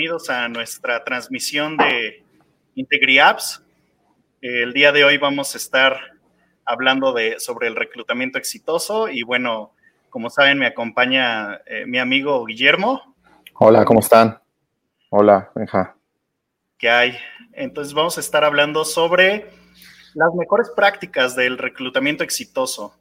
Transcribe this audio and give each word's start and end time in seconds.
bienvenidos 0.00 0.30
a 0.30 0.48
nuestra 0.48 1.04
transmisión 1.04 1.76
de 1.76 2.24
IntegriApps. 2.74 3.62
El 4.40 4.72
día 4.72 4.92
de 4.92 5.04
hoy 5.04 5.18
vamos 5.18 5.54
a 5.54 5.58
estar 5.58 6.00
hablando 6.64 7.12
de, 7.12 7.38
sobre 7.38 7.68
el 7.68 7.76
reclutamiento 7.76 8.38
exitoso 8.38 9.10
y 9.10 9.24
bueno, 9.24 9.74
como 10.08 10.30
saben, 10.30 10.58
me 10.58 10.64
acompaña 10.64 11.56
eh, 11.66 11.84
mi 11.84 11.98
amigo 11.98 12.42
Guillermo. 12.46 13.14
Hola, 13.56 13.84
¿cómo 13.84 14.00
están? 14.00 14.40
Hola, 15.10 15.50
Benja. 15.54 15.94
¿Qué 16.78 16.88
hay? 16.88 17.18
Entonces 17.52 17.92
vamos 17.92 18.16
a 18.16 18.20
estar 18.20 18.42
hablando 18.42 18.86
sobre 18.86 19.50
las 20.14 20.32
mejores 20.34 20.70
prácticas 20.74 21.36
del 21.36 21.58
reclutamiento 21.58 22.24
exitoso, 22.24 22.98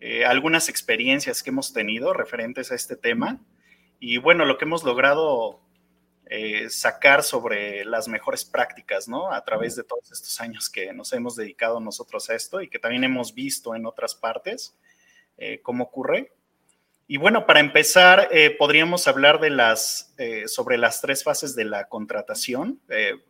eh, 0.00 0.26
algunas 0.26 0.68
experiencias 0.68 1.42
que 1.42 1.48
hemos 1.48 1.72
tenido 1.72 2.12
referentes 2.12 2.70
a 2.72 2.74
este 2.74 2.94
tema 2.94 3.40
y 3.98 4.18
bueno, 4.18 4.44
lo 4.44 4.58
que 4.58 4.66
hemos 4.66 4.84
logrado 4.84 5.62
eh, 6.28 6.68
sacar 6.70 7.22
sobre 7.22 7.84
las 7.84 8.08
mejores 8.08 8.44
prácticas, 8.44 9.06
¿no? 9.06 9.32
A 9.32 9.44
través 9.44 9.76
de 9.76 9.84
todos 9.84 10.10
estos 10.10 10.40
años 10.40 10.68
que 10.68 10.92
nos 10.92 11.12
hemos 11.12 11.36
dedicado 11.36 11.78
nosotros 11.78 12.28
a 12.30 12.34
esto 12.34 12.60
y 12.60 12.68
que 12.68 12.80
también 12.80 13.04
hemos 13.04 13.32
visto 13.32 13.76
en 13.76 13.86
otras 13.86 14.16
partes 14.16 14.76
eh, 15.38 15.60
cómo 15.62 15.84
ocurre. 15.84 16.32
Y 17.06 17.18
bueno, 17.18 17.46
para 17.46 17.60
empezar, 17.60 18.28
eh, 18.32 18.50
podríamos 18.50 19.06
hablar 19.06 19.38
de 19.38 19.50
las, 19.50 20.12
sobre 20.46 20.76
las 20.76 21.00
tres 21.00 21.22
fases 21.22 21.54
de 21.54 21.64
la 21.64 21.88
contratación. 21.88 22.80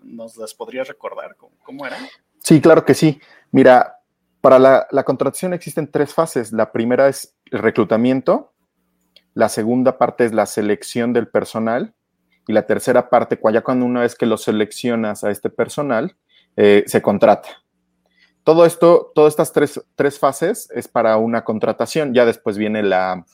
¿Nos 0.02 0.38
las 0.38 0.54
podrías 0.54 0.88
recordar? 0.88 1.36
¿Cómo, 1.62 1.86
eran? 1.86 2.08
Sí, 2.42 2.62
claro 2.62 2.86
que 2.86 2.94
sí. 2.94 3.20
Mira, 3.50 4.00
para 4.40 4.58
la, 4.58 4.86
la 4.90 5.04
contratación 5.04 5.52
existen 5.52 5.90
tres 5.90 6.14
fases. 6.14 6.50
La 6.52 6.72
primera 6.72 7.08
es 7.08 7.36
el 7.50 7.58
reclutamiento, 7.58 8.54
la 9.34 9.50
segunda 9.50 9.98
parte 9.98 10.24
es 10.24 10.32
la 10.32 10.46
selección 10.46 11.12
del 11.12 11.28
personal 11.28 11.92
y 12.46 12.52
la 12.52 12.66
tercera 12.66 13.10
parte, 13.10 13.38
ya 13.52 13.62
cuando 13.62 13.84
una 13.84 14.02
vez 14.02 14.14
que 14.14 14.26
lo 14.26 14.36
seleccionas 14.36 15.24
a 15.24 15.30
este 15.30 15.50
personal, 15.50 16.14
eh, 16.56 16.84
se 16.86 17.02
contrata. 17.02 17.48
Todo 18.44 18.64
esto, 18.64 19.10
todas 19.14 19.32
estas 19.32 19.52
tres, 19.96 20.18
fases 20.18 20.70
es 20.72 20.86
para 20.86 21.16
una 21.16 21.42
contratación, 21.42 22.14
ya 22.14 22.24
después 22.24 22.56
viene 22.56 22.84
la, 22.84 23.24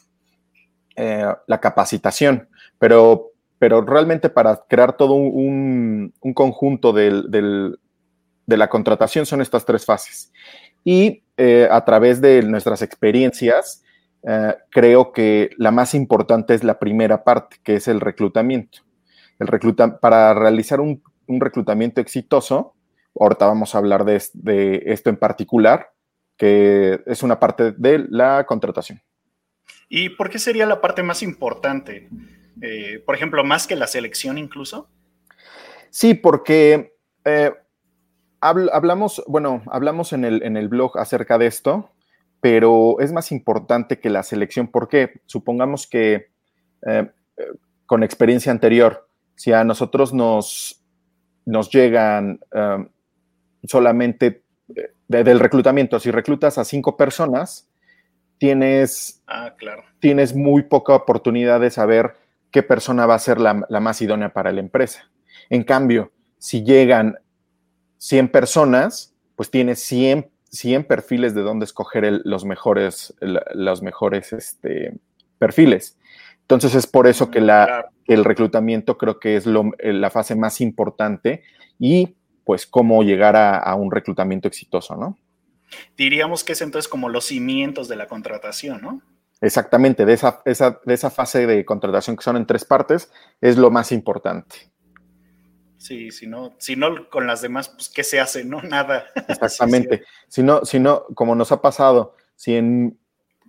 eh, 0.97 1.27
la 1.47 1.61
capacitación, 1.61 2.49
pero, 2.79 3.33
pero 3.59 3.83
realmente 3.83 4.31
para 4.31 4.65
crear 4.67 4.97
todo 4.97 5.15
un, 5.15 6.15
conjunto 6.35 6.95
de 6.95 7.77
la 8.47 8.69
contratación 8.71 9.27
son 9.27 9.43
estas 9.43 9.67
tres 9.67 9.85
fases. 9.85 10.33
Y 10.85 11.23
eh, 11.37 11.69
a 11.71 11.85
través 11.85 12.23
de 12.23 12.43
nuestras 12.43 12.81
experiencias, 12.83 13.85
creo 14.71 15.11
que 15.11 15.51
la 15.59 15.73
más 15.73 15.95
importante 15.95 16.55
es 16.55 16.63
la 16.63 16.79
primera 16.79 17.25
parte, 17.25 17.57
que 17.65 17.75
es 17.75 17.89
el 17.89 18.01
reclutamiento 18.01 18.79
el 19.43 19.49
recluta 19.49 19.99
para 19.99 20.33
realizar 20.35 20.81
un, 20.81 21.03
reclutamiento 21.27 22.01
exitoso, 22.01 22.75
ahorita 23.19 23.47
vamos 23.47 23.75
a 23.75 23.79
hablar 23.79 24.05
de, 24.05 24.83
esto 24.87 25.11
en 25.11 25.17
particular, 25.17 25.93
que 26.37 27.01
es 27.07 27.23
una 27.23 27.41
parte 27.41 27.73
de 27.73 28.05
la 28.11 28.45
contratación. 28.47 29.01
¿Y 29.89 30.11
por 30.11 30.31
qué 30.31 30.39
sería 30.39 30.67
la 30.67 30.81
parte 30.81 31.03
más 31.03 31.23
importante? 31.23 32.09
Eh, 32.61 33.03
por 33.05 33.15
ejemplo, 33.15 33.45
más 33.45 33.67
que 33.67 33.77
la 33.77 33.87
selección 33.87 34.37
incluso. 34.39 34.89
Sí, 35.91 36.15
porque 36.15 36.95
eh, 37.25 37.53
hablamos, 38.41 39.23
bueno, 39.27 39.63
hablamos 39.71 40.13
en 40.13 40.25
el, 40.25 40.43
en 40.43 40.57
el 40.57 40.69
blog 40.69 40.99
acerca 40.99 41.39
de 41.39 41.47
esto, 41.47 41.91
pero 42.41 43.01
es 43.01 43.13
más 43.13 43.33
importante 43.33 44.01
que 44.01 44.11
la 44.11 44.23
selección. 44.23 44.69
¿Por 44.69 44.89
qué? 44.89 45.21
Supongamos 45.27 45.87
que 45.87 46.29
eh, 46.87 47.11
con 47.87 48.03
experiencia 48.03 48.53
anterior, 48.53 49.09
si 49.35 49.53
a 49.53 49.65
nosotros 49.65 50.13
nos, 50.13 50.83
nos 51.45 51.71
llegan 51.71 52.41
um, 52.53 52.89
solamente 53.65 54.45
eh, 54.75 54.93
del 55.09 55.41
reclutamiento, 55.41 56.01
si 56.01 56.11
reclutas 56.11 56.59
a 56.59 56.65
cinco 56.65 56.97
personas, 56.97 57.69
tienes, 58.39 59.23
ah, 59.27 59.55
claro. 59.57 59.85
tienes 60.01 60.35
muy 60.35 60.65
poca 60.65 60.95
oportunidad 60.95 61.61
de 61.61 61.71
saber 61.71 62.17
qué 62.51 62.63
persona 62.63 63.07
va 63.07 63.15
a 63.15 63.19
ser 63.19 63.41
la, 63.41 63.55
más 63.55 64.03
idónea 64.03 64.33
para 64.33 64.53
la 64.53 64.61
empresa. 64.61 65.11
En 65.49 65.65
cambio, 65.65 66.13
si 66.39 66.63
llegan 66.65 67.19
100 67.99 68.29
personas, 68.31 69.15
pues 69.37 69.51
tienes 69.51 69.81
100, 69.81 70.31
100 70.51 70.85
perfiles 70.85 71.35
de 71.35 71.43
dónde 71.43 71.65
escoger 71.65 72.21
los 72.25 72.45
mejores, 72.45 73.15
los 73.21 73.83
mejores 73.83 74.33
este, 74.33 74.99
perfiles. 75.39 75.97
Entonces 76.43 76.75
es 76.75 76.87
por 76.87 77.07
eso 77.07 77.31
que, 77.31 77.41
la, 77.41 77.87
el 78.07 78.25
reclutamiento 78.25 78.99
creo 78.99 79.19
que 79.19 79.37
es 79.37 79.47
eh, 79.47 79.93
la 79.93 80.11
fase 80.11 80.35
más 80.35 80.61
importante 80.61 81.43
y 81.79 82.17
pues 82.45 82.67
cómo 82.67 83.03
llegar 83.03 83.37
a, 83.37 83.75
un 83.75 83.91
reclutamiento 83.91 84.49
exitoso, 84.49 84.97
¿no? 84.97 85.17
Diríamos 85.97 86.45
que 86.45 86.53
es 86.53 86.61
entonces 86.61 86.89
como 86.89 87.09
los 87.09 87.27
cimientos 87.27 87.89
de 87.89 87.97
la 87.97 88.07
contratación, 88.07 88.83
¿no? 88.83 89.03
Exactamente, 89.41 90.05
de 90.05 90.13
esa, 90.13 90.43
de 90.45 90.95
esa 90.95 91.11
fase 91.11 91.47
de 91.47 91.65
contratación 91.65 92.17
que 92.17 92.23
son 92.23 92.37
en 92.37 92.47
tres 92.47 92.65
partes, 92.65 93.11
es 93.41 93.57
lo 93.57 93.71
más 93.71 93.91
importante. 93.93 94.73
Sí, 95.83 96.13
si 96.13 96.29
no, 96.29 96.55
si 96.59 96.77
no 96.77 97.09
con 97.11 97.27
las 97.27 97.43
demás, 97.43 97.69
pues 97.69 97.89
¿qué 97.89 98.05
se 98.05 98.21
hace? 98.21 98.45
No, 98.45 98.63
nada. 98.63 99.07
Exactamente. 99.29 100.05
Si 100.29 100.41
no, 100.41 100.65
si 100.65 100.79
no, 100.79 101.07
como 101.15 101.35
nos 101.35 101.51
ha 101.51 101.61
pasado, 101.61 102.15
si 102.37 102.55
en 102.55 103.01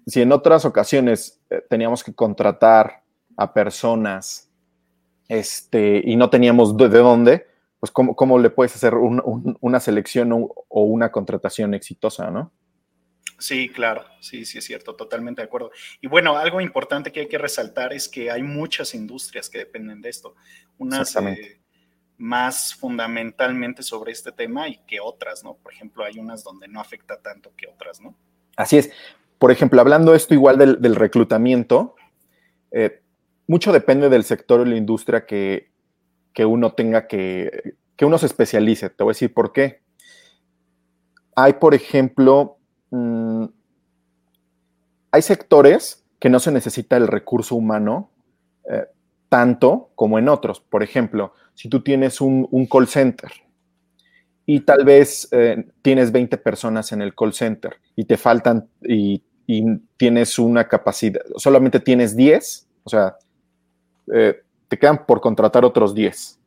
si 0.06 0.22
en 0.22 0.32
otras 0.32 0.66
ocasiones 0.66 1.42
eh, 1.50 1.62
teníamos 1.70 2.04
que 2.04 2.14
contratar 2.14 3.04
a 3.38 3.54
personas 3.54 4.50
este, 5.28 6.02
y 6.04 6.16
no 6.16 6.30
teníamos 6.30 6.76
de, 6.78 6.90
dónde, 6.90 7.48
pues 7.80 7.92
¿cómo, 7.92 8.40
le 8.40 8.50
puedes 8.50 8.76
hacer 8.76 8.94
una 8.96 9.80
selección 9.80 10.32
o, 10.32 10.84
una 10.84 11.12
contratación 11.12 11.74
exitosa, 11.74 12.30
¿no? 12.30 12.52
Sí, 13.40 13.68
claro, 13.70 14.06
sí, 14.22 14.46
sí 14.46 14.60
es 14.60 14.66
cierto, 14.66 14.96
totalmente 14.96 15.42
de 15.42 15.48
acuerdo. 15.48 15.72
Y 16.00 16.08
bueno, 16.08 16.38
algo 16.38 16.62
importante 16.62 17.12
que 17.12 17.22
hay 17.22 17.28
que 17.28 17.38
resaltar 17.38 17.92
es 17.92 18.08
que 18.08 18.30
hay 18.30 18.44
muchas 18.44 18.94
industrias 18.94 19.50
que 19.50 19.58
dependen 19.58 20.02
de 20.02 20.10
esto, 20.10 20.36
unas 20.78 21.16
eh, 21.16 21.60
más 22.18 22.74
fundamentalmente 22.76 23.82
sobre 23.82 24.12
este 24.12 24.32
tema 24.32 24.68
y 24.70 24.78
que 24.86 25.00
otras, 25.00 25.44
¿no? 25.44 25.56
Por 25.56 25.74
ejemplo, 25.74 26.06
hay 26.06 26.20
unas 26.20 26.44
donde 26.44 26.68
no 26.68 26.80
afecta 26.80 27.22
tanto 27.22 27.54
que 27.56 27.68
otras, 27.68 28.00
¿no? 28.00 28.16
Así 28.56 28.78
es 28.78 28.92
por 29.44 29.52
ejemplo, 29.52 29.82
hablando 29.82 30.16
esto 30.16 30.34
igual 30.34 30.58
del, 30.58 30.96
reclutamiento, 30.96 31.96
eh, 32.72 33.02
mucho 33.46 33.74
depende 33.74 34.08
del 34.08 34.24
sector 34.24 34.62
o 34.62 34.66
la 34.66 34.78
industria 34.78 35.26
que, 35.26 35.70
uno 36.48 36.72
tenga 36.72 37.08
que, 37.08 37.76
que 37.98 38.06
uno 38.06 38.18
se 38.18 38.28
especialice. 38.28 38.90
Te 38.90 39.04
voy 39.04 39.12
a 39.12 39.16
decir 39.16 39.34
por 39.34 39.52
qué. 39.52 39.82
Hay, 41.36 41.52
por 41.56 41.74
ejemplo, 41.76 42.56
mm, 42.92 43.44
hay 45.12 45.22
sectores 45.22 46.06
que 46.20 46.30
no 46.30 46.40
se 46.40 46.54
necesita 46.54 46.96
el 46.96 47.08
recurso 47.08 47.56
humano 47.56 48.12
eh, 48.72 48.86
tanto 49.28 49.92
como 49.96 50.20
en 50.20 50.30
otros. 50.30 50.62
Por 50.62 50.84
ejemplo, 50.84 51.34
si 51.54 51.68
tú 51.68 51.84
tienes 51.84 52.22
un, 52.22 52.48
call 52.72 52.88
center 52.88 53.34
y 54.46 54.62
tal 54.62 54.86
vez 54.86 55.28
eh, 55.34 55.66
tienes 55.82 56.14
20 56.14 56.38
personas 56.38 56.94
en 56.94 57.02
el 57.02 57.14
call 57.14 57.34
center 57.34 57.76
y 57.98 58.06
te 58.06 58.16
faltan 58.16 58.70
y 58.82 59.22
y 59.48 59.78
tienes 59.98 60.40
una 60.40 60.68
capacidad, 60.68 61.22
solamente 61.38 61.80
tienes 61.80 62.16
10, 62.16 62.68
o 62.84 62.90
sea, 62.90 63.18
eh, 64.14 64.42
te 64.68 64.78
quedan 64.78 65.06
por 65.06 65.22
contratar 65.22 65.66
otros 65.66 65.94
10. 65.94 66.40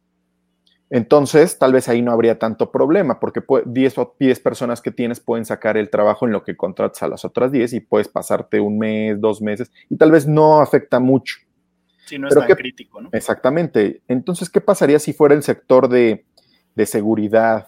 Entonces, 0.88 1.58
tal 1.58 1.72
vez 1.72 1.88
ahí 1.88 2.00
no 2.00 2.12
habría 2.12 2.38
tanto 2.38 2.70
problema, 2.70 3.18
porque 3.18 3.42
10 3.64 3.98
o 3.98 4.14
10 4.18 4.40
personas 4.40 4.80
que 4.80 4.92
tienes 4.92 5.18
pueden 5.18 5.44
sacar 5.44 5.76
el 5.76 5.90
trabajo 5.90 6.26
en 6.26 6.32
lo 6.32 6.44
que 6.44 6.56
contratas 6.56 7.02
a 7.02 7.08
las 7.08 7.24
otras 7.24 7.50
10 7.50 7.72
y 7.72 7.80
puedes 7.80 8.08
pasarte 8.08 8.60
un 8.60 8.78
mes, 8.78 9.20
dos 9.20 9.42
meses, 9.42 9.70
y 9.90 9.96
tal 9.96 10.12
vez 10.12 10.26
no 10.26 10.60
afecta 10.60 11.00
mucho. 11.00 11.36
Si 12.04 12.18
no 12.18 12.28
es 12.28 12.34
tan 12.34 12.46
crítico, 12.46 13.00
¿no? 13.00 13.08
Exactamente. 13.12 14.00
Entonces, 14.06 14.48
¿qué 14.48 14.60
pasaría 14.60 15.00
si 15.00 15.12
fuera 15.12 15.34
el 15.34 15.42
sector 15.42 15.88
de, 15.88 16.24
de 16.76 16.86
seguridad, 16.86 17.66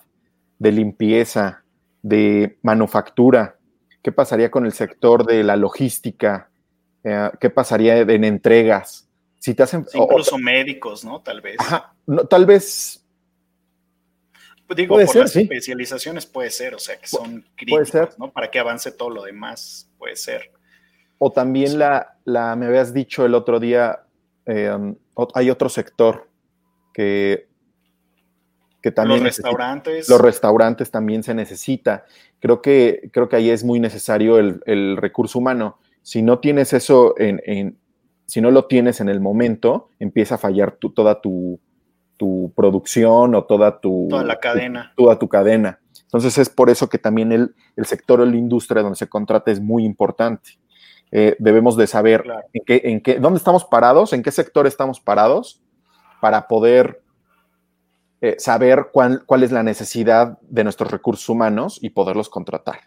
de 0.60 0.70
limpieza, 0.70 1.64
de 2.02 2.56
manufactura, 2.62 3.57
¿Qué 4.02 4.12
pasaría 4.12 4.50
con 4.50 4.66
el 4.66 4.72
sector 4.72 5.26
de 5.26 5.42
la 5.42 5.56
logística? 5.56 6.50
Eh, 7.04 7.30
¿Qué 7.40 7.50
pasaría 7.50 7.98
en 7.98 8.24
entregas? 8.24 9.08
Si 9.38 9.54
te 9.54 9.62
hacen, 9.62 9.86
incluso 9.94 10.38
médicos, 10.38 11.04
¿no? 11.04 11.20
Tal 11.20 11.40
vez. 11.40 11.56
tal 12.28 12.46
vez. 12.46 13.04
Digo, 14.76 14.96
por 14.96 15.16
las 15.16 15.34
especializaciones 15.34 16.26
puede 16.26 16.50
ser, 16.50 16.74
o 16.74 16.78
sea, 16.78 16.98
que 16.98 17.06
son 17.06 17.44
críticos, 17.56 18.18
¿no? 18.18 18.30
Para 18.30 18.50
que 18.50 18.58
avance 18.58 18.92
todo 18.92 19.08
lo 19.08 19.22
demás, 19.22 19.88
puede 19.96 20.16
ser. 20.16 20.52
O 21.16 21.32
también 21.32 21.78
la, 21.78 22.18
la, 22.24 22.54
me 22.54 22.66
habías 22.66 22.92
dicho 22.92 23.24
el 23.24 23.34
otro 23.34 23.58
día, 23.58 24.04
eh, 24.46 24.94
hay 25.34 25.50
otro 25.50 25.68
sector 25.68 26.28
que 26.92 27.47
que 28.80 28.92
también 28.92 29.24
los 29.24 29.36
restaurantes. 29.36 30.08
Los 30.08 30.20
restaurantes 30.20 30.90
también 30.90 31.22
se 31.22 31.34
necesita. 31.34 32.04
Creo 32.40 32.62
que, 32.62 33.10
creo 33.12 33.28
que 33.28 33.36
ahí 33.36 33.50
es 33.50 33.64
muy 33.64 33.80
necesario 33.80 34.38
el, 34.38 34.96
recurso 34.96 35.38
humano. 35.38 35.78
Si 36.02 36.22
no 36.22 36.38
tienes 36.38 36.72
eso 36.72 37.14
en, 37.18 37.78
si 38.26 38.40
no 38.40 38.50
lo 38.50 38.66
tienes 38.66 39.00
en 39.00 39.08
el 39.08 39.20
momento, 39.20 39.90
empieza 39.98 40.36
a 40.36 40.38
fallar 40.38 40.72
tu, 40.72 40.90
toda 40.90 41.20
tu, 41.20 41.60
tu 42.16 42.52
producción 42.54 43.34
o 43.34 43.44
toda 43.44 43.80
tu... 43.80 44.06
Toda 44.08 44.24
la 44.24 44.38
cadena. 44.38 44.92
toda 44.96 45.18
tu 45.18 45.28
cadena. 45.28 45.80
Entonces 46.02 46.38
es 46.38 46.48
por 46.48 46.70
eso 46.70 46.88
que 46.88 46.98
también 46.98 47.32
el, 47.32 47.54
el 47.76 47.86
sector 47.86 48.20
o 48.20 48.24
la 48.24 48.36
industria 48.36 48.82
donde 48.82 48.96
se 48.96 49.08
contrata 49.08 49.50
es 49.50 49.60
muy 49.60 49.84
importante. 49.84 50.58
Eh, 51.10 51.36
debemos 51.38 51.76
de 51.76 51.86
saber 51.86 52.24
en, 52.52 52.62
qué, 52.66 52.82
en 52.84 53.00
qué, 53.00 53.18
dónde 53.18 53.38
estamos 53.38 53.64
parados, 53.64 54.12
en 54.12 54.22
qué 54.22 54.30
sector 54.30 54.66
estamos 54.66 55.00
parados, 55.00 55.62
para 56.20 56.48
poder 56.48 57.02
eh, 58.20 58.36
saber 58.38 58.88
cuál, 58.92 59.24
cuál 59.26 59.42
es 59.42 59.52
la 59.52 59.62
necesidad 59.62 60.38
de 60.42 60.64
nuestros 60.64 60.90
recursos 60.90 61.28
humanos 61.28 61.78
y 61.80 61.90
poderlos 61.90 62.28
contratar. 62.28 62.80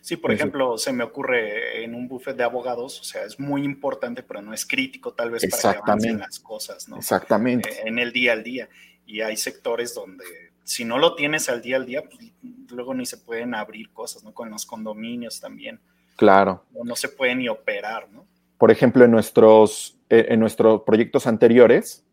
Sí, 0.00 0.16
por 0.16 0.32
ejemplo, 0.32 0.76
se 0.76 0.92
me 0.92 1.02
ocurre 1.02 1.82
en 1.82 1.94
un 1.94 2.08
buffet 2.08 2.36
de 2.36 2.44
abogados, 2.44 3.00
o 3.00 3.04
sea, 3.04 3.24
es 3.24 3.40
muy 3.40 3.64
importante, 3.64 4.22
pero 4.22 4.42
no 4.42 4.52
es 4.52 4.66
crítico 4.66 5.14
tal 5.14 5.30
vez 5.30 5.46
para 5.48 5.72
que 5.72 5.78
avancen 5.78 6.18
las 6.18 6.38
cosas, 6.40 6.88
¿no? 6.88 6.96
Exactamente. 6.96 7.70
Eh, 7.70 7.82
en 7.86 7.98
el 7.98 8.12
día 8.12 8.32
al 8.32 8.42
día. 8.42 8.68
Y 9.06 9.22
hay 9.22 9.36
sectores 9.36 9.94
donde 9.94 10.24
si 10.62 10.84
no 10.84 10.98
lo 10.98 11.14
tienes 11.14 11.48
al 11.48 11.62
día 11.62 11.76
al 11.76 11.86
día, 11.86 12.02
pues, 12.02 12.32
luego 12.70 12.94
ni 12.94 13.06
se 13.06 13.18
pueden 13.18 13.54
abrir 13.54 13.92
cosas, 13.92 14.24
¿no? 14.24 14.32
Con 14.32 14.50
los 14.50 14.66
condominios 14.66 15.40
también. 15.40 15.80
Claro. 16.16 16.64
no 16.84 16.94
se 16.94 17.08
puede 17.08 17.34
ni 17.34 17.48
operar, 17.48 18.08
¿no? 18.10 18.26
Por 18.56 18.70
ejemplo, 18.70 19.04
en 19.04 19.10
nuestros, 19.10 19.98
eh, 20.08 20.26
en 20.28 20.38
nuestros 20.38 20.82
proyectos 20.82 21.26
anteriores, 21.26 22.04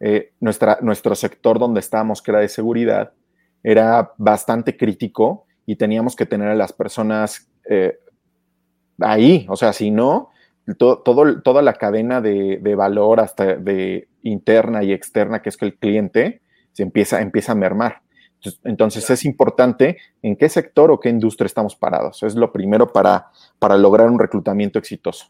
eh, 0.00 0.32
nuestra, 0.40 0.78
nuestro 0.80 1.14
sector 1.14 1.58
donde 1.58 1.80
estábamos, 1.80 2.22
que 2.22 2.30
era 2.30 2.40
de 2.40 2.48
seguridad, 2.48 3.12
era 3.62 4.12
bastante 4.16 4.76
crítico 4.76 5.46
y 5.66 5.76
teníamos 5.76 6.16
que 6.16 6.26
tener 6.26 6.48
a 6.48 6.54
las 6.54 6.72
personas 6.72 7.50
eh, 7.68 7.98
ahí. 8.98 9.46
O 9.48 9.56
sea, 9.56 9.72
si 9.72 9.90
no, 9.90 10.30
todo, 10.78 11.42
toda 11.42 11.62
la 11.62 11.74
cadena 11.74 12.20
de, 12.20 12.74
valor 12.76 13.20
hasta 13.20 13.56
de 13.56 14.08
interna 14.22 14.82
y 14.82 14.92
externa, 14.92 15.42
que 15.42 15.50
es 15.50 15.56
que 15.56 15.66
el 15.66 15.78
cliente, 15.78 16.42
se 16.72 16.82
empieza, 16.82 17.20
empieza 17.20 17.52
a 17.52 17.56
mermar. 17.56 18.02
Entonces 18.64 19.10
es 19.10 19.26
importante 19.26 19.98
en 20.22 20.34
qué 20.34 20.48
sector 20.48 20.90
o 20.90 20.98
qué 20.98 21.10
industria 21.10 21.46
estamos 21.46 21.76
parados. 21.76 22.22
Es 22.22 22.34
lo 22.34 22.52
primero 22.52 22.90
para, 22.90 23.28
para 23.58 23.76
lograr 23.76 24.08
un 24.08 24.18
reclutamiento 24.18 24.78
exitoso. 24.78 25.26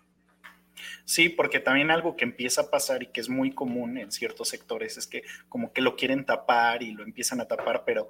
Sí, 1.04 1.28
porque 1.28 1.60
también 1.60 1.90
algo 1.90 2.16
que 2.16 2.24
empieza 2.24 2.62
a 2.62 2.70
pasar 2.70 3.02
y 3.02 3.06
que 3.06 3.20
es 3.20 3.28
muy 3.28 3.52
común 3.52 3.98
en 3.98 4.12
ciertos 4.12 4.48
sectores 4.48 4.96
es 4.96 5.06
que 5.06 5.22
como 5.48 5.72
que 5.72 5.80
lo 5.80 5.96
quieren 5.96 6.24
tapar 6.24 6.82
y 6.82 6.92
lo 6.92 7.02
empiezan 7.02 7.40
a 7.40 7.46
tapar, 7.46 7.84
pero 7.84 8.08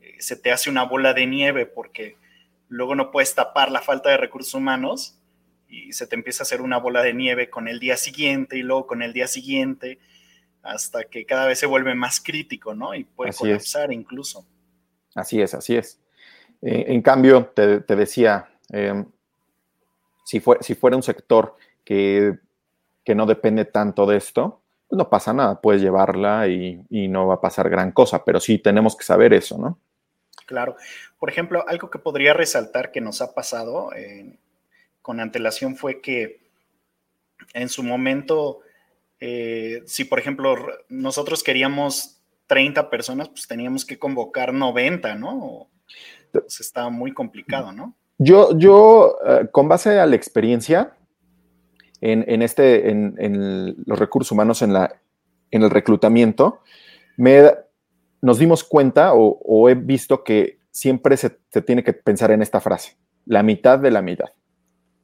eh, 0.00 0.14
se 0.18 0.36
te 0.36 0.52
hace 0.52 0.70
una 0.70 0.84
bola 0.84 1.12
de 1.12 1.26
nieve 1.26 1.66
porque 1.66 2.16
luego 2.68 2.94
no 2.94 3.10
puedes 3.10 3.34
tapar 3.34 3.70
la 3.70 3.80
falta 3.80 4.10
de 4.10 4.16
recursos 4.16 4.54
humanos 4.54 5.18
y 5.68 5.92
se 5.92 6.06
te 6.06 6.14
empieza 6.14 6.42
a 6.42 6.44
hacer 6.44 6.60
una 6.60 6.78
bola 6.78 7.02
de 7.02 7.14
nieve 7.14 7.50
con 7.50 7.68
el 7.68 7.80
día 7.80 7.96
siguiente 7.96 8.56
y 8.56 8.62
luego 8.62 8.86
con 8.86 9.02
el 9.02 9.12
día 9.12 9.26
siguiente 9.26 9.98
hasta 10.62 11.04
que 11.04 11.24
cada 11.24 11.46
vez 11.46 11.58
se 11.58 11.66
vuelve 11.66 11.94
más 11.94 12.20
crítico, 12.20 12.74
¿no? 12.74 12.94
Y 12.94 13.04
puede 13.04 13.32
colapsar 13.32 13.92
incluso. 13.92 14.46
Así 15.14 15.40
es, 15.40 15.54
así 15.54 15.76
es. 15.76 16.00
Eh, 16.62 16.86
en 16.88 17.02
cambio, 17.02 17.46
te, 17.54 17.80
decía, 17.80 18.48
em, 18.70 19.06
si, 20.24 20.42
si, 20.60 20.74
fuera 20.74 20.96
un 20.96 21.02
sector 21.02 21.56
que, 21.86 22.34
no 23.14 23.24
depende 23.24 23.64
tanto 23.64 24.04
de 24.04 24.18
esto, 24.18 24.60
pues 24.88 24.98
no 24.98 25.08
pasa 25.08 25.32
nada, 25.32 25.62
puedes 25.62 25.80
llevarla 25.80 26.46
y, 26.48 26.84
no 26.90 27.26
va 27.26 27.34
a 27.36 27.40
pasar 27.40 27.70
gran 27.70 27.92
cosa, 27.92 28.24
pero 28.24 28.40
sí 28.40 28.58
tenemos 28.58 28.94
que 28.94 29.04
saber 29.04 29.32
eso, 29.32 29.56
¿no? 29.56 29.78
Claro. 30.44 30.76
Por 31.18 31.30
ejemplo, 31.30 31.64
algo 31.66 31.88
que 31.88 31.98
podría 31.98 32.34
resaltar 32.34 32.92
que 32.92 33.00
nos 33.00 33.22
ha 33.22 33.32
pasado 33.32 33.92
eh, 33.94 34.36
con 35.00 35.20
antelación 35.20 35.76
fue 35.76 36.02
que 36.02 36.40
en 37.54 37.68
su 37.68 37.82
momento 37.82 38.60
eh, 39.20 39.82
si, 39.86 40.04
por 40.04 40.18
ejemplo, 40.18 40.56
nosotros 40.88 41.42
queríamos 41.42 42.20
30 42.46 42.90
personas, 42.90 43.28
pues 43.28 43.46
teníamos 43.46 43.84
que 43.84 43.98
convocar 43.98 44.52
90, 44.52 45.14
¿no? 45.16 45.68
Pues 46.32 46.60
estaba 46.60 46.90
muy 46.90 47.12
complicado, 47.12 47.72
¿no? 47.72 47.94
Yo, 48.18 48.56
yo 48.58 49.18
eh, 49.26 49.48
con 49.50 49.68
base 49.68 49.98
a 49.98 50.06
la 50.06 50.16
experiencia 50.16 50.95
en, 52.00 52.42
este, 52.42 52.90
en, 52.90 53.76
los 53.86 53.98
recursos 53.98 54.32
humanos, 54.32 54.62
en, 54.62 54.72
la, 54.72 55.00
en 55.50 55.62
el 55.62 55.70
reclutamiento, 55.70 56.60
me, 57.16 57.50
nos 58.20 58.38
dimos 58.38 58.64
cuenta 58.64 59.12
o, 59.14 59.68
he 59.68 59.74
visto 59.74 60.24
que 60.24 60.60
siempre 60.70 61.16
se, 61.16 61.30
tiene 61.64 61.82
que 61.82 61.92
pensar 61.92 62.30
en 62.30 62.42
esta 62.42 62.60
frase, 62.60 62.96
la 63.24 63.42
mitad 63.42 63.78
de 63.78 63.90
la 63.90 64.02
mitad. 64.02 64.28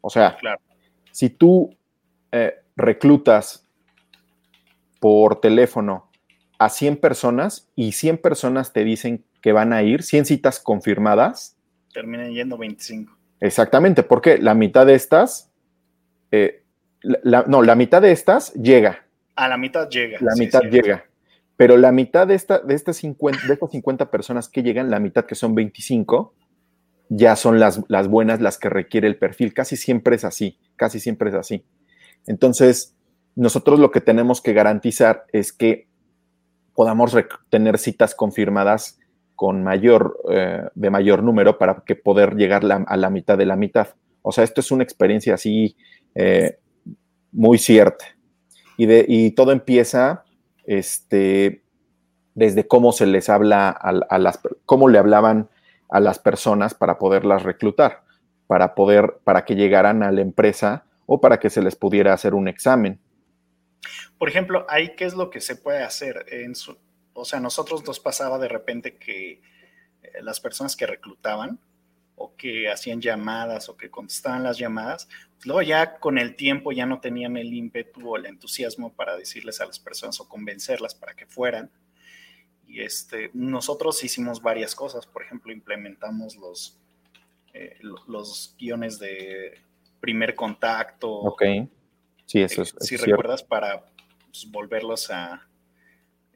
O 0.00 0.10
sea, 0.10 0.36
si 1.12 1.30
tú 1.30 1.76
eh, 2.32 2.54
reclutas 2.76 3.66
por 5.00 5.40
teléfono 5.40 6.10
a 6.58 6.68
100 6.68 6.98
personas 6.98 7.68
y 7.74 7.92
100 7.92 8.18
personas 8.18 8.72
te 8.72 8.84
dicen 8.84 9.24
que 9.40 9.52
van 9.52 9.72
a 9.72 9.82
ir, 9.82 10.02
100 10.02 10.26
citas 10.26 10.60
confirmadas. 10.60 11.56
Terminan 11.92 12.32
yendo 12.32 12.56
25. 12.56 13.16
Exactamente, 13.40 14.04
porque 14.04 14.38
la 14.38 14.54
mitad 14.54 14.86
de 14.86 14.94
estas, 14.94 15.50
eh, 16.30 16.61
no, 17.02 17.62
la 17.62 17.74
mitad 17.74 18.02
de 18.02 18.12
estas 18.12 18.52
llega. 18.54 19.06
A 19.36 19.48
la 19.48 19.56
mitad 19.56 19.88
llega. 19.88 20.18
La 20.20 20.34
mitad 20.36 20.62
llega. 20.62 21.04
Pero 21.56 21.76
la 21.76 21.92
mitad 21.92 22.26
de, 22.26 22.34
esta, 22.34 22.58
de, 22.58 22.74
estas 22.74 22.96
50, 22.96 23.46
de 23.46 23.54
estas 23.54 23.70
50 23.70 24.10
personas 24.10 24.48
que 24.48 24.62
llegan, 24.62 24.90
la 24.90 24.98
mitad 24.98 25.24
que 25.26 25.34
son 25.34 25.54
25, 25.54 26.34
ya 27.08 27.36
son 27.36 27.60
las, 27.60 27.82
las 27.88 28.08
buenas, 28.08 28.40
las 28.40 28.58
que 28.58 28.68
requiere 28.68 29.06
el 29.06 29.16
perfil. 29.16 29.52
Casi 29.52 29.76
siempre 29.76 30.16
es 30.16 30.24
así, 30.24 30.58
casi 30.76 30.98
siempre 30.98 31.28
es 31.28 31.34
así. 31.34 31.64
Entonces, 32.26 32.96
nosotros 33.34 33.78
lo 33.78 33.90
que 33.90 34.00
tenemos 34.00 34.40
que 34.40 34.52
garantizar 34.52 35.24
es 35.32 35.52
que 35.52 35.88
podamos 36.74 37.16
tener 37.50 37.78
citas 37.78 38.14
confirmadas 38.14 38.98
con 39.34 39.62
mayor, 39.62 40.18
eh, 40.30 40.62
de 40.74 40.90
mayor 40.90 41.22
número 41.22 41.58
para 41.58 41.82
que 41.86 41.96
poder 41.96 42.34
llegar 42.36 42.62
a 42.64 42.96
la 42.96 43.10
mitad 43.10 43.36
de 43.36 43.46
la 43.46 43.56
mitad. 43.56 43.88
O 44.22 44.32
sea, 44.32 44.44
esto 44.44 44.60
es 44.60 44.70
una 44.70 44.84
experiencia 44.84 45.34
así 45.34 45.76
eh, 46.14 46.58
muy 47.32 47.58
cierta. 47.58 48.04
Y, 48.76 48.86
de, 48.86 49.04
y 49.08 49.32
todo 49.32 49.52
empieza 49.52 50.24
este, 50.64 51.62
desde 52.34 52.66
cómo 52.66 52.92
se 52.92 53.06
les 53.06 53.28
habla 53.28 53.70
a, 53.70 54.18
las, 54.18 54.40
cómo 54.64 54.88
le 54.88 54.98
hablaban 54.98 55.48
a 55.88 56.00
las 56.00 56.18
personas 56.18 56.74
para 56.74 56.98
poderlas 56.98 57.42
reclutar, 57.42 58.02
para 58.46 58.74
poder, 58.74 59.18
para 59.24 59.44
que 59.44 59.54
llegaran 59.54 60.02
a 60.02 60.12
la 60.12 60.20
empresa 60.20 60.84
o 61.06 61.20
para 61.20 61.38
que 61.38 61.50
se 61.50 61.62
les 61.62 61.76
pudiera 61.76 62.12
hacer 62.12 62.34
un 62.34 62.48
examen. 62.48 63.00
Por 64.18 64.28
ejemplo, 64.28 64.64
ahí 64.68 64.94
qué 64.96 65.04
es 65.04 65.14
lo 65.14 65.30
que 65.30 65.40
se 65.40 65.56
puede 65.56 65.82
hacer. 65.82 66.24
En 66.28 66.54
su, 66.54 66.76
o 67.12 67.24
sea, 67.24 67.40
nosotros 67.40 67.84
nos 67.84 68.00
pasaba 68.00 68.38
de 68.38 68.48
repente 68.48 68.96
que 68.96 69.32
eh, 69.32 69.42
las 70.22 70.40
personas 70.40 70.76
que 70.76 70.86
reclutaban 70.86 71.58
o 72.14 72.34
que 72.36 72.70
hacían 72.70 73.00
llamadas 73.00 73.68
o 73.68 73.76
que 73.76 73.90
contestaban 73.90 74.44
las 74.44 74.58
llamadas, 74.58 75.08
luego 75.44 75.62
ya 75.62 75.98
con 75.98 76.18
el 76.18 76.36
tiempo 76.36 76.72
ya 76.72 76.86
no 76.86 77.00
tenían 77.00 77.36
el 77.36 77.52
ímpetu 77.52 78.10
o 78.10 78.16
el 78.16 78.26
entusiasmo 78.26 78.92
para 78.92 79.16
decirles 79.16 79.60
a 79.60 79.66
las 79.66 79.78
personas 79.78 80.20
o 80.20 80.28
convencerlas 80.28 80.94
para 80.94 81.14
que 81.14 81.26
fueran. 81.26 81.70
Y 82.66 82.80
este, 82.80 83.30
nosotros 83.34 84.02
hicimos 84.02 84.40
varias 84.40 84.74
cosas, 84.74 85.06
por 85.06 85.22
ejemplo, 85.22 85.52
implementamos 85.52 86.36
los, 86.36 86.78
eh, 87.52 87.78
los 88.06 88.56
guiones 88.58 88.98
de 88.98 89.60
primer 90.00 90.34
contacto. 90.34 91.10
Ok 91.10 91.42
Sí, 92.32 92.40
eso 92.40 92.62
es. 92.62 92.74
si 92.80 92.96
recuerdas, 92.96 93.42
para 93.42 93.84
pues, 94.30 94.50
volverlos 94.50 95.10
a, 95.10 95.46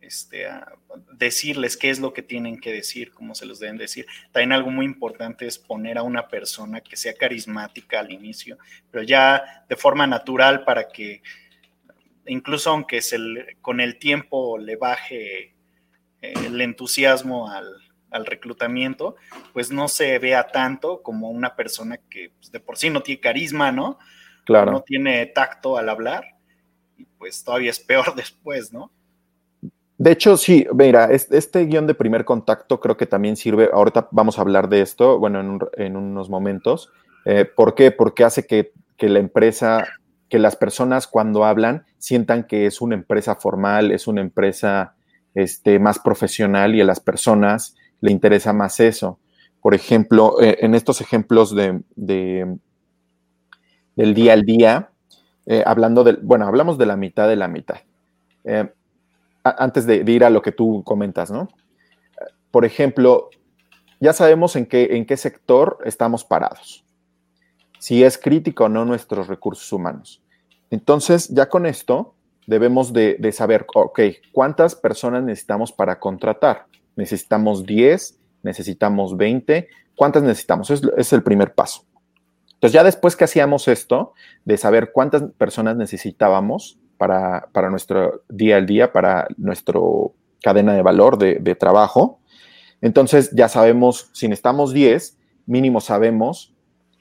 este, 0.06 0.46
a 0.46 0.72
decirles 1.12 1.76
qué 1.76 1.90
es 1.90 2.00
lo 2.00 2.12
que 2.12 2.22
tienen 2.22 2.60
que 2.60 2.72
decir, 2.72 3.12
cómo 3.12 3.34
se 3.34 3.46
los 3.46 3.58
deben 3.58 3.76
decir. 3.76 4.06
También 4.32 4.52
algo 4.52 4.70
muy 4.70 4.86
importante 4.86 5.46
es 5.46 5.58
poner 5.58 5.98
a 5.98 6.02
una 6.02 6.28
persona 6.28 6.80
que 6.80 6.96
sea 6.96 7.14
carismática 7.14 8.00
al 8.00 8.12
inicio, 8.12 8.58
pero 8.90 9.02
ya 9.02 9.64
de 9.68 9.76
forma 9.76 10.06
natural 10.06 10.64
para 10.64 10.88
que 10.88 11.22
incluso 12.26 12.70
aunque 12.70 13.02
se 13.02 13.18
con 13.60 13.80
el 13.80 13.98
tiempo 13.98 14.58
le 14.58 14.76
baje 14.76 15.54
el 16.20 16.60
entusiasmo 16.60 17.50
al, 17.50 17.66
al, 18.10 18.26
reclutamiento, 18.26 19.16
pues 19.52 19.70
no 19.70 19.86
se 19.86 20.18
vea 20.18 20.48
tanto 20.48 21.02
como 21.02 21.30
una 21.30 21.54
persona 21.54 21.98
que 22.10 22.30
pues, 22.30 22.50
de 22.50 22.58
por 22.58 22.78
sí 22.78 22.90
no 22.90 23.02
tiene 23.02 23.20
carisma, 23.20 23.70
¿no? 23.70 23.98
no 24.48 24.82
tiene 24.82 25.26
tacto 25.26 25.76
al 25.76 25.88
hablar, 25.88 26.36
y 26.96 27.04
pues 27.04 27.42
todavía 27.44 27.70
es 27.70 27.80
peor 27.80 28.14
después, 28.16 28.72
¿no? 28.72 28.90
De 29.98 30.12
hecho, 30.12 30.36
sí, 30.36 30.66
mira, 30.74 31.06
este, 31.10 31.64
guion 31.64 31.86
de 31.86 31.94
primer 31.94 32.26
contacto 32.26 32.80
creo 32.80 32.98
que 32.98 33.06
también 33.06 33.36
sirve, 33.36 33.70
ahorita 33.72 34.08
vamos 34.10 34.38
a 34.38 34.42
hablar 34.42 34.68
de 34.68 34.82
esto, 34.82 35.18
bueno, 35.18 35.58
en, 35.76 35.96
unos 35.96 36.28
momentos. 36.28 36.90
Eh, 37.24 37.46
¿Por 37.46 37.74
qué? 37.74 37.90
Porque 37.90 38.24
hace 38.24 38.46
que, 38.46 38.72
la 38.98 39.18
empresa, 39.18 39.86
que 40.28 40.38
las 40.38 40.54
personas 40.54 41.06
cuando 41.06 41.44
hablan 41.44 41.86
sientan 41.98 42.44
que 42.44 42.66
es 42.66 42.82
una 42.82 42.94
empresa 42.94 43.36
formal, 43.36 43.90
es 43.90 44.06
una 44.06 44.20
empresa 44.20 44.94
este, 45.34 45.78
más 45.78 45.98
profesional 45.98 46.74
y 46.74 46.82
a 46.82 46.84
las 46.84 47.00
personas 47.00 47.74
le 48.02 48.10
interesa 48.10 48.52
más 48.52 48.80
eso. 48.80 49.18
Por 49.62 49.74
ejemplo, 49.74 50.42
eh, 50.42 50.58
en 50.60 50.74
estos 50.74 51.00
ejemplos 51.00 51.54
de, 51.54 51.80
del 51.96 52.60
día 54.14 54.34
al 54.34 54.44
día, 54.44 54.90
eh, 55.46 55.62
hablando 55.64 56.04
del, 56.04 56.18
bueno, 56.22 56.46
hablamos 56.46 56.76
de 56.76 56.86
la 56.86 56.96
mitad 56.96 57.28
de 57.28 57.36
la 57.36 57.48
mitad. 57.48 57.76
Antes 59.50 59.86
de, 59.86 60.02
ir 60.06 60.24
a 60.24 60.30
lo 60.30 60.42
que 60.42 60.52
tú 60.52 60.82
comentas, 60.84 61.30
¿no? 61.30 61.48
Por 62.50 62.64
ejemplo, 62.64 63.30
ya 64.00 64.12
sabemos 64.12 64.56
en 64.56 64.66
qué, 64.66 64.96
en 64.96 65.06
qué 65.06 65.16
sector 65.16 65.78
estamos 65.84 66.24
parados, 66.24 66.84
si 67.78 68.02
es 68.02 68.18
crítico 68.18 68.64
o 68.64 68.68
no 68.68 68.84
nuestros 68.84 69.28
recursos 69.28 69.72
humanos. 69.72 70.22
Entonces, 70.70 71.28
ya 71.28 71.48
con 71.48 71.66
esto 71.66 72.14
debemos 72.46 72.92
de, 72.92 73.32
saber, 73.32 73.66
ok, 73.74 74.00
¿cuántas 74.32 74.74
personas 74.74 75.22
necesitamos 75.22 75.72
para 75.72 75.98
contratar? 75.98 76.66
¿Necesitamos 76.96 77.64
10? 77.64 78.18
¿Necesitamos 78.42 79.16
20? 79.16 79.68
¿Cuántas 79.94 80.22
necesitamos? 80.22 80.70
Es, 80.70 80.82
es 80.96 81.12
el 81.12 81.22
primer 81.22 81.54
paso. 81.54 81.84
Entonces, 82.54 82.72
ya 82.72 82.84
después 82.84 83.16
que 83.16 83.24
hacíamos 83.24 83.68
esto, 83.68 84.14
de 84.44 84.56
saber 84.56 84.92
cuántas 84.92 85.22
personas 85.36 85.76
necesitábamos, 85.76 86.78
para, 86.96 87.70
nuestro 87.70 88.22
día 88.28 88.56
al 88.56 88.66
día, 88.66 88.92
para 88.92 89.28
nuestra 89.36 89.80
cadena 90.42 90.74
de 90.74 90.82
valor 90.82 91.18
de, 91.18 91.54
trabajo. 91.54 92.20
Entonces 92.80 93.30
ya 93.32 93.48
sabemos, 93.48 94.10
si 94.12 94.28
necesitamos 94.28 94.72
10, 94.72 95.18
mínimo 95.46 95.80
sabemos 95.80 96.54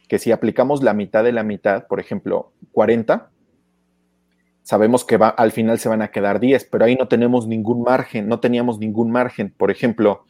que 0.07 0.19
si 0.19 0.31
aplicamos 0.31 0.83
la 0.83 0.93
mitad 0.93 1.23
de 1.23 1.31
la 1.31 1.43
mitad, 1.43 1.87
por 1.87 1.99
ejemplo, 1.99 2.51
40, 2.71 3.29
sabemos 4.63 5.03
que 5.03 5.17
va, 5.17 5.29
al 5.29 5.51
final 5.51 5.79
se 5.79 5.89
van 5.89 6.01
a 6.01 6.09
quedar 6.09 6.39
10, 6.39 6.65
pero 6.71 6.85
ahí 6.85 6.95
no 6.95 7.07
tenemos 7.07 7.47
ningún 7.47 7.83
margen, 7.83 8.27
no 8.27 8.39
teníamos 8.39 8.79
ningún 8.79 9.11
margen. 9.11 9.53
Por 9.55 9.71
ejemplo, 9.71 10.25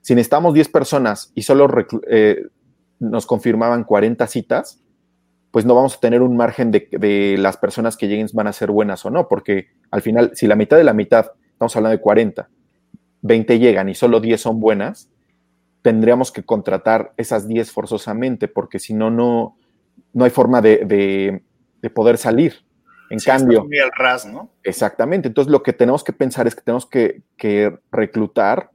si 0.00 0.14
necesitamos 0.14 0.54
10 0.54 0.68
personas 0.68 1.32
y 1.34 1.42
solo 1.42 1.68
eh, 2.08 2.46
nos 2.98 3.26
confirmaban 3.26 3.84
40 3.84 4.26
citas, 4.26 4.79
pues 5.50 5.64
no 5.64 5.74
vamos 5.74 5.96
a 5.96 6.00
tener 6.00 6.22
un 6.22 6.36
margen 6.36 6.70
de, 6.70 7.36
las 7.38 7.56
personas 7.56 7.96
que 7.96 8.08
lleguen 8.08 8.28
van 8.32 8.46
a 8.46 8.52
ser 8.52 8.70
buenas 8.70 9.04
o 9.04 9.10
no, 9.10 9.28
porque 9.28 9.68
al 9.90 10.02
final, 10.02 10.30
si 10.34 10.46
la 10.46 10.56
mitad 10.56 10.76
de 10.76 10.84
la 10.84 10.92
mitad, 10.92 11.32
estamos 11.52 11.74
hablando 11.76 11.96
de 11.96 12.02
40, 12.02 12.48
20 13.22 13.58
llegan 13.58 13.88
y 13.88 13.94
solo 13.94 14.20
10 14.20 14.40
son 14.40 14.60
buenas, 14.60 15.10
tendríamos 15.82 16.30
que 16.30 16.44
contratar 16.44 17.12
esas 17.16 17.48
10 17.48 17.70
forzosamente, 17.72 18.46
porque 18.46 18.78
si 18.78 18.94
no, 18.94 19.10
no, 19.10 19.56
no 20.12 20.24
hay 20.24 20.30
forma 20.30 20.60
de, 20.60 21.42
poder 21.94 22.16
salir. 22.16 22.64
En 23.10 23.18
cambio. 23.18 23.64
Muy 23.64 23.78
al 23.80 23.90
ras, 23.90 24.24
¿no? 24.24 24.50
Exactamente. 24.62 25.26
Entonces, 25.26 25.50
lo 25.50 25.64
que 25.64 25.72
tenemos 25.72 26.04
que 26.04 26.12
pensar 26.12 26.46
es 26.46 26.54
que 26.54 26.60
tenemos 26.60 26.86
que, 26.86 27.22
que 27.36 27.76
reclutar 27.90 28.70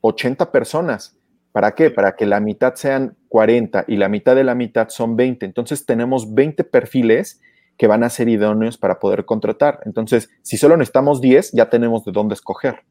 80 0.00 0.52
personas 0.52 1.16
¿Para 1.54 1.76
qué? 1.76 1.88
Para 1.92 2.16
que 2.16 2.26
la 2.26 2.40
mitad 2.40 2.74
sean 2.74 3.16
40 3.28 3.84
y 3.86 3.96
la 3.96 4.08
mitad 4.08 4.34
de 4.34 4.42
la 4.42 4.56
mitad 4.56 4.88
son 4.88 5.14
20. 5.14 5.46
Entonces 5.46 5.86
tenemos 5.86 6.34
20 6.34 6.64
perfiles 6.64 7.40
que 7.78 7.86
van 7.86 8.02
a 8.02 8.10
ser 8.10 8.28
idóneos 8.28 8.76
para 8.76 8.98
poder 8.98 9.24
contratar. 9.24 9.78
Entonces, 9.84 10.30
si 10.42 10.56
solo 10.56 10.76
necesitamos 10.76 11.20
10, 11.20 11.52
ya 11.52 11.70
tenemos 11.70 12.04
de 12.04 12.10
dónde 12.10 12.34
escoger. 12.34 12.82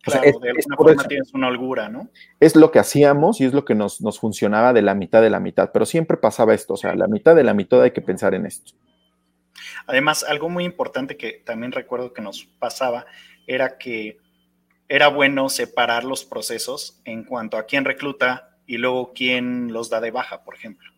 Claro, 0.00 0.22
es, 0.22 0.38
de 0.38 0.50
alguna 0.50 0.76
forma 0.76 1.08
tienes 1.08 1.34
una 1.34 1.48
holgura, 1.48 1.88
¿no? 1.88 2.08
Es 2.38 2.54
lo 2.54 2.70
que 2.70 2.78
hacíamos 2.78 3.40
y 3.40 3.46
es 3.46 3.52
lo 3.52 3.64
que 3.64 3.74
nos, 3.74 4.00
nos, 4.00 4.20
funcionaba 4.20 4.72
de 4.72 4.82
la 4.82 4.94
mitad 4.94 5.20
de 5.20 5.30
la 5.30 5.40
mitad, 5.40 5.72
pero 5.72 5.86
siempre 5.86 6.16
pasaba 6.16 6.54
esto, 6.54 6.74
o 6.74 6.76
sea, 6.76 6.94
la 6.94 7.08
mitad 7.08 7.34
de 7.34 7.42
la 7.42 7.52
mitad 7.52 7.82
hay 7.82 7.90
que 7.90 8.00
pensar 8.00 8.32
en 8.34 8.46
esto. 8.46 8.74
Además, 9.88 10.22
algo 10.22 10.48
muy 10.48 10.62
importante 10.62 11.16
que 11.16 11.42
también 11.44 11.72
recuerdo 11.72 12.12
que 12.12 12.22
nos 12.22 12.44
pasaba 12.60 13.06
era 13.48 13.76
que 13.76 14.18
era 14.88 15.08
bueno 15.08 15.48
separar 15.48 16.04
los 16.04 16.24
procesos 16.24 17.00
en 17.04 17.24
cuanto 17.24 17.56
a 17.56 17.64
quién 17.64 17.84
recluta 17.84 18.56
y 18.66 18.78
luego 18.78 19.12
quién 19.14 19.72
los 19.72 19.90
da 19.90 20.00
de 20.00 20.10
baja, 20.10 20.44
por 20.44 20.54
ejemplo. 20.54 20.90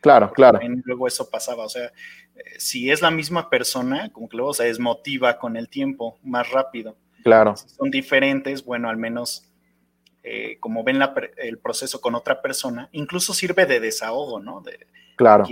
Claro, 0.00 0.32
claro. 0.32 0.58
luego 0.84 1.06
eso 1.06 1.28
pasaba, 1.28 1.64
o 1.64 1.68
sea, 1.68 1.86
eh, 1.86 2.42
si 2.58 2.90
es 2.90 3.02
la 3.02 3.10
misma 3.10 3.50
persona, 3.50 4.10
como 4.12 4.28
que 4.28 4.36
luego 4.36 4.54
se 4.54 4.64
desmotiva 4.64 5.38
con 5.38 5.56
el 5.56 5.68
tiempo 5.68 6.18
más 6.22 6.50
rápido. 6.50 6.96
Claro. 7.22 7.54
Si 7.56 7.68
son 7.68 7.90
diferentes, 7.90 8.64
bueno, 8.64 8.88
al 8.88 8.96
menos 8.96 9.50
eh, 10.22 10.58
como 10.60 10.84
ven 10.84 11.00
el 11.36 11.58
proceso 11.58 12.00
con 12.00 12.14
otra 12.14 12.42
persona, 12.42 12.88
incluso 12.92 13.32
sirve 13.32 13.64
de 13.64 13.80
desahogo, 13.80 14.38
¿no? 14.40 14.60
De, 14.60 14.86
claro. 15.16 15.46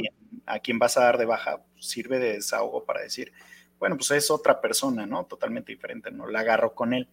A 0.46 0.58
quien, 0.60 0.78
vas 0.78 0.96
a 0.96 1.04
dar 1.04 1.18
de 1.18 1.24
baja, 1.24 1.62
sirve 1.78 2.18
de 2.18 2.34
desahogo 2.34 2.84
para 2.84 3.00
decir, 3.00 3.32
bueno, 3.78 3.96
pues 3.96 4.10
es 4.10 4.30
otra 4.30 4.60
persona, 4.60 5.06
¿no? 5.06 5.24
Totalmente 5.24 5.72
diferente, 5.72 6.10
¿no? 6.10 6.26
La 6.26 6.40
agarro 6.40 6.74
con 6.74 6.92
él. 6.92 7.08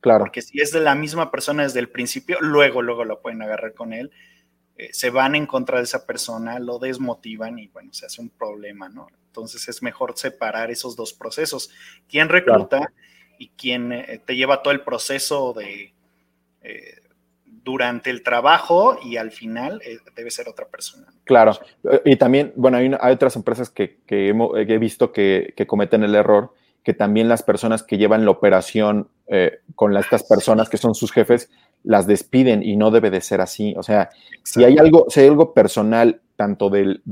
Claro. 0.00 0.24
Porque 0.24 0.42
si 0.42 0.60
es 0.60 0.72
de 0.72 0.80
la 0.80 0.94
misma 0.94 1.30
persona 1.30 1.62
desde 1.62 1.80
el 1.80 1.88
principio, 1.88 2.38
luego, 2.40 2.82
luego 2.82 3.04
lo 3.04 3.20
pueden 3.20 3.42
agarrar 3.42 3.74
con 3.74 3.92
él. 3.92 4.10
Eh, 4.76 4.88
se 4.92 5.10
van 5.10 5.34
en 5.34 5.46
contra 5.46 5.76
de 5.76 5.84
esa 5.84 6.06
persona, 6.06 6.58
lo 6.58 6.78
desmotivan 6.78 7.58
y 7.58 7.68
bueno, 7.68 7.92
se 7.92 8.06
hace 8.06 8.22
un 8.22 8.30
problema, 8.30 8.88
¿no? 8.88 9.08
Entonces 9.26 9.68
es 9.68 9.82
mejor 9.82 10.16
separar 10.16 10.70
esos 10.70 10.96
dos 10.96 11.12
procesos. 11.12 11.70
¿Quién 12.08 12.30
recluta 12.30 12.90
y 13.38 13.50
quién 13.50 13.92
eh, 13.92 14.22
te 14.24 14.36
lleva 14.36 14.62
todo 14.62 14.72
el 14.72 14.80
proceso 14.80 15.52
de 15.52 15.92
eh, 16.62 16.94
durante 17.44 18.08
el 18.08 18.22
trabajo 18.22 18.98
y 19.04 19.18
al 19.18 19.32
final 19.32 19.82
debe 20.16 20.30
ser 20.30 20.48
otra 20.48 20.66
persona? 20.66 21.12
Claro. 21.24 21.58
Y 22.06 22.16
también, 22.16 22.54
bueno, 22.56 22.78
hay, 22.78 23.12
otras 23.12 23.36
empresas 23.36 23.68
que, 23.68 23.98
he 24.08 24.78
visto 24.78 25.12
que, 25.12 25.52
que 25.58 25.66
cometen 25.66 26.04
el 26.04 26.14
error 26.14 26.54
que 26.82 26.94
también 26.94 27.28
las 27.28 27.42
personas 27.42 27.82
que 27.82 27.98
llevan 27.98 28.24
la 28.24 28.30
operación 28.30 29.08
eh, 29.30 29.60
con 29.74 29.96
estas 29.96 30.24
personas 30.24 30.68
que 30.68 30.76
son 30.76 30.94
sus 30.94 31.12
jefes 31.12 31.50
las 31.82 32.06
despiden 32.06 32.62
y 32.62 32.76
no 32.76 32.90
debe 32.90 33.10
de 33.10 33.20
ser 33.20 33.40
así. 33.40 33.74
O 33.76 33.82
sea, 33.82 34.10
si 34.42 34.64
hay 34.64 34.76
algo, 34.78 35.06
si 35.08 35.20
hay 35.20 35.28
algo 35.28 35.54
personal 35.54 36.20
tanto 36.36 36.68
del, 36.68 37.02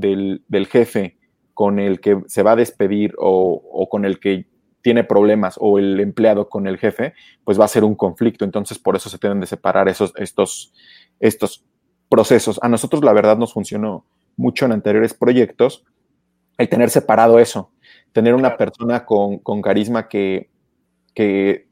jefe 0.69 1.17
con 1.53 1.79
el 1.79 1.99
que 1.99 2.21
se 2.27 2.43
va 2.43 2.51
a 2.51 2.55
despedir 2.55 3.13
o, 3.17 3.87
con 3.89 4.05
el 4.05 4.19
que 4.19 4.47
tiene 4.81 5.03
problemas 5.03 5.55
o 5.59 5.79
el 5.79 5.99
empleado 5.99 6.49
con 6.49 6.67
el 6.67 6.77
jefe, 6.77 7.13
pues 7.43 7.59
va 7.59 7.65
a 7.65 7.69
ser 7.69 7.83
un 7.83 7.95
conflicto. 7.95 8.45
Entonces, 8.45 8.77
por 8.79 8.95
eso 8.95 9.09
se 9.09 9.17
tienen 9.17 9.39
de 9.39 9.47
separar 9.47 9.89
esos, 9.89 10.13
estos, 10.15 10.73
estos 11.19 11.65
procesos. 12.07 12.59
A 12.61 12.69
nosotros, 12.69 13.03
la 13.03 13.13
verdad, 13.13 13.37
nos 13.37 13.53
funcionó 13.53 14.05
mucho 14.37 14.65
en 14.65 14.73
anteriores 14.73 15.13
proyectos 15.13 15.83
el 16.57 16.69
tener 16.69 16.89
separado 16.89 17.39
eso 17.39 17.71
tener 18.11 18.33
una 18.33 18.57
persona 18.57 19.05
con, 19.05 19.61
carisma 19.61 20.07
que, 20.07 20.49
que, 21.13 21.68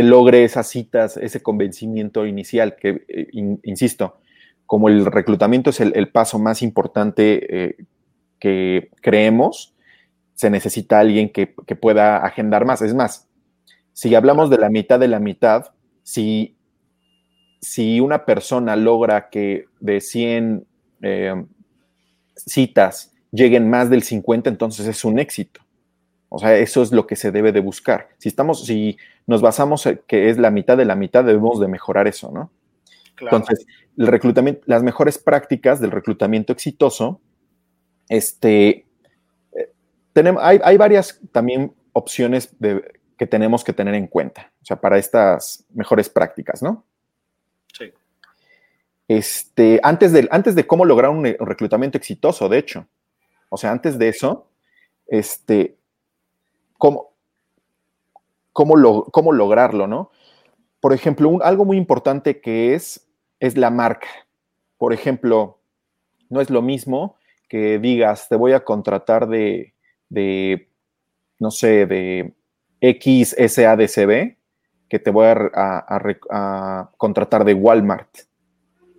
logre 0.00 0.44
esas 0.44 0.68
citas, 0.68 1.16
ese 1.18 1.42
convencimiento 1.42 2.26
inicial, 2.26 2.76
que, 2.76 3.04
eh, 3.08 3.28
insisto, 3.62 4.18
como 4.66 4.88
el 4.88 5.04
reclutamiento 5.04 5.70
es 5.70 5.80
el, 5.80 6.08
paso 6.08 6.38
más 6.38 6.62
importante 6.62 7.64
eh, 7.64 7.76
que 8.40 8.90
creemos, 9.02 9.74
se 10.34 10.48
necesita 10.50 10.98
alguien 10.98 11.30
que, 11.30 11.46
pueda 11.46 12.18
agendar 12.18 12.64
más. 12.64 12.80
Es 12.80 12.94
más, 12.94 13.28
si 13.92 14.14
hablamos 14.14 14.50
de 14.50 14.58
la 14.58 14.70
mitad 14.70 14.98
de 14.98 15.08
la 15.08 15.18
mitad, 15.18 15.66
si, 16.02 16.56
si 17.60 18.00
una 18.00 18.24
persona 18.24 18.76
logra 18.76 19.28
que 19.28 19.66
de 19.80 20.00
100 20.00 20.66
eh, 21.02 21.44
citas 22.34 23.12
lleguen 23.30 23.68
más 23.68 23.90
del 23.90 24.02
50, 24.02 24.48
entonces 24.48 24.86
es 24.86 25.04
un 25.04 25.18
éxito. 25.18 25.61
O 26.34 26.38
sea, 26.38 26.56
eso 26.56 26.80
es 26.80 26.92
lo 26.92 27.06
que 27.06 27.14
se 27.14 27.30
debe 27.30 27.52
de 27.52 27.60
buscar. 27.60 28.08
Si 28.16 28.30
estamos, 28.30 28.64
si 28.64 28.96
nos 29.26 29.42
basamos 29.42 29.84
en 29.84 30.00
que 30.06 30.30
es 30.30 30.38
la 30.38 30.50
mitad 30.50 30.78
de 30.78 30.86
la 30.86 30.94
mitad, 30.94 31.24
debemos 31.24 31.60
de 31.60 31.68
mejorar 31.68 32.08
eso, 32.08 32.32
¿no? 32.32 32.50
Entonces, 33.20 33.66
el 33.98 34.06
reclutamiento, 34.06 34.62
las 34.64 34.82
mejores 34.82 35.18
prácticas 35.18 35.78
del 35.78 35.90
reclutamiento 35.90 36.54
exitoso, 36.54 37.20
este, 38.08 38.86
eh, 39.52 39.72
tenemos, 40.14 40.42
hay, 40.42 40.58
hay, 40.64 40.78
varias 40.78 41.20
también 41.32 41.74
opciones 41.92 42.56
de, 42.58 42.82
que 43.18 43.26
tenemos 43.26 43.62
que 43.62 43.74
tener 43.74 43.94
en 43.94 44.06
cuenta, 44.06 44.50
o 44.62 44.64
sea, 44.64 44.80
para 44.80 44.96
estas 44.96 45.66
mejores 45.74 46.08
prácticas, 46.08 46.62
¿no? 46.62 46.82
Sí. 47.74 47.92
Este, 49.06 49.80
antes, 49.82 50.12
de, 50.12 50.26
antes 50.30 50.54
de 50.54 50.66
cómo 50.66 50.86
lograr 50.86 51.10
un 51.10 51.24
reclutamiento 51.24 51.98
exitoso, 51.98 52.48
de 52.48 52.56
hecho, 52.56 52.88
o 53.50 53.58
sea, 53.58 53.70
antes 53.70 53.98
de 53.98 54.08
eso, 54.08 54.48
este, 55.06 55.76
¿cómo, 56.82 57.14
cómo, 58.52 59.04
cómo 59.04 59.32
lograrlo, 59.32 59.86
no? 59.86 60.10
Por 60.80 60.92
ejemplo, 60.92 61.38
algo 61.40 61.64
muy 61.64 61.76
importante 61.76 62.40
que 62.40 62.74
es, 62.74 63.08
es 63.38 63.56
la 63.56 63.70
marca. 63.70 64.08
Por 64.78 64.92
ejemplo, 64.92 65.60
no 66.28 66.40
es 66.40 66.50
lo 66.50 66.60
mismo 66.60 67.14
que 67.48 67.78
digas, 67.78 68.28
te 68.28 68.34
voy 68.34 68.52
a 68.52 68.64
contratar 68.64 69.28
de, 69.28 69.74
de 70.08 70.72
no 71.38 71.52
sé, 71.52 71.86
de 71.86 72.34
XSADCB, 72.80 74.36
que 74.88 74.98
te 74.98 75.10
voy 75.12 75.26
a, 75.28 76.90
contratar 76.96 77.44
de 77.44 77.54
Walmart. 77.54 78.08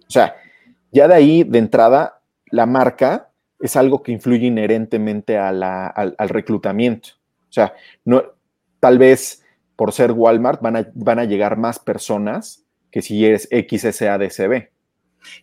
O 0.08 0.10
sea, 0.10 0.38
ya 0.94 1.10
de 1.10 1.16
ahí, 1.16 1.44
de 1.44 1.60
entrada, 1.60 2.22
la 2.46 2.66
marca 2.66 3.30
es 3.60 3.76
algo 3.76 4.04
que 4.04 4.14
influye 4.14 4.48
inherentemente 4.48 5.38
al, 5.38 6.16
reclutamiento. 6.30 7.23
O 7.54 7.56
sea, 7.56 7.76
no, 8.04 8.24
tal 8.80 8.98
vez 8.98 9.46
por 9.76 9.92
ser 9.92 10.12
Walmart 10.12 10.60
van 10.60 10.76
a, 10.76 10.88
van 10.96 11.20
a 11.20 11.26
llegar 11.26 11.56
más 11.56 11.78
personas 11.78 12.66
que 12.90 13.04
si 13.04 13.24
eres 13.24 13.48
XSADCB. 13.52 14.70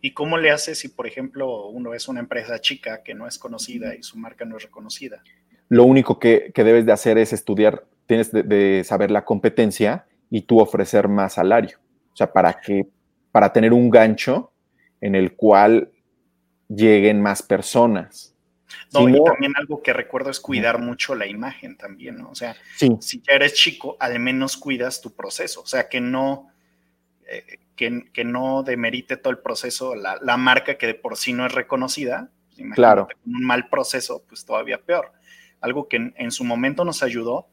¿Y 0.00 0.12
cómo 0.12 0.36
le 0.36 0.50
hace 0.50 0.74
si, 0.74 0.88
por 0.88 1.06
ejemplo, 1.06 1.68
uno 1.68 1.94
es 1.94 2.08
una 2.08 2.18
empresa 2.18 2.60
chica 2.60 3.04
que 3.04 3.14
no 3.14 3.28
es 3.28 3.38
conocida 3.38 3.94
y 3.94 4.02
su 4.02 4.18
marca 4.18 4.44
no 4.44 4.56
es 4.56 4.64
reconocida? 4.64 5.22
Lo 5.68 5.84
único 5.84 6.18
que, 6.18 6.50
debes 6.52 6.84
de 6.84 6.90
hacer 6.90 7.16
es 7.16 7.32
estudiar 7.32 7.86
tienes 8.06 8.32
de, 8.32 8.82
saber 8.84 9.12
la 9.12 9.24
competencia 9.24 10.04
y 10.30 10.42
tú 10.42 10.58
ofrecer 10.58 11.06
más 11.06 11.34
salario. 11.34 11.78
O 12.12 12.16
sea, 12.16 12.32
para 12.32 12.54
que, 12.54 12.88
para 13.30 13.52
tener 13.52 13.72
un 13.72 13.88
gancho 13.88 14.52
en 15.00 15.14
el 15.14 15.36
cual 15.36 15.92
lleguen 16.68 17.22
más 17.22 17.40
personas. 17.40 18.34
No, 18.92 19.08
y 19.08 19.24
también 19.24 19.52
algo 19.56 19.82
que 19.82 19.92
recuerdo 19.92 20.30
es 20.30 20.40
cuidar 20.40 20.80
mucho 20.80 21.14
la 21.14 21.26
imagen 21.26 21.76
también, 21.76 22.18
¿no? 22.18 22.30
O 22.30 22.34
sea, 22.34 22.56
si 22.76 23.22
ya 23.22 23.34
eres 23.34 23.54
chico, 23.54 23.96
al 24.00 24.18
menos 24.18 24.56
cuidas 24.56 25.00
tu 25.00 25.14
proceso. 25.14 25.62
O 25.62 25.66
sea, 25.66 25.88
que 25.88 26.00
no, 26.00 26.48
eh, 27.28 27.60
que, 28.12 28.24
no 28.24 28.62
demerite 28.62 29.16
todo 29.16 29.30
el 29.30 29.38
proceso, 29.38 29.94
la, 29.94 30.36
marca 30.36 30.76
que 30.76 30.88
de 30.88 30.94
por 30.94 31.16
sí 31.16 31.32
no 31.32 31.46
es 31.46 31.52
reconocida. 31.52 32.30
Pues, 32.56 32.74
claro. 32.74 33.08
Un 33.24 33.44
mal 33.44 33.68
proceso, 33.68 34.24
pues 34.28 34.44
todavía 34.44 34.82
peor. 34.82 35.12
Algo 35.60 35.88
que 35.88 36.12
en, 36.14 36.30
su 36.30 36.44
momento 36.44 36.84
nos 36.84 37.02
ayudó 37.02 37.48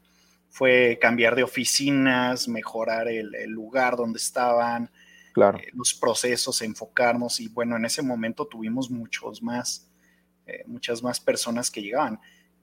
fue 0.50 0.98
cambiar 1.00 1.34
de 1.36 1.44
oficinas, 1.44 2.48
mejorar 2.48 3.08
el, 3.08 3.30
lugar 3.48 3.96
donde 3.96 4.18
estaban, 4.18 4.90
claro. 5.32 5.58
Eh, 5.58 5.68
los 5.72 5.94
procesos, 5.94 6.62
enfocarnos 6.62 7.40
y 7.40 7.48
bueno, 7.48 7.76
en 7.76 7.84
ese 7.84 8.02
momento 8.02 8.46
tuvimos 8.46 8.90
muchos 8.90 9.42
más, 9.42 9.87
eh, 10.48 10.64
muchas 10.66 11.02
más 11.02 11.20
personas 11.20 11.70
que 11.70 11.82
llegaban 11.82 12.18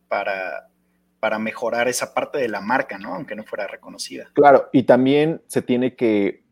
para, 0.08 0.70
para 1.20 1.40
mejorar 1.40 1.88
esa 1.88 2.14
parte 2.14 2.40
de 2.40 2.50
la 2.50 2.62
marca, 2.62 2.98
¿no? 2.98 3.14
Aunque 3.14 3.36
no 3.36 3.44
fuera 3.44 3.68
reconocida. 3.68 4.30
Claro, 4.34 4.70
y 4.74 4.84
también 4.84 5.42
se 5.48 5.62
tiene 5.62 5.96
que 5.96 6.44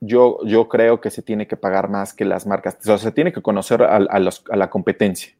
yo, 0.00 0.38
yo 0.44 0.68
creo 0.68 1.00
que 1.00 1.10
se 1.10 1.22
tiene 1.22 1.46
que 1.46 1.56
pagar 1.56 1.88
más 1.88 2.12
que 2.12 2.24
las 2.24 2.46
marcas. 2.46 2.76
O 2.80 2.84
sea, 2.84 2.98
se 2.98 3.12
tiene 3.12 3.32
que 3.32 3.42
conocer 3.42 3.82
a, 3.82 3.98
la 3.98 4.70
competencia. 4.70 5.34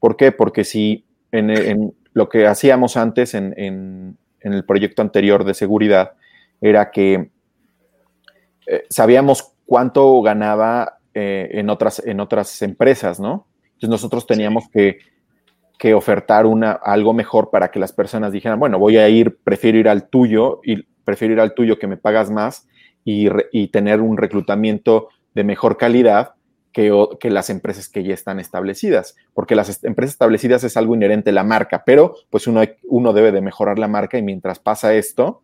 ¿Por 0.00 0.16
qué? 0.16 0.32
Porque 0.32 0.64
si 0.64 1.06
en, 1.30 1.94
lo 2.12 2.28
que 2.28 2.46
hacíamos 2.46 2.96
antes 2.96 3.34
en, 3.34 4.18
el 4.40 4.64
proyecto 4.64 5.02
anterior 5.02 5.44
de 5.44 5.54
seguridad 5.54 6.14
era 6.60 6.90
que 6.90 7.30
eh, 8.66 8.84
sabíamos 8.90 9.54
cuánto 9.66 10.20
ganaba 10.22 10.98
eh, 11.14 11.50
en, 11.52 11.70
otras, 11.70 12.02
en 12.04 12.18
otras 12.18 12.60
empresas, 12.62 13.20
¿no? 13.20 13.46
Entonces 13.82 14.02
nosotros 14.04 14.26
teníamos 14.28 14.68
que, 14.72 14.98
que 15.76 15.94
ofertar 15.94 16.46
una, 16.46 16.70
algo 16.70 17.12
mejor 17.12 17.50
para 17.50 17.72
que 17.72 17.80
las 17.80 17.92
personas 17.92 18.30
dijeran, 18.30 18.60
bueno, 18.60 18.78
voy 18.78 18.98
a 18.98 19.08
ir, 19.08 19.38
prefiero 19.42 19.78
ir 19.78 19.88
al 19.88 20.08
tuyo 20.08 20.60
y 20.62 20.84
prefiero 21.04 21.34
ir 21.34 21.40
al 21.40 21.54
tuyo 21.54 21.80
que 21.80 21.88
me 21.88 21.96
pagas 21.96 22.30
más 22.30 22.68
y, 23.04 23.28
tener 23.72 24.00
un 24.00 24.16
reclutamiento 24.16 25.08
de 25.34 25.42
mejor 25.42 25.76
calidad 25.76 26.34
que, 26.72 26.96
que, 27.18 27.30
las 27.30 27.50
empresas 27.50 27.88
que 27.88 28.04
ya 28.04 28.14
están 28.14 28.38
establecidas, 28.38 29.16
porque 29.34 29.56
las 29.56 29.82
empresas 29.82 30.14
establecidas 30.14 30.62
es 30.62 30.76
algo 30.76 30.94
inherente 30.94 31.30
a 31.30 31.32
la 31.32 31.42
marca, 31.42 31.82
pero 31.84 32.14
pues 32.30 32.46
uno, 32.46 32.62
uno 32.84 33.12
debe 33.12 33.32
de 33.32 33.40
mejorar 33.40 33.80
la 33.80 33.88
marca 33.88 34.16
y 34.16 34.22
mientras 34.22 34.60
pasa 34.60 34.94
esto, 34.94 35.42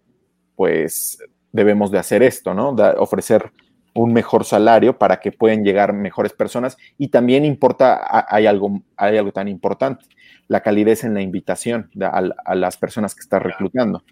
pues 0.55 1.19
debemos 1.51 1.91
de 1.91 1.99
hacer 1.99 2.23
esto, 2.23 2.55
¿no? 2.55 2.69
ofrecer 2.99 3.51
un 3.95 4.13
mejor 4.13 4.45
salario 4.45 4.99
para 4.99 5.21
que 5.21 5.33
puedan 5.33 5.65
llegar 5.65 5.93
mejores 5.93 6.33
personas 6.33 6.77
y 6.99 7.09
también 7.09 7.45
importa, 7.45 8.27
hay 8.29 8.47
algo, 8.47 8.83
hay 8.97 9.19
algo 9.19 9.33
tan 9.33 9.49
importante, 9.49 10.05
la 10.47 10.63
calidez 10.63 11.05
en 11.05 11.15
la 11.15 11.23
invitación 11.23 11.91
a, 12.01 12.23
a 12.45 12.55
las 12.55 12.77
personas 12.77 13.15
que 13.15 13.21
estás 13.21 13.43
reclutando. 13.43 14.03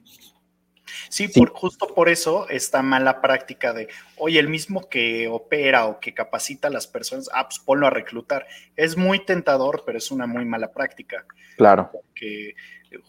Sí, 1.09 1.29
Por, 1.29 1.51
justo 1.51 1.95
por 1.95 2.09
eso 2.09 2.49
esta 2.49 2.83
mala 2.83 3.21
práctica 3.21 3.73
de, 3.73 3.89
oye, 4.17 4.39
el 4.39 4.49
mismo 4.49 4.89
que 4.89 5.29
opera 5.29 5.87
o 5.87 6.01
que 6.01 6.15
capacita 6.15 6.69
a 6.69 6.71
las 6.71 6.87
personas, 6.87 7.31
ah, 7.33 7.49
pues 7.49 7.59
ponlo 7.59 7.87
a 7.87 7.91
reclutar. 7.91 8.47
Es 8.77 8.97
muy 8.97 9.25
tentador, 9.25 9.83
pero 9.85 9.99
es 9.99 10.11
una 10.11 10.27
muy 10.27 10.45
mala 10.45 10.73
práctica. 10.73 11.25
Claro. 11.57 11.91
Que 12.15 12.55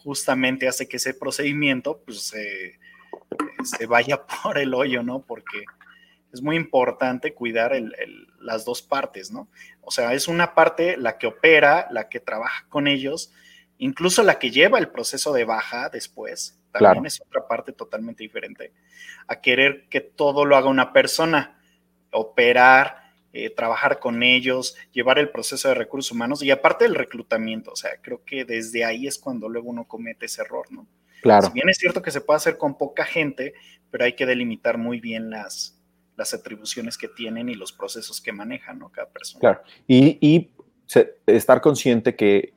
justamente 0.03 0.67
hace 0.67 0.87
que 0.87 0.97
ese 0.97 1.13
procedimiento 1.13 2.01
pues 2.05 2.33
se 3.63 3.85
vaya 3.87 4.21
por 4.43 4.57
el 4.57 4.73
hoyo, 4.73 5.03
¿no? 5.03 5.21
Porque 5.21 5.63
es 6.33 6.41
muy 6.41 6.55
importante 6.55 7.33
cuidar 7.33 7.73
las 8.39 8.65
dos 8.65 8.81
partes, 8.81 9.31
¿no? 9.31 9.47
O 9.81 9.91
sea, 9.91 10.13
es 10.13 10.27
una 10.27 10.53
parte 10.53 10.97
la 10.97 11.17
que 11.17 11.27
opera, 11.27 11.87
la 11.91 12.09
que 12.09 12.19
trabaja 12.19 12.65
con 12.69 12.87
ellos, 12.87 13.31
incluso 13.77 14.23
la 14.23 14.39
que 14.39 14.51
lleva 14.51 14.79
el 14.79 14.89
proceso 14.89 15.33
de 15.33 15.45
baja 15.45 15.89
después, 15.89 16.59
también 16.71 17.05
es 17.05 17.21
otra 17.21 17.47
parte 17.47 17.71
totalmente 17.71 18.23
diferente 18.23 18.71
a 19.27 19.41
querer 19.41 19.87
que 19.89 20.01
todo 20.01 20.45
lo 20.45 20.55
haga 20.55 20.67
una 20.67 20.93
persona, 20.93 21.59
operar, 22.11 23.07
eh, 23.33 23.49
trabajar 23.49 23.99
con 23.99 24.23
ellos, 24.23 24.75
llevar 24.91 25.19
el 25.19 25.29
proceso 25.29 25.67
de 25.67 25.75
recursos 25.75 26.11
humanos 26.11 26.43
y 26.43 26.51
aparte 26.51 26.85
del 26.85 26.95
reclutamiento. 26.95 27.71
O 27.71 27.75
sea, 27.75 27.91
creo 28.01 28.23
que 28.23 28.45
desde 28.45 28.85
ahí 28.85 29.07
es 29.07 29.17
cuando 29.17 29.49
luego 29.49 29.69
uno 29.69 29.85
comete 29.85 30.25
ese 30.25 30.41
error, 30.41 30.65
¿no? 30.71 30.87
Claro. 31.21 31.47
Si 31.47 31.53
bien 31.53 31.67
es 31.69 31.77
cierto 31.77 32.01
que 32.01 32.11
se 32.11 32.21
puede 32.21 32.37
hacer 32.37 32.57
con 32.57 32.77
poca 32.77 33.03
gente, 33.03 33.53
pero 33.89 34.05
hay 34.05 34.13
que 34.13 34.25
delimitar 34.25 34.77
muy 34.77 34.99
bien 34.99 35.29
las, 35.29 35.76
las 36.17 36.33
atribuciones 36.33 36.97
que 36.97 37.07
tienen 37.07 37.47
y 37.47 37.55
los 37.55 37.71
procesos 37.71 38.19
que 38.19 38.33
manejan, 38.33 38.79
¿no? 38.79 38.89
Cada 38.89 39.07
persona. 39.07 39.39
Claro. 39.39 39.61
Y, 39.87 40.49
estar 41.25 41.59
consciente 41.59 42.15
que 42.15 42.53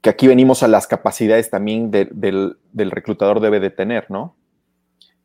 que 0.00 0.10
aquí 0.10 0.26
venimos 0.28 0.62
a 0.62 0.68
las 0.68 0.86
capacidades 0.86 1.50
también 1.50 1.90
del, 1.90 2.56
reclutador 2.72 3.40
debe 3.40 3.60
de 3.60 3.70
tener, 3.70 4.10
¿no? 4.10 4.36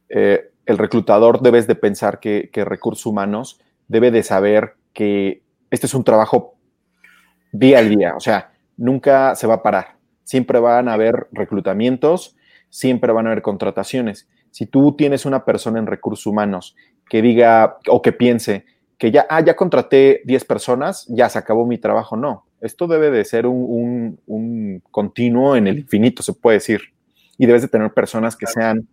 Eh, 0.10 0.52
el 0.66 0.78
reclutador 0.78 1.42
debes 1.42 1.68
de 1.68 1.76
pensar 1.76 2.20
que, 2.20 2.50
recursos 2.54 3.06
humanos 3.06 3.60
debe 3.88 4.12
de 4.12 4.24
saber 4.24 4.76
que 4.94 5.44
este 5.70 5.88
es 5.88 5.94
un 5.94 6.04
trabajo 6.04 6.56
día 7.52 7.80
al 7.80 7.90
día, 7.90 8.16
o 8.16 8.20
sea, 8.20 8.52
nunca 8.78 9.36
se 9.36 9.48
va 9.48 9.56
a 9.56 9.64
parar. 9.64 9.98
Siempre 10.24 10.60
van 10.60 10.88
a 10.88 10.94
haber 10.94 11.28
reclutamientos, 11.32 12.36
siempre 12.70 13.12
van 13.12 13.28
a 13.28 13.32
haber 13.32 13.44
contrataciones. 13.44 14.28
Si 14.54 14.66
tú 14.66 14.96
tienes 14.96 15.26
una 15.26 15.44
persona 15.44 15.80
en 15.80 15.88
recursos 15.88 16.26
humanos 16.26 16.78
que 17.10 17.22
diga 17.22 17.80
o 17.90 18.02
que 18.02 18.14
piense 18.14 18.66
que 18.98 19.12
ya, 19.12 19.26
ah, 19.30 19.42
ya 19.42 19.58
contraté 19.58 20.22
10 20.24 20.46
personas, 20.46 21.06
ya 21.10 21.28
se 21.28 21.38
acabó 21.38 21.66
mi 21.66 21.78
trabajo, 21.78 22.16
no 22.16 22.46
esto 22.64 22.88
debe 22.88 23.12
de 23.12 23.26
ser 23.26 23.46
un, 23.46 24.82
continuo 24.90 25.58
en 25.58 25.68
el 25.68 25.80
infinito, 25.80 26.24
se 26.24 26.32
puede 26.32 26.58
decir. 26.58 26.80
Y 27.38 27.46
debes 27.46 27.62
de 27.62 27.68
tener 27.68 27.94
personas 27.94 28.38
que 28.38 28.48
sean... 28.48 28.88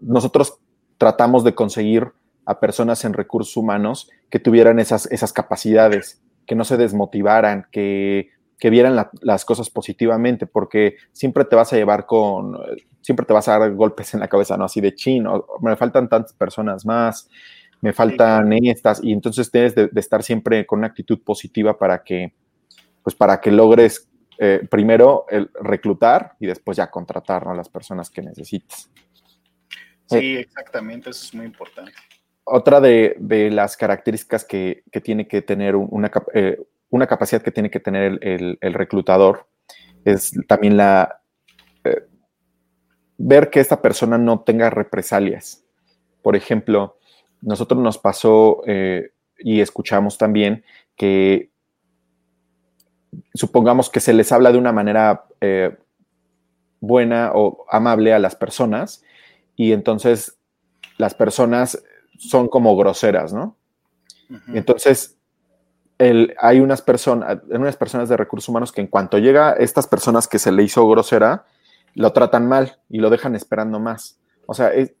nosotros 0.00 0.60
tratamos 0.96 1.42
de 1.42 1.56
conseguir 1.56 2.12
a 2.46 2.60
personas 2.60 3.04
en 3.04 3.14
recursos 3.14 3.56
humanos 3.56 4.08
que 4.30 4.38
tuvieran 4.38 4.78
esas, 4.78 5.10
esas 5.10 5.32
capacidades, 5.32 6.22
que 6.46 6.54
no 6.54 6.62
se 6.62 6.76
desmotivaran, 6.76 7.66
que, 7.72 8.30
vieran 8.70 8.96
las 9.20 9.44
cosas 9.44 9.70
positivamente, 9.70 10.46
porque 10.46 10.96
siempre 11.12 11.44
te 11.44 11.56
vas 11.56 11.72
a 11.72 11.76
llevar 11.76 12.06
con, 12.06 12.56
siempre 13.00 13.26
te 13.26 13.32
vas 13.32 13.48
a 13.48 13.58
dar 13.58 13.72
golpes 13.74 14.14
en 14.14 14.20
la 14.20 14.28
cabeza, 14.28 14.56
¿no? 14.56 14.64
Así 14.64 14.80
de 14.80 14.94
chino, 14.94 15.46
me 15.60 15.76
faltan 15.76 16.08
tantas 16.08 16.32
personas 16.32 16.86
más, 16.86 17.28
me 17.80 17.92
faltan 17.92 18.52
estas, 18.52 19.02
y 19.02 19.12
entonces 19.12 19.50
tienes 19.50 19.74
de, 19.74 19.90
estar 19.96 20.22
siempre 20.22 20.64
con 20.64 20.78
una 20.78 20.88
actitud 20.88 21.20
positiva 21.22 21.76
para 21.76 22.02
que, 22.02 22.32
pues 23.02 23.16
para 23.16 23.40
que 23.40 23.50
logres 23.50 24.08
eh, 24.38 24.66
primero 24.70 25.26
el 25.28 25.50
reclutar 25.60 26.36
y 26.38 26.46
después 26.46 26.76
ya 26.76 26.90
contratar 26.90 27.46
a 27.48 27.54
las 27.54 27.68
personas 27.68 28.08
que 28.08 28.22
necesites. 28.22 28.88
Sí, 30.06 30.36
eh, 30.36 30.40
exactamente, 30.40 31.10
eso 31.10 31.24
es 31.24 31.34
muy 31.34 31.46
importante. 31.46 31.92
Otra 32.44 32.80
de, 32.80 33.16
las 33.52 33.76
características 33.76 34.44
que, 34.44 34.84
tiene 35.02 35.26
que 35.26 35.42
tener 35.42 35.76
una, 35.76 36.10
eh, 36.34 36.58
una, 36.92 37.06
capacidad 37.06 37.42
que 37.42 37.50
tiene 37.50 37.70
que 37.70 37.80
tener 37.80 38.18
el, 38.22 38.58
el 38.60 38.74
reclutador 38.74 39.48
es 40.04 40.32
también 40.46 40.76
la 40.76 41.22
ver 43.24 43.50
que 43.50 43.60
esta 43.60 43.80
persona 43.80 44.18
no 44.18 44.40
tenga 44.40 44.68
represalias. 44.68 45.64
Por 46.22 46.34
ejemplo, 46.34 46.98
nosotros 47.40 47.80
nos 47.80 47.96
pasó 47.96 48.62
eh, 48.66 49.12
y 49.38 49.60
escuchamos 49.60 50.18
también 50.18 50.64
que 50.96 51.52
supongamos 53.34 53.90
que 53.90 54.00
se 54.00 54.12
les 54.12 54.32
habla 54.32 54.50
de 54.50 54.58
una 54.58 54.72
manera 54.72 55.26
eh, 55.40 55.76
buena 56.80 57.30
o 57.32 57.64
amable 57.70 58.12
a 58.12 58.18
las 58.18 58.34
personas 58.34 59.04
y 59.54 59.72
entonces 59.72 60.38
las 60.98 61.14
personas 61.14 61.80
son 62.18 62.48
como 62.48 62.76
groseras, 62.76 63.32
¿no? 63.32 63.56
Entonces, 64.48 65.18
hay 66.38 66.60
unas 66.60 66.82
personas, 66.82 67.38
unas 67.48 67.76
personas 67.76 68.08
de 68.08 68.16
recursos 68.16 68.48
humanos 68.48 68.72
que 68.72 68.80
en 68.80 68.86
cuanto 68.86 69.18
llega 69.18 69.52
estas 69.52 69.86
personas 69.86 70.26
que 70.26 70.38
se 70.38 70.52
le 70.52 70.62
hizo 70.62 70.86
grosera, 70.88 71.44
lo 71.94 72.12
tratan 72.12 72.48
mal 72.48 72.78
y 72.88 72.98
lo 72.98 73.10
dejan 73.10 73.34
esperando 73.34 73.78
más. 73.78 74.18
O 74.46 74.54
sea, 74.54 74.72
es, 74.72 74.94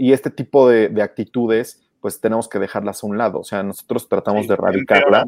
y 0.00 0.12
este 0.12 0.30
tipo 0.30 0.66
de, 0.68 1.02
actitudes, 1.02 1.82
pues 2.00 2.20
tenemos 2.20 2.48
que 2.48 2.58
dejarlas 2.58 3.04
a 3.04 3.06
un 3.06 3.18
lado. 3.18 3.40
O 3.40 3.44
sea, 3.44 3.62
nosotros 3.62 4.08
tratamos 4.08 4.48
de 4.48 4.54
erradicarla. 4.54 5.26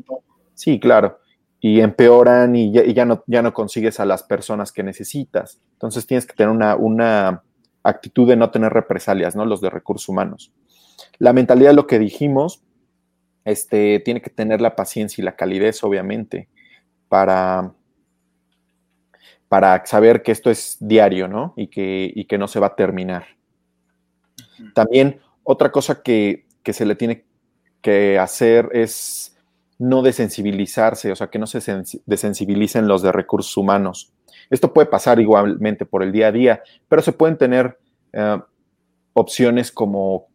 Sí, 0.55 0.81
claro. 0.81 1.19
Y 1.61 1.81
empeoran 1.81 2.57
y, 2.57 2.73
ya, 2.73 3.05
no, 3.05 3.23
ya 3.27 3.43
no 3.43 3.53
consigues 3.53 4.01
a 4.01 4.07
las 4.07 4.23
personas 4.23 4.73
que 4.73 4.83
necesitas. 4.83 5.61
Entonces 5.75 6.07
tienes 6.07 6.27
que 6.27 6.35
tener 6.35 6.51
una, 6.51 6.77
una 6.77 7.43
actitud 7.83 8.27
de 8.27 8.37
no 8.37 8.51
tener 8.51 8.73
represalias, 8.73 9.37
¿no? 9.37 9.45
Los 9.45 9.61
de 9.61 9.69
recursos 9.69 10.09
humanos. 10.09 10.53
La 11.19 11.33
mentalidad 11.35 11.71
de 11.71 11.77
lo 11.77 11.87
que 11.87 11.99
dijimos, 11.99 12.62
este, 13.44 14.00
tiene 14.00 14.22
que 14.22 14.31
tener 14.31 14.61
la 14.61 14.76
paciencia 14.76 15.20
y 15.20 15.24
la 15.24 15.37
calidez, 15.37 15.83
obviamente, 15.85 16.48
para, 17.09 17.72
para 19.48 19.85
saber 19.87 20.22
que 20.22 20.33
esto 20.33 20.50
es 20.50 20.76
diario, 20.81 21.28
¿no? 21.28 21.55
Y 21.57 21.68
que, 21.68 22.26
que 22.28 22.38
no 22.38 22.48
se 22.48 22.61
va 22.61 22.68
a 22.68 22.76
terminar. 22.76 23.26
También 24.74 25.20
otra 25.42 25.70
cosa 25.70 26.02
que, 26.02 26.46
que 26.62 26.72
se 26.72 26.87
le 26.87 26.94
tiene 26.94 27.24
que 27.81 28.18
hacer 28.18 28.68
es 28.72 29.37
no 29.78 30.02
desensibilizarse, 30.02 31.11
o 31.11 31.16
sea, 31.16 31.28
que 31.28 31.40
no 31.40 31.46
se 31.46 31.61
desensibilicen 32.07 32.87
los 32.87 33.02
de 33.02 33.11
recursos 33.11 33.57
humanos. 33.57 34.12
Esto 34.48 34.72
puede 34.72 34.87
pasar 34.87 35.18
igualmente 35.18 35.85
por 35.85 36.02
el 36.02 36.12
día 36.12 36.28
a 36.28 36.33
día, 36.33 36.62
pero 36.88 37.02
se 37.02 37.12
pueden 37.12 37.37
tener 37.37 37.78
eh, 38.12 38.38
opciones 39.12 39.72
como 39.72 40.28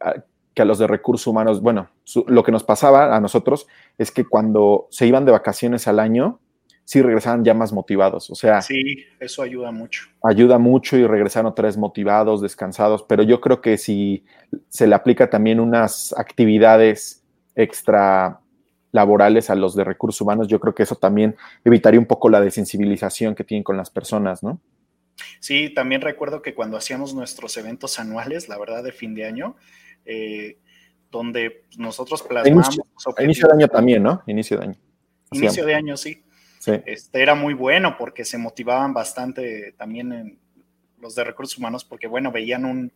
ah, 0.00 0.14
que 0.58 0.62
a 0.62 0.64
los 0.64 0.80
de 0.80 0.88
recursos 0.88 1.28
humanos, 1.28 1.62
bueno, 1.62 1.88
lo 2.26 2.42
que 2.42 2.50
nos 2.50 2.64
pasaba 2.64 3.14
a 3.14 3.20
nosotros 3.20 3.68
es 3.96 4.10
que 4.10 4.24
cuando 4.24 4.88
se 4.90 5.06
iban 5.06 5.24
de 5.24 5.30
vacaciones 5.30 5.86
al 5.86 6.00
año, 6.00 6.40
sí 6.82 7.00
regresaban 7.00 7.44
ya 7.44 7.54
más 7.54 7.72
motivados. 7.72 8.28
O 8.28 8.34
sea, 8.34 8.60
sí, 8.60 9.04
eso 9.20 9.42
ayuda 9.42 9.70
mucho. 9.70 10.08
Ayuda 10.20 10.58
mucho 10.58 10.96
y 10.96 11.06
regresaron 11.06 11.52
otra 11.52 11.66
vez 11.66 11.76
motivados, 11.76 12.42
descansados, 12.42 13.04
pero 13.04 13.22
yo 13.22 13.40
creo 13.40 13.60
que 13.60 13.78
si 13.78 14.24
se 14.68 14.88
le 14.88 14.96
aplica 14.96 15.30
también 15.30 15.60
unas 15.60 16.12
actividades 16.18 17.22
extra 17.54 18.40
laborales 18.90 19.50
a 19.50 19.54
los 19.54 19.76
de 19.76 19.84
recursos 19.84 20.20
humanos, 20.20 20.48
yo 20.48 20.58
creo 20.58 20.74
que 20.74 20.82
eso 20.82 20.96
también 20.96 21.36
evitaría 21.64 22.00
un 22.00 22.06
poco 22.06 22.30
la 22.30 22.40
desensibilización 22.40 23.36
que 23.36 23.44
tienen 23.44 23.62
con 23.62 23.76
las 23.76 23.90
personas, 23.90 24.42
¿no? 24.42 24.60
Sí, 25.38 25.70
también 25.70 26.00
recuerdo 26.00 26.42
que 26.42 26.54
cuando 26.54 26.76
hacíamos 26.76 27.14
nuestros 27.14 27.56
eventos 27.56 28.00
anuales, 28.00 28.48
la 28.48 28.58
verdad, 28.58 28.82
de 28.82 28.90
fin 28.90 29.14
de 29.14 29.24
año, 29.24 29.54
eh, 30.08 30.58
donde 31.10 31.64
nosotros 31.76 32.22
plasmamos... 32.22 32.66
Inicio, 32.66 32.84
inicio, 33.20 33.48
de 33.48 33.54
año 33.54 33.68
también, 33.68 34.02
¿no? 34.02 34.22
Inicio 34.26 34.56
de 34.58 34.64
año. 34.64 34.78
Inicio 35.32 35.66
de 35.66 35.74
año, 35.74 35.96
sí. 35.96 36.24
sí. 36.58 36.72
Este, 36.86 37.22
era 37.22 37.34
muy 37.34 37.52
bueno 37.52 37.96
porque 37.98 38.24
se 38.24 38.38
motivaban 38.38 38.94
bastante 38.94 39.72
también 39.72 40.12
en 40.12 40.38
los 40.98 41.14
de 41.14 41.24
recursos 41.24 41.58
humanos 41.58 41.84
porque, 41.84 42.06
bueno, 42.06 42.32
veían 42.32 42.64
un, 42.64 42.90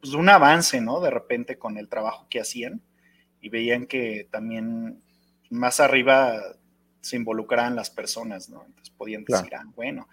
pues, 0.00 0.14
un 0.14 0.28
avance, 0.28 0.80
¿no? 0.80 1.00
De 1.00 1.10
repente 1.10 1.58
con 1.58 1.76
el 1.76 1.88
trabajo 1.88 2.26
que 2.30 2.40
hacían 2.40 2.80
y 3.40 3.48
veían 3.48 3.86
que 3.86 4.28
también 4.30 5.02
más 5.50 5.80
arriba 5.80 6.40
se 7.00 7.16
involucraban 7.16 7.74
las 7.74 7.90
personas, 7.90 8.48
¿no? 8.48 8.64
Entonces 8.66 8.94
podían 8.96 9.24
decir, 9.24 9.52
ah, 9.56 9.64
bueno, 9.74 10.08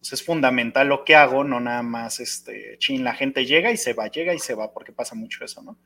pues 0.00 0.12
es 0.14 0.24
fundamental 0.24 0.88
lo 0.88 1.04
que 1.04 1.14
hago, 1.14 1.44
no 1.44 1.60
nada 1.60 1.82
más, 1.82 2.20
este, 2.20 2.76
chin, 2.78 3.04
la 3.04 3.14
gente 3.14 3.46
llega 3.46 3.70
y 3.70 3.76
se 3.76 3.92
va, 3.92 4.08
llega 4.08 4.34
y 4.34 4.38
se 4.38 4.54
va, 4.54 4.72
porque 4.72 4.92
pasa 4.92 5.14
mucho 5.14 5.44
eso, 5.44 5.62
¿no? 5.62 5.76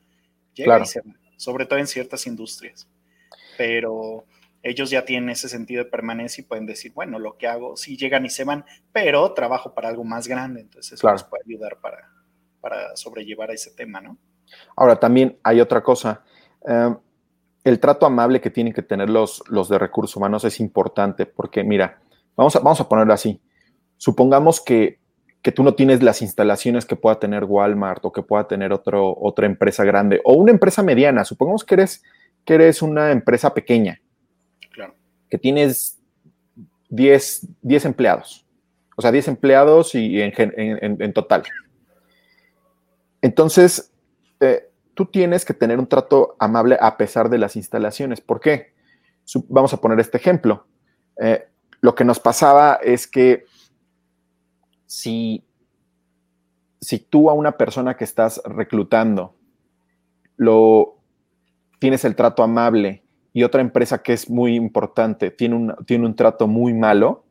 Llega 0.55 0.81
y 0.81 0.87
se 0.87 1.01
va, 1.01 1.13
sobre 1.37 1.67
todo 1.67 1.79
en 1.79 1.87
ciertas 1.87 2.27
industrias. 2.27 2.89
Pero 3.59 4.25
ellos 4.63 4.91
ya 4.91 5.05
tienen 5.05 5.31
ese 5.31 5.49
sentido 5.49 5.85
de 5.85 5.91
permanencia 5.91 6.41
y 6.41 6.47
pueden 6.47 6.65
decir, 6.65 6.93
bueno, 6.95 7.19
lo 7.19 7.37
que 7.37 7.49
hago, 7.49 7.77
sí 7.77 7.97
llegan 7.97 8.25
y 8.25 8.31
se 8.31 8.45
van, 8.45 8.65
pero 8.93 9.35
trabajo 9.35 9.75
para 9.75 9.89
algo 9.89 10.05
más 10.05 10.29
grande, 10.29 10.61
entonces 10.63 10.95
eso 10.95 11.13
les 11.13 11.25
puede 11.25 11.43
ayudar 11.47 11.81
para, 11.81 12.09
para 12.61 12.97
sobrellevar 12.97 13.51
a 13.51 13.55
ese 13.55 13.73
tema, 13.73 14.01
¿no? 14.01 14.17
Ahora, 14.77 15.01
también 15.01 15.39
hay 15.43 15.61
otra 15.61 15.83
cosa 15.83 16.23
Em, 16.65 16.97
el 17.63 17.81
trato 17.81 18.07
amable 18.07 18.41
que 18.41 18.51
tienen 18.51 18.73
que 18.73 18.83
tener 18.83 19.09
los, 19.11 19.43
los 19.49 19.69
de 19.69 19.79
recursos 19.79 20.17
humanos 20.17 20.45
es 20.45 20.61
importante 20.61 21.27
porque, 21.27 21.63
mira, 21.63 22.01
vamos 22.37 22.57
a, 22.57 22.61
vamos 22.61 22.81
a 22.81 22.89
ponerlo 22.89 23.13
así. 23.13 23.41
Supongamos 23.97 24.61
que, 24.61 24.99
tú 25.55 25.63
no 25.63 25.75
tienes 25.75 26.03
las 26.03 26.23
instalaciones 26.23 26.87
que 26.87 26.97
pueda 26.97 27.19
tener 27.19 27.45
Walmart 27.45 28.05
o 28.05 28.13
que 28.13 28.23
pueda 28.23 28.49
tener 28.49 28.73
otro, 28.73 29.15
otra 29.21 29.47
empresa 29.47 29.85
grande 29.85 30.21
o 30.25 30.35
una 30.35 30.53
empresa 30.53 30.83
mediana. 30.83 31.25
Supongamos 31.25 31.65
que 31.65 31.75
eres, 31.75 32.03
que 32.45 32.55
eres 32.55 32.83
una 32.83 33.11
empresa 33.11 33.53
pequeña, 33.53 34.01
que 35.29 35.39
tienes 35.39 35.99
10, 36.91 37.49
10 37.63 37.85
empleados. 37.87 38.47
O 38.97 39.03
sea, 39.03 39.11
10 39.11 39.29
empleados 39.29 39.95
y 39.95 40.21
en, 40.21 41.13
total. 41.13 41.43
Entonces, 43.21 43.93
eh, 44.41 44.71
tú 44.95 45.07
tienes 45.07 45.45
que 45.45 45.55
tener 45.55 45.79
un 45.79 45.89
trato 45.89 46.37
amable 46.39 46.79
a 46.81 46.97
pesar 46.97 47.29
de 47.29 47.39
las 47.39 47.57
instalaciones. 47.57 48.21
¿Por 48.21 48.41
qué? 48.41 48.75
Vamos 49.49 49.73
a 49.75 49.79
poner 49.79 49.99
este 49.99 50.19
ejemplo. 50.19 50.67
Eh, 51.21 51.49
lo 51.81 51.95
que 51.95 52.05
nos 52.05 52.21
pasaba 52.21 52.79
es 52.83 53.07
que 53.07 53.45
si, 54.87 55.45
si 56.81 56.99
tú 56.99 57.31
a 57.31 57.35
una 57.35 57.57
persona 57.57 57.97
que 57.97 58.05
estás 58.05 58.41
reclutando 58.45 59.35
lo 60.37 60.97
tienes 61.79 62.05
el 62.05 62.17
trato 62.17 62.43
amable 62.43 63.03
y 63.33 63.43
otra 63.43 63.61
empresa 63.61 64.03
que 64.03 64.13
es 64.13 64.29
muy 64.29 64.55
importante 64.55 65.31
tiene 65.31 65.55
un, 65.55 65.75
tiene 65.87 66.07
un 66.07 66.17
trato 66.17 66.47
muy 66.47 66.73
malo, 66.73 67.25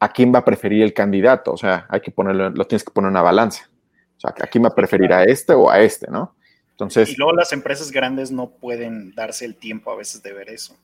¿a 0.00 0.12
quién 0.12 0.34
va 0.34 0.40
a 0.40 0.44
preferir 0.44 0.82
el 0.82 0.94
candidato? 0.94 1.52
O 1.52 1.56
sea, 1.56 1.86
hay 1.88 2.00
que 2.00 2.10
ponerlo, 2.10 2.50
lo 2.50 2.66
tienes 2.66 2.84
que 2.84 2.92
poner 2.92 3.08
en 3.08 3.12
una 3.12 3.22
balanza. 3.22 3.68
O 4.16 4.20
sea, 4.20 4.30
¿a 4.30 4.46
quién 4.46 4.64
va 4.64 4.68
a 4.68 4.74
preferir 4.74 5.12
a 5.12 5.24
este 5.24 5.52
o 5.52 5.70
a 5.70 5.80
este, 5.80 6.08
no? 6.10 6.34
y 6.80 7.16
luego 7.16 7.34
las 7.34 7.52
empresas 7.52 7.90
grandes 7.90 8.30
no 8.30 8.50
pueden 8.50 9.14
darse 9.14 9.44
el 9.44 9.54
tiempo 9.54 9.90
a 9.90 9.96
veces 9.96 10.22
de 10.22 10.32
ver 10.32 10.48
eso. 10.48 10.76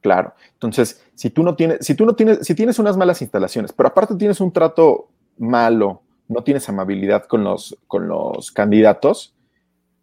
Claro. 0.00 0.34
Entonces, 0.52 1.02
si 1.14 1.30
tú 1.30 1.42
no 1.42 1.54
tienes, 1.54 1.78
si 1.80 1.94
tú 1.94 2.04
no 2.04 2.14
tienes, 2.14 2.40
si 2.40 2.54
tienes 2.54 2.78
unas 2.78 2.96
malas 2.96 3.22
instalaciones, 3.22 3.72
pero 3.72 3.88
aparte 3.88 4.14
tienes 4.16 4.40
un 4.40 4.52
trato 4.52 5.08
malo, 5.38 6.02
no 6.28 6.42
tienes 6.42 6.68
amabilidad 6.68 7.24
con 7.24 7.44
los, 7.44 7.76
con 7.86 8.08
los 8.08 8.50
candidatos, 8.52 9.34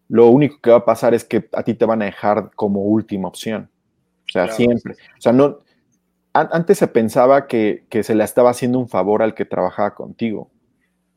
lo 0.07 0.27
único 0.27 0.59
que 0.59 0.71
va 0.71 0.77
a 0.77 0.85
pasar 0.85 1.13
es 1.13 1.23
que 1.23 1.47
a 1.53 1.63
ti 1.63 1.73
te 1.73 1.85
van 1.85 2.01
a 2.01 2.05
dejar 2.05 2.51
como 2.55 2.81
última 2.81 3.29
opción. 3.29 3.69
O 4.27 4.31
sea, 4.31 4.49
siempre. 4.49 4.93
O 4.93 5.21
sea, 5.21 5.31
no. 5.31 5.59
Antes 6.33 6.77
se 6.77 6.87
pensaba 6.87 7.47
que, 7.47 7.85
que 7.89 8.03
se 8.03 8.15
le 8.15 8.23
estaba 8.23 8.49
haciendo 8.49 8.79
un 8.79 8.87
favor 8.87 9.21
al 9.21 9.33
que 9.33 9.45
trabajaba 9.45 9.95
contigo. 9.95 10.49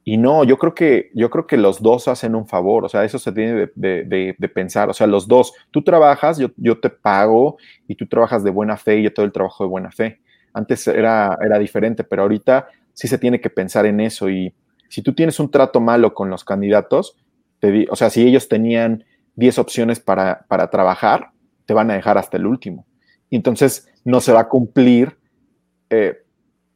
Y 0.05 0.19
no, 0.19 0.45
yo 0.45 0.59
creo 0.59 0.75
que, 0.75 1.11
yo 1.15 1.31
creo 1.31 1.47
que 1.47 1.57
los 1.57 1.81
dos 1.81 2.09
hacen 2.09 2.35
un 2.35 2.47
favor, 2.47 2.85
o 2.85 2.89
sea, 2.91 3.05
eso 3.05 3.19
se 3.19 3.33
tiene 3.33 3.71
de, 3.75 4.51
pensar, 4.55 4.91
o 4.91 4.93
sea, 4.93 5.07
los 5.07 5.27
dos, 5.27 5.55
tú 5.71 5.83
trabajas, 5.83 6.37
yo, 6.37 6.49
yo, 6.59 6.79
te 6.79 6.91
pago 6.91 7.57
y 7.89 7.95
tú 7.95 8.07
trabajas 8.07 8.45
de 8.45 8.51
buena 8.51 8.77
fe 8.77 8.99
y 8.99 9.05
yo 9.05 9.15
todo 9.15 9.25
el 9.25 9.33
trabajo 9.33 9.65
de 9.65 9.71
buena 9.71 9.91
fe. 9.91 10.21
Antes 10.53 10.87
era, 10.89 11.39
era 11.43 11.59
diferente, 11.59 12.05
pero 12.05 12.23
ahorita 12.23 12.69
sí 12.95 13.07
se 13.09 13.19
tiene 13.19 13.41
que 13.41 13.51
pensar 13.51 13.85
en 13.87 14.01
eso 14.01 14.31
y 14.31 14.55
si 14.89 15.03
tú 15.03 15.15
tienes 15.15 15.39
un 15.41 15.51
trato 15.51 15.81
malo 15.81 16.15
con 16.15 16.31
los 16.31 16.45
candidatos, 16.45 17.17
te 17.59 17.87
o 17.91 17.97
sea, 17.97 18.11
si 18.11 18.27
ellos 18.27 18.49
tenían 18.49 19.05
10 19.37 19.59
opciones 19.59 20.01
para, 20.01 20.47
para 20.49 20.71
trabajar, 20.71 21.31
te 21.67 21.75
van 21.75 21.91
a 21.91 21.95
dejar 21.95 22.17
hasta 22.17 22.37
el 22.37 22.47
último. 22.47 22.87
Y 23.29 23.37
entonces 23.37 23.89
no 24.05 24.21
se 24.21 24.33
va 24.33 24.41
a 24.41 24.49
cumplir 24.49 25.19
eh, 25.91 26.25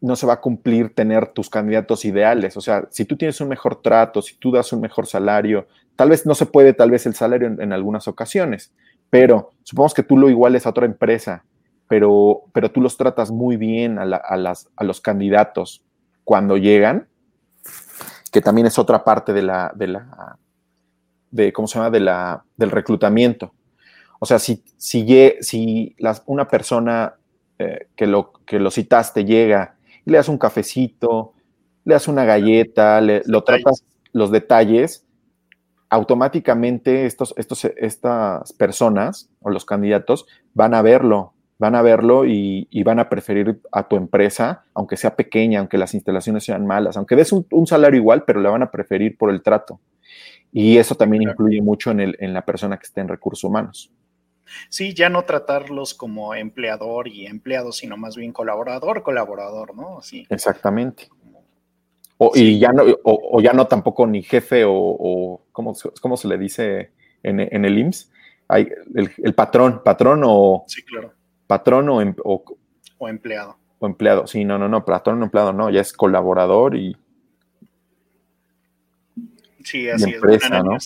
no 0.00 0.16
se 0.16 0.26
va 0.26 0.34
a 0.34 0.40
cumplir 0.40 0.94
tener 0.94 1.28
tus 1.28 1.50
candidatos 1.50 2.04
ideales. 2.04 2.56
O 2.56 2.60
sea, 2.60 2.86
si 2.90 3.04
tú 3.04 3.16
tienes 3.16 3.40
un 3.40 3.48
mejor 3.48 3.82
trato, 3.82 4.22
si 4.22 4.36
tú 4.36 4.52
das 4.52 4.72
un 4.72 4.80
mejor 4.80 5.06
salario, 5.06 5.66
tal 5.96 6.10
vez 6.10 6.24
no 6.24 6.34
se 6.34 6.46
puede 6.46 6.72
tal 6.72 6.90
vez 6.90 7.06
el 7.06 7.14
salario 7.14 7.48
en, 7.48 7.72
algunas 7.72 8.06
ocasiones, 8.06 8.72
pero 9.10 9.50
supongamos 9.64 9.94
que 9.94 10.04
tú 10.04 10.16
lo 10.16 10.30
iguales 10.30 10.66
a 10.66 10.70
otra 10.70 10.86
empresa, 10.86 11.44
pero, 11.88 12.44
pero 12.52 12.70
tú 12.70 12.80
los 12.80 12.96
tratas 12.96 13.30
muy 13.30 13.56
bien 13.56 13.98
a, 13.98 14.04
las, 14.04 14.68
a 14.76 14.84
los 14.84 15.00
candidatos 15.00 15.82
cuando 16.28 16.58
llegan, 16.58 17.08
que 18.30 18.42
también 18.42 18.66
es 18.66 18.78
otra 18.78 19.02
parte 19.02 19.32
de 19.32 19.40
la, 19.40 19.72
de 19.74 19.86
la, 19.88 20.36
de, 21.30 21.54
¿cómo 21.54 21.66
se 21.66 21.78
llama? 21.78 21.88
De 21.88 22.00
la, 22.00 22.44
del 22.54 22.70
reclutamiento. 22.70 23.54
O 24.20 24.26
sea, 24.26 24.38
si, 24.38 24.62
si, 24.76 25.06
si 25.40 25.96
una 26.26 26.46
persona 26.46 27.14
eh, 27.58 27.88
que, 27.96 28.06
lo, 28.06 28.34
que 28.44 28.60
lo 28.60 28.70
citaste 28.70 29.24
llega 29.24 29.76
le 30.04 30.18
das 30.18 30.28
un 30.28 30.36
cafecito, 30.36 31.32
le 31.86 31.94
das 31.94 32.08
una 32.08 32.26
galleta, 32.26 33.00
le, 33.00 33.22
lo 33.24 33.42
tratas 33.42 33.82
los 34.12 34.30
detalles, 34.30 35.06
automáticamente 35.88 37.06
estos, 37.06 37.32
estos, 37.38 37.64
estas 37.64 38.52
personas 38.52 39.30
o 39.40 39.48
los 39.48 39.64
candidatos 39.64 40.26
van 40.52 40.74
a 40.74 40.82
verlo, 40.82 41.32
van 41.58 41.74
a 41.74 41.82
verlo 41.82 42.24
y, 42.24 42.68
van 42.84 43.00
a 43.00 43.08
preferir 43.08 43.60
a 43.72 43.88
tu 43.88 43.96
empresa, 43.96 44.64
aunque 44.74 44.96
sea 44.96 45.16
pequeña, 45.16 45.58
aunque 45.58 45.76
las 45.76 45.92
instalaciones 45.94 46.44
sean 46.44 46.66
malas, 46.66 46.96
aunque 46.96 47.16
des 47.16 47.32
un, 47.32 47.66
salario 47.66 47.98
igual, 47.98 48.24
pero 48.24 48.40
le 48.40 48.48
van 48.48 48.62
a 48.62 48.70
preferir 48.70 49.16
por 49.18 49.30
el 49.30 49.42
trato. 49.42 49.80
Y 50.52 50.78
eso 50.78 50.94
también 50.94 51.24
incluye 51.24 51.60
mucho 51.60 51.90
en, 51.90 52.00
el, 52.00 52.16
en 52.20 52.32
la 52.32 52.44
persona 52.44 52.78
que 52.78 52.84
esté 52.84 53.00
en 53.00 53.08
recursos 53.08 53.44
humanos. 53.44 53.92
Sí, 54.70 54.94
ya 54.94 55.10
no 55.10 55.24
tratarlos 55.24 55.92
como 55.92 56.34
empleador 56.34 57.08
y 57.08 57.26
empleado, 57.26 57.72
sino 57.72 57.96
más 57.96 58.16
bien 58.16 58.32
colaborador, 58.32 59.02
colaborador, 59.02 59.76
¿no? 59.76 60.00
Sí. 60.00 60.26
Exactamente. 60.30 61.08
O, 62.16 62.32
y 62.34 62.58
ya 62.58 62.72
no, 62.72 62.82
o, 63.04 63.40
ya 63.40 63.52
no 63.52 63.66
tampoco 63.66 64.06
ni 64.06 64.22
jefe 64.22 64.64
o, 64.64 64.72
o 64.74 65.42
¿cómo, 65.52 65.74
se 65.74 66.28
le 66.28 66.38
dice 66.38 66.92
en, 67.22 67.40
el 67.40 67.78
IMSS? 67.78 68.10
Hay 68.48 68.68
el, 68.94 69.34
patrón, 69.34 69.82
patrón 69.84 70.22
o... 70.24 70.64
Sí, 70.66 70.82
claro. 70.82 71.12
Patrón 71.48 71.88
o, 71.88 72.00
em, 72.00 72.14
o, 72.22 73.08
empleado. 73.08 73.58
O 73.80 73.86
empleado, 73.86 74.28
sí, 74.28 74.44
no, 74.44 74.58
no, 74.58 74.68
no, 74.68 74.84
patrón 74.84 75.20
o 75.22 75.24
empleado 75.24 75.52
no, 75.52 75.70
ya 75.70 75.80
es 75.80 75.92
colaborador 75.92 76.76
y... 76.76 76.96
Sí, 79.64 79.88
así 79.88 80.14
es. 80.14 80.50
¿no? 80.50 80.78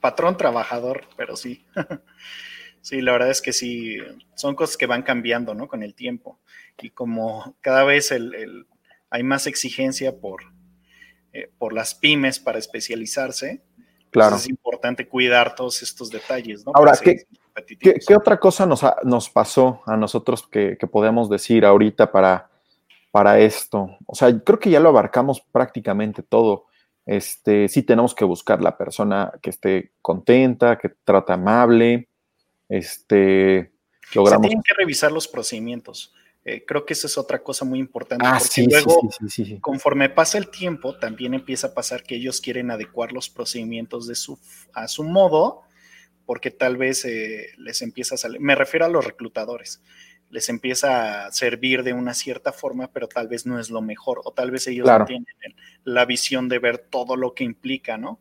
Patrón, 0.00 0.36
trabajador, 0.36 1.04
pero 1.16 1.36
sí. 1.36 1.64
Sí, 2.80 3.00
la 3.00 3.10
verdad 3.10 3.30
es 3.30 3.42
que 3.42 3.52
sí, 3.52 3.98
son 4.36 4.54
cosas 4.54 4.76
que 4.76 4.86
van 4.86 5.02
cambiando, 5.02 5.54
¿no? 5.54 5.66
Con 5.66 5.82
el 5.82 5.96
tiempo. 5.96 6.38
Y 6.80 6.90
como 6.90 7.56
cada 7.60 7.82
vez 7.82 8.12
hay 8.12 8.30
hay 9.10 9.24
más 9.24 9.48
exigencia 9.48 10.20
por, 10.20 10.42
eh, 11.32 11.50
por 11.58 11.72
las 11.72 11.96
pymes 11.96 12.38
para 12.38 12.60
especializarse. 12.60 13.60
Claro. 14.10 14.36
es 14.36 14.48
importante 14.48 15.08
cuidar 15.08 15.56
todos 15.56 15.82
estos 15.82 16.10
detalles, 16.10 16.64
¿no? 16.64 16.70
Ahora, 16.76 16.96
¿qué, 17.02 17.26
¿qué, 17.80 18.14
otra 18.14 18.38
cosa 18.38 18.66
nos, 18.66 18.82
nos 19.04 19.30
pasó 19.30 19.82
a 19.86 19.96
nosotros 19.96 20.46
que, 20.46 20.76
que 20.78 20.86
podemos 20.86 21.28
decir 21.28 21.64
ahorita 21.64 22.10
para, 22.12 22.50
para 23.10 23.38
esto? 23.38 23.96
O 24.06 24.14
sea, 24.14 24.36
creo 24.40 24.58
que 24.58 24.70
ya 24.70 24.80
lo 24.80 24.90
abarcamos 24.90 25.40
prácticamente 25.40 26.22
todo. 26.22 26.66
Este, 27.06 27.68
sí 27.68 27.82
tenemos 27.82 28.14
que 28.14 28.24
buscar 28.24 28.60
la 28.62 28.76
persona 28.76 29.32
que 29.40 29.50
esté 29.50 29.92
contenta, 30.02 30.76
que 30.76 30.90
trata 31.04 31.34
amable, 31.34 32.08
este, 32.68 33.72
logramos... 34.12 34.44
Se 34.44 34.48
tienen 34.48 34.62
que 34.62 34.74
revisar 34.74 35.12
los 35.12 35.28
procedimientos. 35.28 36.12
Eh, 36.44 36.64
creo 36.64 36.86
que 36.86 36.92
esa 36.92 37.08
es 37.08 37.18
otra 37.18 37.42
cosa 37.42 37.64
muy 37.64 37.80
importante. 37.80 38.24
Ah, 38.26 38.38
porque 38.38 38.66
luego, 38.70 39.08
conforme 39.60 40.08
pasa 40.08 40.38
el 40.38 40.48
tiempo, 40.48 40.96
también 40.96 41.34
empieza 41.34 41.68
a 41.68 41.74
pasar 41.74 42.04
que 42.04 42.14
ellos 42.14 42.40
quieren 42.40 42.70
adecuar 42.70 43.12
los 43.12 43.28
procedimientos 43.28 44.06
de 44.06 44.14
su, 44.14 44.38
a 44.72 44.86
su 44.86 45.02
modo, 45.02 45.62
porque 46.26 46.50
tal 46.50 46.76
vez 46.76 47.04
eh, 47.04 47.50
les 47.56 47.80
empieza 47.82 48.16
a 48.16 48.18
salir, 48.18 48.40
me 48.40 48.54
refiero 48.54 48.84
a 48.84 48.88
los 48.88 49.04
reclutadores, 49.04 49.80
les 50.28 50.48
empieza 50.48 51.26
a 51.26 51.32
servir 51.32 51.82
de 51.82 51.92
una 51.92 52.12
cierta 52.12 52.52
forma, 52.52 52.88
pero 52.88 53.08
tal 53.08 53.28
vez 53.28 53.46
no 53.46 53.58
es 53.58 53.70
lo 53.70 53.80
mejor, 53.80 54.20
o 54.24 54.32
tal 54.32 54.50
vez 54.50 54.66
ellos 54.66 54.86
no 54.86 55.04
tienen 55.04 55.26
la 55.84 56.04
visión 56.04 56.48
de 56.48 56.58
ver 56.58 56.78
todo 56.78 57.16
lo 57.16 57.32
que 57.32 57.44
implica, 57.44 57.96
¿no? 57.96 58.20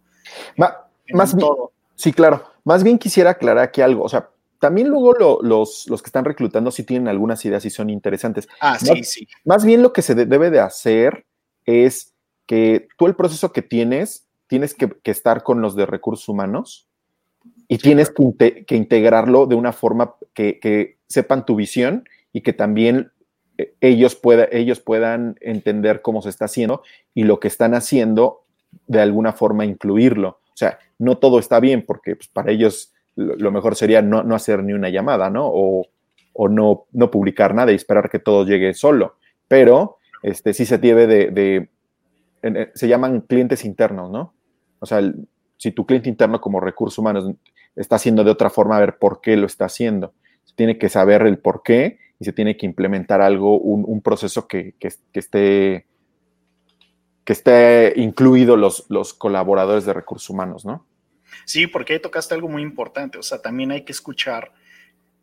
más 1.13 1.37
todo. 1.37 1.71
Sí, 1.95 2.13
claro. 2.13 2.43
Más 2.63 2.83
bien 2.83 2.97
quisiera 2.97 3.31
aclarar 3.31 3.63
aquí 3.63 3.81
algo, 3.81 4.03
o 4.03 4.09
sea, 4.09 4.29
también 4.59 4.87
luego 4.89 5.41
los, 5.43 5.87
los, 5.87 6.01
que 6.01 6.07
están 6.07 6.25
reclutando 6.25 6.71
sí 6.71 6.83
tienen 6.83 7.07
algunas 7.07 7.43
ideas 7.45 7.65
y 7.65 7.69
son 7.69 7.89
interesantes. 7.89 8.47
Ah, 8.59 8.79
sí, 8.79 9.03
sí. 9.03 9.27
Más 9.43 9.65
bien 9.65 9.81
lo 9.81 9.93
que 9.93 10.01
se 10.01 10.15
debe 10.15 10.49
de 10.49 10.59
hacer 10.59 11.25
es 11.65 12.13
que 12.45 12.87
tú 12.97 13.07
el 13.07 13.15
proceso 13.15 13.51
que 13.51 13.61
tienes, 13.61 14.27
tienes 14.47 14.73
que, 14.73 14.97
estar 15.03 15.43
con 15.43 15.61
los 15.61 15.75
de 15.75 15.85
recursos 15.85 16.29
humanos 16.29 16.87
y 17.67 17.77
tienes 17.77 18.11
que, 18.11 18.75
integrarlo 18.75 19.45
de 19.45 19.55
una 19.55 19.73
forma 19.73 20.15
que, 20.33 20.97
sepan 21.07 21.45
tu 21.45 21.55
visión 21.55 22.03
y 22.33 22.41
que 22.41 22.51
también 22.51 23.11
eh, 23.57 23.73
ellos, 23.79 24.15
pueda, 24.15 24.47
ellos 24.51 24.79
puedan 24.79 25.37
entender 25.39 26.01
cómo 26.01 26.21
se 26.21 26.29
está 26.29 26.45
haciendo 26.45 26.81
y 27.13 27.23
lo 27.23 27.39
que 27.39 27.47
están 27.47 27.75
haciendo 27.75 28.43
de 28.87 29.01
alguna 29.01 29.31
forma 29.31 29.65
incluirlo. 29.65 30.39
O 30.47 30.57
sea, 30.57 30.79
no 30.97 31.17
todo 31.17 31.39
está 31.39 31.59
bien 31.59 31.85
porque 31.85 32.15
pues, 32.15 32.27
para 32.27 32.51
ellos 32.51 32.93
lo 33.15 33.51
mejor 33.51 33.75
sería 33.75 34.01
no, 34.01 34.19
hacer 34.35 34.63
ni 34.63 34.73
una 34.73 34.89
llamada, 34.89 35.29
¿no? 35.29 35.49
O, 35.53 35.87
no, 36.49 36.85
no, 36.91 37.11
publicar 37.11 37.55
nada 37.55 37.71
y 37.71 37.75
esperar 37.75 38.09
que 38.09 38.19
todo 38.19 38.45
llegue 38.45 38.73
solo. 38.73 39.15
Pero 39.47 39.99
este, 40.21 40.53
sí 40.53 40.65
se 40.65 40.77
debe 40.77 41.07
de, 41.07 41.69
se 42.73 42.87
llaman 42.87 43.21
clientes 43.21 43.63
internos, 43.63 44.11
¿no? 44.11 44.33
O 44.79 44.85
sea, 44.85 44.99
si 45.57 45.71
tu 45.71 45.85
cliente 45.85 46.09
interno 46.09 46.41
como 46.41 46.59
recursos 46.59 46.97
humanos 46.97 47.31
está 47.75 47.95
haciendo 47.97 48.23
de 48.23 48.31
otra 48.31 48.49
forma, 48.49 48.77
a 48.77 48.79
ver 48.79 48.97
por 48.97 49.21
qué 49.21 49.37
lo 49.37 49.45
está 49.45 49.65
haciendo. 49.65 50.13
Se 50.43 50.55
tiene 50.55 50.77
que 50.77 50.89
saber 50.89 51.23
el 51.23 51.39
por 51.39 51.63
qué 51.63 51.99
y 52.19 52.25
se 52.25 52.33
tiene 52.33 52.57
que 52.57 52.65
implementar 52.65 53.21
algo, 53.21 53.59
un, 53.59 54.01
proceso 54.01 54.47
que, 54.47 54.75
esté 55.13 55.87
que 57.25 57.33
esté 57.33 57.93
incluido 57.97 58.55
los, 58.55 58.85
los 58.89 59.13
colaboradores 59.13 59.85
de 59.85 59.93
recursos 59.93 60.29
humanos, 60.29 60.63
¿no? 60.63 60.85
Sí, 61.43 61.67
porque 61.67 61.93
ahí 61.93 61.99
tocaste 61.99 62.35
algo 62.35 62.47
muy 62.47 62.61
importante, 62.61 63.17
o 63.17 63.23
sea, 63.23 63.41
también 63.41 63.71
hay 63.71 63.83
que 63.83 63.91
escuchar 63.91 64.53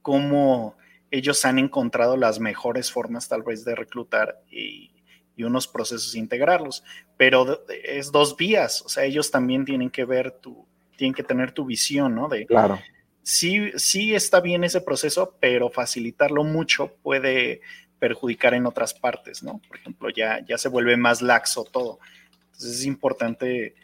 cómo 0.03 0.77
ellos 1.11 1.45
han 1.45 1.59
encontrado 1.59 2.17
las 2.17 2.41
mejores 2.41 2.91
formas 2.91 3.29
tal 3.29 3.43
vez 3.43 3.65
de 3.65 3.75
reclutar 3.75 4.43
y, 4.51 4.91
unos 5.39 5.67
procesos 5.67 6.15
integrarlos, 6.15 6.85
pero 7.17 7.65
es 7.85 8.13
dos 8.13 8.37
vías, 8.37 8.81
o 8.83 8.89
sea, 8.89 9.03
ellos 9.03 9.33
también 9.33 9.65
tienen 9.65 9.91
que 9.91 10.05
ver 10.05 10.31
tu, 10.31 10.69
tienen 11.03 11.15
que 11.15 11.25
tener 11.25 11.51
tu 11.51 11.65
visión, 11.65 12.15
¿no? 12.15 12.29
De, 12.29 12.47
claro. 12.47 12.79
Sí, 13.25 13.73
sí 13.75 14.15
está 14.15 14.41
bien 14.41 14.63
ese 14.63 14.81
proceso, 14.81 15.37
pero 15.41 15.69
facilitarlo 15.69 16.45
mucho 16.45 16.95
puede 17.03 17.61
perjudicar 17.99 18.55
en 18.55 18.67
otras 18.67 18.95
partes, 18.95 19.43
¿no? 19.43 19.61
Por 19.67 19.79
ejemplo, 19.79 20.11
ya, 20.11 20.45
ya 20.47 20.59
se 20.59 20.69
vuelve 20.69 20.97
más 20.97 21.21
laxo 21.21 21.65
todo. 21.65 21.99
Entonces 22.53 22.79
es 22.79 22.85
importante 22.87 23.75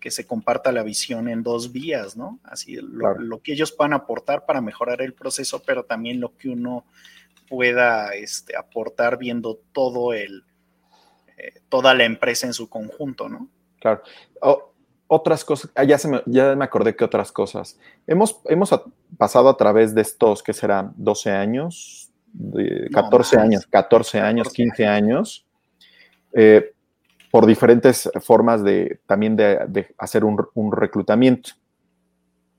que 0.00 0.10
se 0.10 0.26
comparta 0.26 0.72
la 0.72 0.82
visión 0.82 1.28
en 1.28 1.44
dos 1.44 1.70
vías, 1.70 2.16
¿no? 2.16 2.40
Así 2.42 2.78
lo, 2.80 3.40
que 3.40 3.52
ellos 3.52 3.70
puedan 3.70 3.92
aportar 3.92 4.44
para 4.44 4.60
mejorar 4.60 5.02
el 5.02 5.14
proceso, 5.14 5.62
pero 5.64 5.84
también 5.84 6.20
lo 6.20 6.36
que 6.36 6.48
uno 6.48 6.84
pueda 7.48 8.14
este, 8.14 8.56
aportar 8.56 9.18
viendo 9.18 9.60
todo 9.72 10.12
el, 10.12 10.44
eh, 11.36 11.60
toda 11.68 11.94
la 11.94 12.04
empresa 12.04 12.48
en 12.48 12.54
su 12.54 12.68
conjunto, 12.68 13.28
¿no? 13.28 13.48
Claro. 13.78 14.02
Otras 15.06 15.44
cosas, 15.44 15.70
ah, 15.74 15.84
ya, 15.84 15.98
se 15.98 16.08
me, 16.08 16.22
ya 16.26 16.54
me 16.56 16.64
acordé 16.64 16.96
que 16.96 17.04
otras 17.04 17.30
cosas. 17.30 17.78
Hemos, 18.06 18.40
hemos 18.46 18.70
pasado 19.16 19.48
a 19.48 19.56
través 19.56 19.94
de 19.94 20.02
estos, 20.02 20.42
¿qué 20.42 20.52
será? 20.52 20.92
12 20.96 21.30
años, 21.30 22.10
14 22.92 23.38
años, 23.38 23.66
14 23.66 24.20
años, 24.20 24.52
15 24.52 24.86
años. 24.86 25.46
Eh, 26.32 26.74
por 27.30 27.46
diferentes 27.46 28.08
formas 28.20 28.62
de 28.62 29.00
también 29.06 29.34
de, 29.34 29.88
hacer 29.98 30.24
un, 30.24 30.72
reclutamiento. 30.72 31.50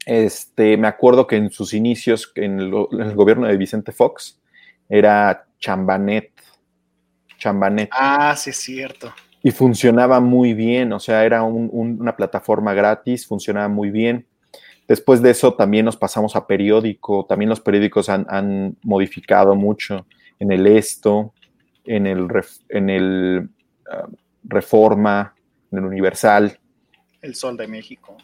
Este, 0.05 0.75
me 0.75 0.89
acuerdo 0.89 1.27
que 1.27 1.37
en 1.37 1.49
sus 1.49 1.73
inicios, 1.73 2.31
en 2.35 2.59
el, 2.59 3.15
gobierno 3.15 3.47
de 3.47 3.55
Vicente 3.55 3.93
Fox, 3.93 4.41
era 4.89 5.47
Chambanet. 5.59 6.31
Chambanet. 7.37 7.89
Ah, 7.93 8.35
sí, 8.35 8.49
es 8.49 8.57
cierto. 8.57 9.13
Y 9.45 9.51
funcionaba 9.51 10.19
muy 10.19 10.55
bien, 10.55 10.91
o 10.91 10.99
sea, 10.99 11.23
era 11.23 11.43
una 11.43 12.15
plataforma 12.15 12.73
gratis, 12.73 13.27
funcionaba 13.27 13.67
muy 13.67 13.91
bien. 13.91 14.25
Después 14.87 15.21
de 15.21 15.29
eso 15.29 15.53
también 15.53 15.85
nos 15.85 15.95
pasamos 15.95 16.35
a 16.35 16.47
periódico, 16.47 17.27
también 17.29 17.49
los 17.49 17.59
periódicos 17.59 18.09
han, 18.09 18.75
modificado 18.81 19.53
mucho 19.53 20.07
en 20.39 20.51
el 20.51 20.65
esto, 20.65 21.31
en 21.85 22.07
el, 22.07 22.27
en 22.69 22.89
el 22.89 23.49
ah, 23.87 24.07
Reforma, 24.43 25.35
en 25.71 25.77
el 25.77 25.85
Universal. 25.85 26.59
El 27.21 27.35
Sol 27.35 27.55
de 27.55 27.67
México. 27.67 28.17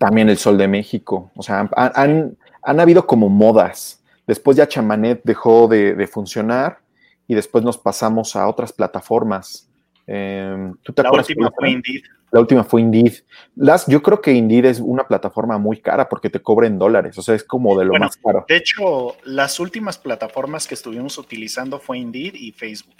También 0.00 0.28
el 0.28 0.36
Sol 0.36 0.58
de 0.58 0.66
México. 0.66 1.30
O 1.36 1.44
sea, 1.44 1.70
han, 1.76 2.80
habido 2.80 3.06
como 3.06 3.28
modas. 3.28 4.02
Después 4.26 4.56
ya 4.56 4.66
Chamanet 4.66 5.20
dejó 5.22 5.68
de, 5.68 6.08
funcionar 6.08 6.80
y 7.28 7.36
después 7.36 7.62
nos 7.62 7.78
pasamos 7.78 8.34
a 8.34 8.48
otras 8.48 8.72
plataformas. 8.72 9.70
Em, 10.06 10.74
la 10.96 11.10
última 11.10 11.50
fue 11.50 11.70
Indeed. 11.70 12.02
La 12.32 12.40
última 12.40 12.64
fue 12.64 12.80
Indeed. 12.80 13.14
Las, 13.54 13.86
yo 13.86 14.02
creo 14.02 14.20
que 14.20 14.32
Indeed 14.32 14.66
es 14.66 14.80
una 14.80 15.06
plataforma 15.06 15.58
muy 15.58 15.80
cara 15.80 16.08
porque 16.08 16.30
te 16.30 16.40
cobra 16.40 16.66
en 16.66 16.78
dólares, 16.78 17.16
o 17.18 17.22
sea, 17.22 17.34
es 17.34 17.44
como 17.44 17.78
de 17.78 17.86
lo 17.86 17.94
más 17.94 18.16
caro. 18.16 18.44
De 18.48 18.56
hecho, 18.56 19.16
las 19.24 19.58
últimas 19.60 19.98
plataformas 19.98 20.66
que 20.66 20.74
estuvimos 20.74 21.18
utilizando 21.18 21.78
fue 21.78 21.98
Indeed 21.98 22.34
y 22.34 22.52
Facebook. 22.52 22.94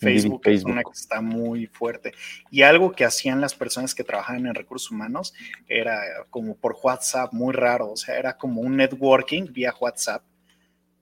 Facebook, 0.00 0.40
es 0.46 0.64
una 0.64 0.82
que 0.82 0.92
está 0.92 1.20
muy 1.20 1.66
fuerte. 1.66 2.12
Y 2.50 2.62
algo 2.62 2.92
que 2.92 3.04
hacían 3.04 3.40
las 3.40 3.54
personas 3.54 3.94
que 3.94 4.02
trabajaban 4.02 4.46
en 4.46 4.54
recursos 4.54 4.90
humanos 4.90 5.34
era 5.68 6.00
como 6.30 6.56
por 6.56 6.76
WhatsApp, 6.82 7.32
muy 7.34 7.52
raro. 7.52 7.90
O 7.90 7.96
sea, 7.96 8.18
era 8.18 8.36
como 8.36 8.62
un 8.62 8.76
networking 8.76 9.52
vía 9.52 9.74
WhatsApp, 9.78 10.22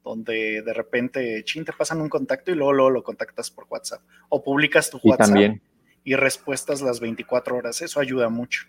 donde 0.05 0.63
de 0.63 0.73
repente, 0.73 1.43
chin, 1.45 1.65
te 1.65 1.73
pasan 1.73 2.01
un 2.01 2.09
contacto 2.09 2.51
y 2.51 2.55
luego, 2.55 2.91
lo 2.91 3.03
contactas 3.03 3.51
por 3.51 3.67
WhatsApp. 3.69 4.03
O 4.29 4.43
publicas 4.43 4.91
tu 4.91 4.99
WhatsApp 5.03 5.27
también. 5.27 5.63
y 6.05 6.15
respuestas 6.15 6.81
las 6.81 7.01
24 7.01 7.57
horas. 7.57 7.83
Eso 7.83 8.01
ayuda 8.01 8.29
mucho. 8.29 8.67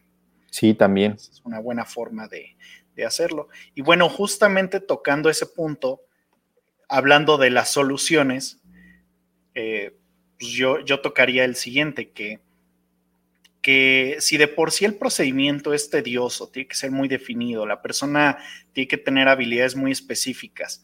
Sí, 0.52 0.74
también. 0.74 1.14
Es 1.14 1.42
una 1.44 1.60
buena 1.60 1.86
forma 1.86 2.28
de, 2.28 2.56
de 2.96 3.06
hacerlo. 3.06 3.48
Y 3.76 3.82
bueno, 3.82 4.10
justamente 4.10 4.80
tocando 4.80 5.30
ese 5.30 5.46
punto, 5.46 6.02
hablando 6.88 7.38
de 7.38 7.50
las 7.50 7.72
soluciones, 7.72 8.62
eh, 9.56 9.96
pues 10.38 10.52
yo, 10.52 10.80
yo 10.80 11.02
tocaría 11.02 11.46
el 11.46 11.56
siguiente, 11.56 12.12
que, 12.12 12.40
que 13.62 14.18
si 14.20 14.38
de 14.38 14.48
por 14.48 14.72
sí 14.72 14.86
el 14.86 14.96
procedimiento 14.96 15.74
es 15.74 15.90
tedioso, 15.90 16.50
tiene 16.50 16.68
que 16.68 16.76
ser 16.76 16.92
muy 16.92 17.08
definido, 17.08 17.66
la 17.66 17.82
persona 17.82 18.38
tiene 18.74 18.88
que 18.88 18.98
tener 18.98 19.28
habilidades 19.28 19.76
muy 19.76 19.92
específicas, 19.92 20.84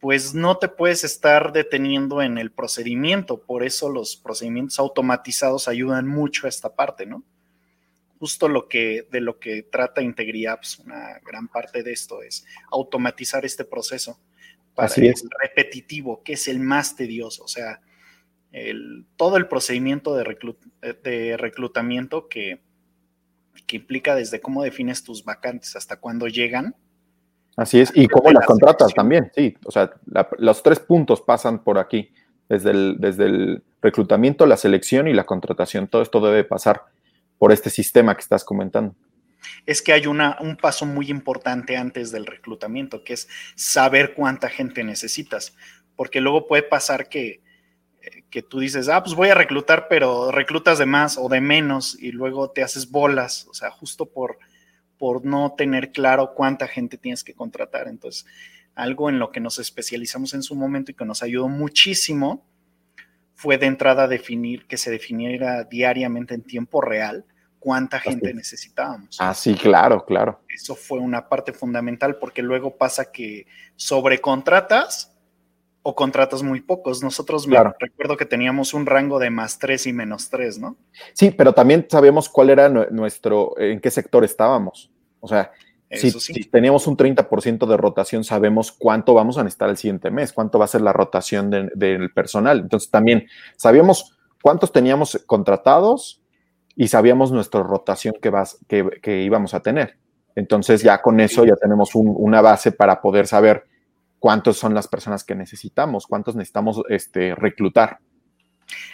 pues 0.00 0.34
no 0.34 0.58
te 0.58 0.68
puedes 0.68 1.04
estar 1.04 1.52
deteniendo 1.52 2.20
en 2.22 2.38
el 2.38 2.52
procedimiento, 2.52 3.40
por 3.40 3.64
eso 3.64 3.88
los 3.88 4.16
procedimientos 4.16 4.78
automatizados 4.78 5.66
ayudan 5.68 6.06
mucho 6.06 6.46
a 6.46 6.50
esta 6.50 6.74
parte, 6.74 7.06
¿no? 7.06 7.24
Justo 8.18 8.48
lo 8.48 8.68
que, 8.68 9.06
de 9.10 9.20
lo 9.20 9.38
que 9.38 9.62
trata 9.62 10.02
IntegriApps, 10.02 10.78
una 10.78 11.18
gran 11.24 11.48
parte 11.48 11.82
de 11.82 11.92
esto 11.92 12.22
es 12.22 12.44
automatizar 12.70 13.44
este 13.44 13.64
proceso 13.64 14.20
para 14.74 14.86
Así 14.86 15.06
es. 15.06 15.24
repetitivo, 15.40 16.22
que 16.22 16.34
es 16.34 16.48
el 16.48 16.60
más 16.60 16.96
tedioso, 16.96 17.44
o 17.44 17.48
sea, 17.48 17.80
todo 19.16 19.36
el 19.36 19.48
procedimiento 19.48 20.14
de, 20.14 20.56
de 21.02 21.36
reclutamiento 21.36 22.28
que, 22.28 22.60
que, 23.66 23.76
implica 23.76 24.14
desde 24.14 24.40
cómo 24.40 24.62
defines 24.62 25.02
tus 25.02 25.24
vacantes 25.24 25.74
hasta 25.76 25.98
cuándo 25.98 26.28
llegan. 26.28 26.76
Así 27.56 27.80
es, 27.80 27.92
y 27.94 28.08
cómo 28.08 28.32
las 28.32 28.46
contratas 28.46 28.92
también, 28.94 29.30
sí, 29.34 29.56
o 29.64 29.70
sea, 29.70 29.92
los 30.38 30.62
tres 30.62 30.80
puntos 30.80 31.20
pasan 31.20 31.62
por 31.62 31.78
aquí, 31.78 32.10
desde 32.48 32.70
el, 32.70 32.96
desde 32.98 33.26
el 33.26 33.62
reclutamiento, 33.80 34.46
la 34.46 34.56
selección 34.56 35.06
y 35.08 35.14
la 35.14 35.24
contratación. 35.24 35.88
Todo 35.88 36.02
esto 36.02 36.20
debe 36.20 36.44
pasar 36.44 36.82
por 37.38 37.52
este 37.52 37.70
sistema 37.70 38.14
que 38.14 38.22
estás 38.22 38.44
comentando. 38.44 38.94
Es 39.66 39.82
que 39.82 39.92
hay 39.92 40.06
una, 40.06 40.38
un 40.40 40.56
paso 40.56 40.86
muy 40.86 41.10
importante 41.10 41.76
antes 41.76 42.10
del 42.10 42.26
reclutamiento, 42.26 43.04
que 43.04 43.12
es 43.12 43.28
saber 43.54 44.14
cuánta 44.14 44.48
gente 44.48 44.82
necesitas, 44.84 45.54
porque 45.96 46.20
luego 46.20 46.46
puede 46.46 46.62
pasar 46.62 47.08
que, 47.08 47.42
que 48.30 48.42
tú 48.42 48.58
dices, 48.58 48.88
ah, 48.88 49.02
pues 49.02 49.14
voy 49.14 49.28
a 49.28 49.34
reclutar, 49.34 49.86
pero 49.88 50.32
reclutas 50.32 50.78
de 50.78 50.86
más 50.86 51.18
o 51.18 51.28
de 51.28 51.40
menos 51.40 51.96
y 52.00 52.10
luego 52.12 52.50
te 52.50 52.62
haces 52.62 52.90
bolas, 52.90 53.46
o 53.48 53.54
sea, 53.54 53.70
justo 53.70 54.06
por, 54.06 54.38
por 55.04 55.22
no 55.26 55.52
tener 55.52 55.92
claro 55.92 56.32
cuánta 56.32 56.66
gente 56.66 56.96
tienes 56.96 57.22
que 57.22 57.34
contratar. 57.34 57.88
Entonces, 57.88 58.24
algo 58.74 59.10
en 59.10 59.18
lo 59.18 59.32
que 59.32 59.38
nos 59.38 59.58
especializamos 59.58 60.32
en 60.32 60.42
su 60.42 60.54
momento 60.54 60.92
y 60.92 60.94
que 60.94 61.04
nos 61.04 61.22
ayudó 61.22 61.46
muchísimo 61.46 62.42
fue 63.34 63.58
de 63.58 63.66
entrada 63.66 64.08
definir 64.08 64.66
que 64.66 64.78
se 64.78 64.90
definiera 64.90 65.64
diariamente 65.64 66.32
en 66.32 66.40
tiempo 66.40 66.80
real 66.80 67.26
cuánta 67.58 68.00
gente 68.00 68.32
necesitábamos. 68.32 69.18
Ah, 69.20 69.34
sí, 69.34 69.54
claro, 69.56 70.06
claro. 70.06 70.40
Eso 70.48 70.74
fue 70.74 71.00
una 71.00 71.28
parte 71.28 71.52
fundamental 71.52 72.16
porque 72.16 72.40
luego 72.40 72.78
pasa 72.78 73.12
que 73.12 73.46
sobrecontratas 73.76 75.14
o 75.82 75.94
contratas 75.94 76.42
muy 76.42 76.62
pocos. 76.62 77.02
Nosotros 77.02 77.46
me 77.46 77.58
recuerdo 77.78 78.16
que 78.16 78.24
teníamos 78.24 78.72
un 78.72 78.86
rango 78.86 79.18
de 79.18 79.28
más 79.28 79.58
tres 79.58 79.86
y 79.86 79.92
menos 79.92 80.30
tres, 80.30 80.58
¿no? 80.58 80.78
Sí, 81.12 81.30
pero 81.30 81.52
también 81.52 81.86
sabíamos 81.90 82.30
cuál 82.30 82.48
era 82.48 82.70
nuestro, 82.70 83.52
en 83.58 83.80
qué 83.80 83.90
sector 83.90 84.24
estábamos. 84.24 84.90
O 85.24 85.28
sea, 85.28 85.52
si, 85.90 86.44
teníamos 86.50 86.86
un 86.86 86.98
30% 86.98 87.66
de 87.66 87.76
rotación, 87.78 88.24
sabemos 88.24 88.72
cuánto 88.72 89.14
vamos 89.14 89.38
a 89.38 89.42
necesitar 89.42 89.70
el 89.70 89.78
siguiente 89.78 90.10
mes, 90.10 90.34
cuánto 90.34 90.58
va 90.58 90.66
a 90.66 90.68
ser 90.68 90.82
la 90.82 90.92
rotación 90.92 91.50
del 91.50 92.12
personal. 92.12 92.60
Entonces 92.60 92.90
también 92.90 93.26
sabíamos 93.56 94.16
cuántos 94.42 94.70
teníamos 94.70 95.22
contratados 95.26 96.20
y 96.76 96.88
sabíamos 96.88 97.32
nuestra 97.32 97.62
rotación 97.62 98.14
que, 98.20 98.28
vas, 98.28 98.58
que, 98.68 99.22
íbamos 99.22 99.54
a 99.54 99.60
tener. 99.60 99.96
Entonces 100.34 100.82
ya 100.82 101.00
con 101.00 101.20
eso 101.20 101.46
ya 101.46 101.56
tenemos 101.56 101.94
una 101.94 102.42
base 102.42 102.70
para 102.70 103.00
poder 103.00 103.26
saber 103.26 103.64
cuántos 104.18 104.58
son 104.58 104.74
las 104.74 104.88
personas 104.88 105.24
que 105.24 105.34
necesitamos, 105.34 106.06
cuántos 106.06 106.36
necesitamos 106.36 106.82
este, 106.90 107.34
reclutar. 107.34 107.98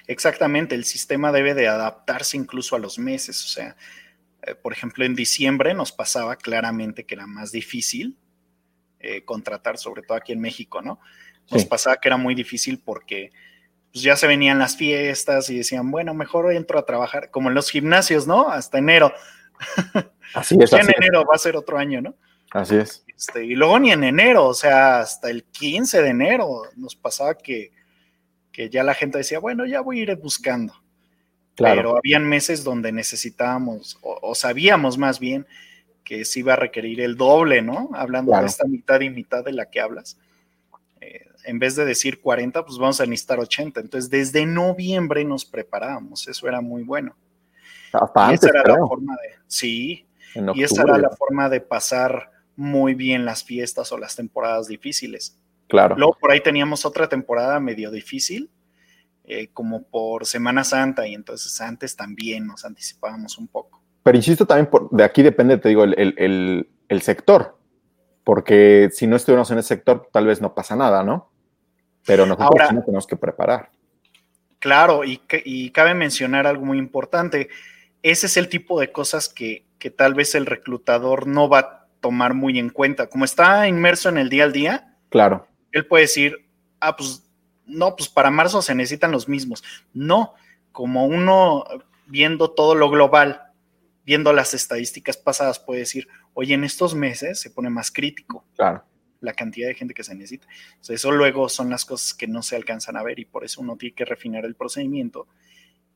Exactamente, 0.07 0.77
el 0.77 0.85
sistema 0.85 1.33
debe 1.33 1.55
de 1.55 1.67
adaptarse 1.67 2.37
incluso 2.37 2.77
a 2.77 2.79
los 2.79 2.99
meses, 2.99 3.45
o 3.45 3.49
sea, 3.49 3.77
eh, 4.43 4.55
por 4.55 4.73
ejemplo, 4.73 5.05
en 5.05 5.15
diciembre 5.15 5.75
nos 5.75 5.93
pasaba 5.93 6.37
claramente 6.37 7.05
que 7.05 7.15
era 7.15 7.27
más 7.27 7.53
difícil 7.53 8.19
eh, 8.99 9.25
contratar, 9.25 9.79
sobre 9.79 10.03
todo 10.03 10.17
aquí 10.17 10.33
en 10.33 10.41
México, 10.41 10.83
¿no? 10.83 11.01
Nos 11.51 11.65
pasaba 11.65 11.97
que 11.97 12.09
era 12.09 12.17
muy 12.17 12.35
difícil 12.35 12.81
porque 12.85 13.33
pues, 13.93 14.05
ya 14.05 14.15
se 14.17 14.27
venían 14.27 14.59
las 14.59 14.77
fiestas 14.77 15.51
y 15.51 15.57
decían, 15.57 15.91
bueno, 15.91 16.15
mejor 16.15 16.53
entro 16.53 16.79
a 16.79 16.87
trabajar, 16.87 17.31
como 17.31 17.49
en 17.49 17.55
los 17.55 17.71
gimnasios, 17.71 18.27
¿no? 18.27 18.49
Hasta 18.49 18.79
enero. 18.79 19.13
Así 20.35 20.57
es. 20.61 20.73
en 20.73 20.89
enero 20.97 21.25
va 21.25 21.35
a 21.35 21.39
ser 21.39 21.57
otro 21.57 21.77
año, 21.77 22.01
¿no? 22.01 22.15
Así 22.53 22.77
es. 22.77 23.05
Este, 23.17 23.45
y 23.45 23.55
luego 23.55 23.79
ni 23.79 23.91
en 23.91 24.05
enero, 24.05 24.47
o 24.47 24.55
sea, 24.55 25.01
hasta 25.01 25.31
el 25.31 25.45
15 25.45 26.03
de 26.03 26.09
enero 26.09 26.63
nos 26.77 26.97
pasaba 26.97 27.37
que, 27.37 27.73
que 28.53 28.71
ya 28.71 28.83
la 28.83 28.95
gente 28.95 29.19
decía, 29.19 29.39
bueno, 29.39 29.67
ya 29.67 29.81
voy 29.81 30.01
a 30.01 30.03
ir 30.03 30.17
buscando. 30.17 30.75
Pero 31.61 31.97
habían 31.97 32.29
meses 32.29 32.65
donde 32.65 32.93
necesitábamos, 32.93 33.99
o, 34.03 34.35
sabíamos 34.35 34.99
más 34.99 35.21
bien, 35.21 35.47
que 36.05 36.25
se 36.25 36.41
iba 36.41 36.55
a 36.55 36.57
requerir 36.57 37.01
el 37.01 37.17
doble, 37.17 37.63
¿no? 37.63 37.91
Hablando 37.95 38.37
de 38.37 38.47
esta 38.47 38.67
mitad 38.67 39.01
y 39.01 39.11
mitad 39.11 39.45
de 39.45 39.53
la 39.53 39.71
que 39.71 39.81
hablas. 39.81 40.19
Eh, 41.01 41.27
en 41.45 41.59
vez 41.59 41.77
de 41.77 41.85
decir 41.85 42.21
40, 42.21 42.65
pues 42.65 42.79
vamos 42.79 43.01
a 43.01 43.07
necesitar 43.07 43.39
80. 43.39 43.81
Entonces, 43.81 44.11
desde 44.11 44.47
noviembre 44.47 45.25
nos 45.25 45.45
preparábamos. 45.45 46.27
Eso 46.27 46.49
era 46.49 46.61
muy 46.61 46.83
bueno. 46.83 47.15
Hasta 47.93 48.33
esa 48.33 48.49
era 48.49 48.63
la 48.65 48.87
forma 48.87 49.15
de. 49.23 49.39
Sí. 49.47 50.07
y 50.55 50.63
esa 50.63 50.83
era 50.83 50.99
la 50.99 51.11
forma 51.11 51.49
de 51.49 51.61
pasar 51.61 52.31
muy 52.57 52.95
bien 52.95 53.25
las 53.25 53.43
fiestas 53.43 53.91
o 53.93 53.99
las 53.99 54.17
temporadas 54.17 54.69
difíciles. 54.69 55.39
Claro. 55.69 55.97
Luego 55.97 56.17
por 56.21 56.31
ahí 56.31 56.41
teníamos 56.41 56.85
otra 56.85 57.09
temporada 57.09 57.59
medio 57.61 57.91
difícil, 57.91 58.51
eh, 59.33 59.51
como 59.53 59.85
por 59.85 60.27
Semana 60.27 60.65
Santa, 60.65 61.07
y 61.07 61.15
entonces 61.15 61.61
antes 61.61 61.95
también 61.95 62.49
nos 62.49 62.65
anticipábamos 62.65 63.39
un 63.39 63.47
poco. 63.47 63.81
Pero 64.03 64.17
insisto 64.17 64.45
también, 64.45 64.67
por, 64.67 64.91
de 64.91 65.05
aquí 65.05 65.23
depende, 65.23 65.57
te 65.57 65.69
digo, 65.69 65.85
el, 65.85 66.67
sector, 67.01 67.57
porque 68.25 68.89
si 68.93 69.07
no 69.07 69.15
estuviéramos 69.15 69.49
en 69.53 69.59
ese 69.59 69.69
sector, 69.69 70.09
tal 70.13 70.27
vez 70.27 70.41
no 70.41 70.53
pasa 70.53 70.75
nada, 70.75 71.05
¿no? 71.05 71.31
Pero 72.05 72.27
nosotros 72.27 72.61
Ahora, 72.61 72.85
tenemos 72.85 73.07
que 73.07 73.15
preparar. 73.15 73.71
Claro, 74.59 75.05
y, 75.05 75.21
y, 75.45 75.71
cabe 75.71 75.95
mencionar 75.95 76.49
algo 76.49 76.65
muy 76.65 76.79
importante. 76.79 77.51
Ese 78.03 78.27
es 78.27 78.37
el 78.37 78.49
tipo 78.49 78.81
de 78.81 78.91
cosas 78.91 79.29
que, 79.29 79.65
que, 79.79 79.91
tal 79.91 80.15
vez 80.15 80.35
el 80.35 80.47
reclutador 80.47 81.29
no 81.29 81.49
va 81.49 81.59
a 81.61 81.87
tomar 82.01 82.35
muy 82.35 82.59
en 82.59 82.71
cuenta. 82.71 83.07
Como 83.07 83.25
está 83.25 83.69
inmerso 83.69 84.09
en 84.09 84.19
el 84.19 84.29
día 84.29 84.43
al 84.43 84.53
día, 84.53 84.97
claro. 85.09 85.47
él 85.71 85.87
puede 85.87 86.03
decir, 86.03 86.49
ah, 86.81 86.97
pues 86.97 87.30
no, 87.71 87.97
pues 87.97 88.09
para 88.09 88.31
marzo 88.31 88.63
se 88.63 88.75
necesitan 88.75 89.13
los 89.13 89.29
mismos. 89.29 89.63
No, 89.93 90.35
como 90.73 91.07
uno 91.07 91.65
viendo 92.07 92.51
todo 92.51 92.75
lo 92.75 92.91
global, 92.91 93.43
viendo 94.05 94.33
las 94.33 94.55
estadísticas 94.55 95.17
pasadas, 95.17 95.59
puede 95.59 95.81
decir, 95.81 96.09
oye, 96.35 96.55
en 96.55 96.65
estos 96.65 96.95
meses 96.95 97.41
se 97.41 97.51
pone 97.51 97.71
más 97.71 97.91
crítico 97.91 98.45
claro. 98.57 98.85
la 99.21 99.33
cantidad 99.35 99.69
de 99.69 99.75
gente 99.75 99.95
que 99.95 100.05
se 100.05 100.15
necesita. 100.15 100.47
eso 100.89 101.13
luego 101.13 101.49
son 101.49 101.71
las 101.71 101.85
cosas 101.85 102.15
que 102.15 102.27
no 102.27 102.43
se 102.43 102.57
alcanzan 102.57 102.97
a 102.97 103.03
ver 103.03 103.19
y 103.19 103.25
por 103.25 103.45
eso 103.45 103.61
uno 103.61 103.77
tiene 103.77 103.95
que 103.95 104.05
refinar 104.05 104.45
el 104.45 104.55
procedimiento 104.55 105.29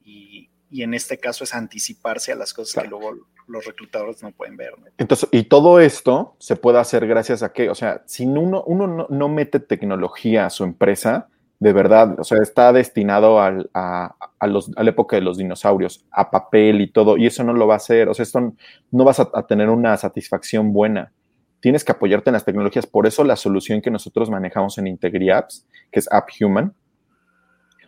y, 0.05 0.51
en 0.71 0.93
este 0.93 1.19
caso 1.19 1.45
es 1.45 1.55
anticiparse 1.55 2.33
a 2.33 2.37
las 2.37 2.53
cosas 2.53 2.83
que 2.83 2.89
luego 2.89 3.29
los 3.47 3.65
reclutadores 3.65 4.23
no 4.25 4.33
pueden 4.33 4.57
ver. 4.57 4.75
Entonces, 4.99 5.29
y 5.31 5.45
todo 5.45 5.79
esto 5.79 6.35
se 6.41 6.57
puede 6.57 6.79
hacer 6.79 7.07
gracias 7.07 7.45
a 7.45 7.53
que, 7.53 7.71
o 7.71 7.77
sea, 7.77 8.03
si 8.07 8.27
uno, 8.27 8.65
uno 8.65 9.07
no 9.09 9.29
mete 9.29 9.61
tecnología 9.61 10.47
a 10.47 10.51
su 10.51 10.65
empresa, 10.65 11.29
de 11.61 11.73
verdad, 11.73 12.19
o 12.19 12.25
sea, 12.25 12.43
está 12.43 12.73
destinado 12.73 13.41
a, 13.41 13.51
los, 13.51 14.71
a, 14.77 14.83
la 14.83 14.91
época 14.91 15.17
de 15.17 15.23
los 15.23 15.39
dinosaurios, 15.39 16.05
a 16.11 16.31
papel 16.31 16.81
y 16.81 16.91
todo, 16.91 17.17
y 17.17 17.27
eso 17.27 17.45
no 17.45 17.53
lo 17.53 17.67
va 17.67 17.75
a 17.75 17.77
hacer, 17.79 18.09
o 18.09 18.15
sea, 18.15 18.25
esto 18.25 18.55
no 18.91 19.05
vas 19.05 19.21
a, 19.21 19.47
tener 19.47 19.71
una 19.71 19.97
satisfacción 19.97 20.73
buena. 20.73 21.13
Tienes 21.61 21.85
que 21.85 21.93
apoyarte 21.93 22.31
en 22.31 22.35
las 22.35 22.45
tecnologías, 22.45 22.87
por 22.87 23.07
eso 23.07 23.25
la 23.25 23.37
solución 23.37 23.81
que 23.81 23.91
nosotros 23.91 24.31
manejamos 24.31 24.77
en 24.79 24.89
IntegriApps, 24.89 25.67
que 25.91 26.01
es 26.01 26.13
AppHuman, 26.13 26.75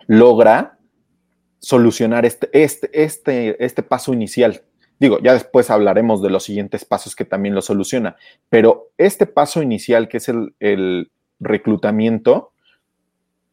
logra 0.07 0.79
solucionar 1.59 2.25
este, 2.25 2.49
este, 2.53 2.91
este, 3.03 3.63
este 3.65 3.83
paso 3.83 4.15
inicial. 4.15 4.63
Digo, 4.99 5.19
ya 5.19 5.35
después 5.35 5.69
hablaremos 5.69 6.23
de 6.23 6.31
los 6.31 6.45
siguientes 6.45 6.87
pasos 6.87 7.15
que 7.15 7.27
también 7.27 7.55
lo 7.55 7.61
soluciona, 7.61 8.17
pero 8.49 8.93
este 8.97 9.27
paso 9.27 9.61
inicial, 9.61 10.09
que 10.09 10.17
es 10.19 10.29
el, 10.31 10.55
el 10.61 11.11
reclutamiento, 11.39 12.53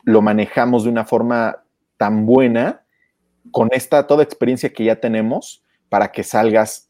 lo 0.04 0.22
manejamos 0.22 0.84
de 0.84 0.90
una 0.90 1.06
forma 1.06 1.64
tan 1.98 2.26
buena 2.26 2.84
con 3.52 3.70
esta 3.72 4.08
toda 4.08 4.24
experiencia 4.24 4.72
que 4.72 4.84
ya 4.84 4.98
tenemos 4.98 5.64
para 5.90 6.12
que 6.12 6.24
salgas 6.24 6.90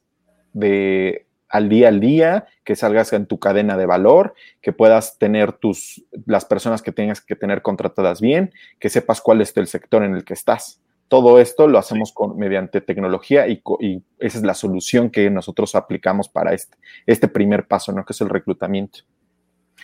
de 0.54 1.28
al 1.50 1.70
día 1.70 1.90
al 1.90 2.00
día, 2.00 2.48
que 2.64 2.76
salgas 2.76 3.14
en 3.14 3.28
tu 3.28 3.38
cadena 3.38 3.78
de 3.78 3.86
valor, 3.86 4.34
que 4.60 4.74
puedas 4.74 5.20
tener 5.20 5.54
tus 5.54 6.04
las 6.26 6.46
personas 6.46 6.82
que 6.82 6.92
tengas 6.92 7.22
que 7.22 7.36
tener 7.36 7.62
contratadas 7.62 8.22
bien, 8.22 8.52
que 8.80 8.90
sepas 8.90 9.22
cuál 9.22 9.40
es 9.40 9.56
el 9.56 9.68
sector 9.68 10.04
en 10.04 10.16
el 10.16 10.26
que 10.26 10.34
estás. 10.34 10.82
Todo 11.10 11.40
esto 11.40 11.68
lo 11.68 11.78
hacemos 11.78 12.12
con, 12.12 12.38
mediante 12.38 12.82
tecnología 12.82 13.48
y, 13.48 13.62
y, 13.82 14.02
esa 14.18 14.40
es 14.40 14.44
la 14.44 14.56
solución 14.56 15.12
que 15.12 15.30
nosotros 15.30 15.76
aplicamos 15.76 16.28
para 16.28 16.54
este, 16.54 16.76
este 17.06 17.28
primer 17.28 17.68
paso, 17.68 17.92
¿no? 17.92 18.04
Que 18.04 18.14
es 18.14 18.22
el 18.22 18.30
reclutamiento. 18.30 19.02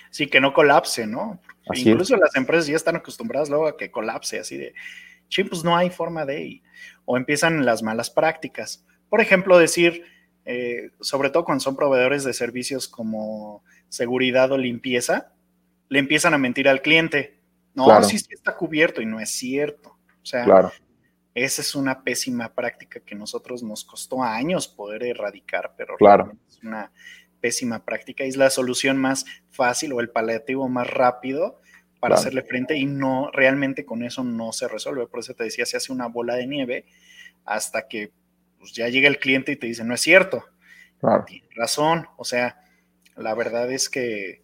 Sí, 0.09 0.25
que 0.25 0.41
no 0.41 0.53
colapse, 0.53 1.05
¿no? 1.05 1.39
Incluso 1.73 2.15
las 2.17 2.35
empresas 2.35 2.67
ya 2.67 2.75
están 2.75 2.95
acostumbradas 2.95 3.49
luego 3.49 3.67
a 3.67 3.77
que 3.77 3.91
colapse, 3.91 4.39
así 4.39 4.57
de, 4.57 4.73
sí, 5.29 5.43
pues 5.43 5.63
no 5.63 5.75
hay 5.75 5.89
forma 5.89 6.25
de, 6.25 6.61
o 7.05 7.17
empiezan 7.17 7.65
las 7.65 7.83
malas 7.83 8.09
prácticas. 8.09 8.85
Por 9.09 9.21
ejemplo, 9.21 9.57
decir, 9.57 10.03
eh, 10.45 10.91
sobre 10.99 11.29
todo 11.29 11.45
cuando 11.45 11.63
son 11.63 11.75
proveedores 11.75 12.23
de 12.23 12.33
servicios 12.33 12.87
como 12.87 13.63
seguridad 13.87 14.51
o 14.51 14.57
limpieza, 14.57 15.33
le 15.89 15.99
empiezan 15.99 16.33
a 16.33 16.37
mentir 16.37 16.67
al 16.69 16.81
cliente. 16.81 17.39
No, 17.73 18.03
sí, 18.03 18.17
sí 18.17 18.33
está 18.33 18.55
cubierto 18.55 19.01
y 19.01 19.05
no 19.05 19.19
es 19.19 19.29
cierto. 19.29 19.97
O 20.21 20.25
sea, 20.25 20.71
esa 21.33 21.61
es 21.61 21.75
una 21.75 22.03
pésima 22.03 22.53
práctica 22.53 22.99
que 22.99 23.15
nosotros 23.15 23.63
nos 23.63 23.83
costó 23.83 24.23
años 24.23 24.67
poder 24.67 25.03
erradicar, 25.03 25.73
pero 25.77 25.95
claro. 25.97 26.33
es 26.47 26.59
una 26.63 26.91
pésima 27.41 27.85
práctica 27.85 28.25
y 28.25 28.29
es 28.29 28.37
la 28.37 28.49
solución 28.49 28.97
más 28.97 29.25
fácil 29.49 29.93
o 29.93 29.99
el 29.99 30.09
paliativo 30.09 30.67
más 30.67 30.89
rápido 30.89 31.59
para 31.99 32.15
hacerle 32.15 32.43
frente 32.43 32.77
y 32.77 32.85
no, 32.85 33.29
realmente 33.33 33.85
con 33.85 34.03
eso 34.03 34.23
no 34.23 34.53
se 34.53 34.67
resuelve. 34.67 35.07
Por 35.07 35.19
eso 35.19 35.33
te 35.33 35.43
decía, 35.43 35.65
se 35.65 35.77
hace 35.77 35.91
una 35.91 36.07
bola 36.07 36.35
de 36.35 36.47
nieve 36.47 36.85
hasta 37.45 37.87
que 37.87 38.11
pues, 38.57 38.73
ya 38.73 38.87
llega 38.87 39.07
el 39.07 39.19
cliente 39.19 39.51
y 39.51 39.55
te 39.57 39.67
dice, 39.67 39.83
no 39.83 39.93
es 39.93 40.01
cierto. 40.01 40.45
Claro. 40.99 41.25
razón. 41.55 42.07
O 42.17 42.25
sea, 42.25 42.61
la 43.15 43.33
verdad 43.33 43.71
es 43.71 43.89
que 43.89 44.43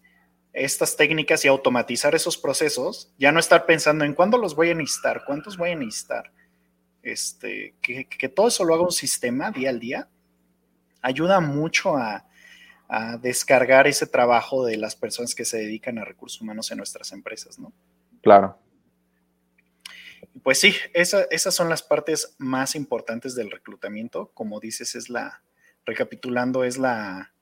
estas 0.52 0.96
técnicas 0.96 1.44
y 1.44 1.48
automatizar 1.48 2.14
esos 2.14 2.38
procesos, 2.38 3.12
ya 3.18 3.30
no 3.30 3.38
estar 3.38 3.66
pensando 3.66 4.04
en 4.04 4.14
cuándo 4.14 4.38
los 4.38 4.56
voy 4.56 4.70
a 4.70 4.74
necesitar, 4.74 5.24
cuántos 5.26 5.58
voy 5.58 5.70
a 5.70 5.76
necesitar, 5.76 6.32
este, 7.02 7.74
que, 7.82 8.28
todo 8.28 8.48
eso 8.48 8.64
lo 8.64 8.74
haga 8.74 8.84
un 8.84 8.90
sistema 8.90 9.50
día 9.50 9.68
al 9.68 9.78
día, 9.78 10.08
ayuda 11.02 11.40
mucho 11.40 11.96
a, 11.96 12.26
descargar 13.20 13.86
ese 13.86 14.06
trabajo 14.06 14.64
de 14.64 14.76
las 14.76 14.94
personas 14.96 15.34
que 15.34 15.44
se 15.44 15.58
dedican 15.58 15.98
a 15.98 16.04
recursos 16.04 16.40
humanos 16.40 16.70
en 16.70 16.78
nuestras 16.78 17.12
empresas, 17.12 17.58
¿no? 17.58 17.72
Claro. 18.22 18.58
Pues 20.42 20.60
sí, 20.60 20.74
esas 20.92 21.54
son 21.54 21.68
las 21.68 21.82
partes 21.82 22.34
más 22.38 22.74
importantes 22.74 23.34
del 23.34 23.50
reclutamiento. 23.50 24.30
Como 24.34 24.60
dices, 24.60 24.94
es 24.94 25.08
la, 25.08 25.42
recapitulando, 25.84 26.64
es 26.64 26.78
la, 26.78 27.32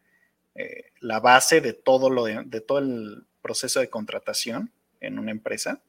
eh, 0.55 0.93
la 1.01 1.21
base 1.21 1.61
de 1.61 1.73
todo, 1.73 2.11
lo 2.11 2.25
de, 2.25 2.61
todo 2.61 2.79
el 2.79 3.27
proceso 3.43 3.81
de 3.81 3.91
contratación 3.91 4.73
en 5.01 5.19
una 5.19 5.33
empresa. 5.33 5.81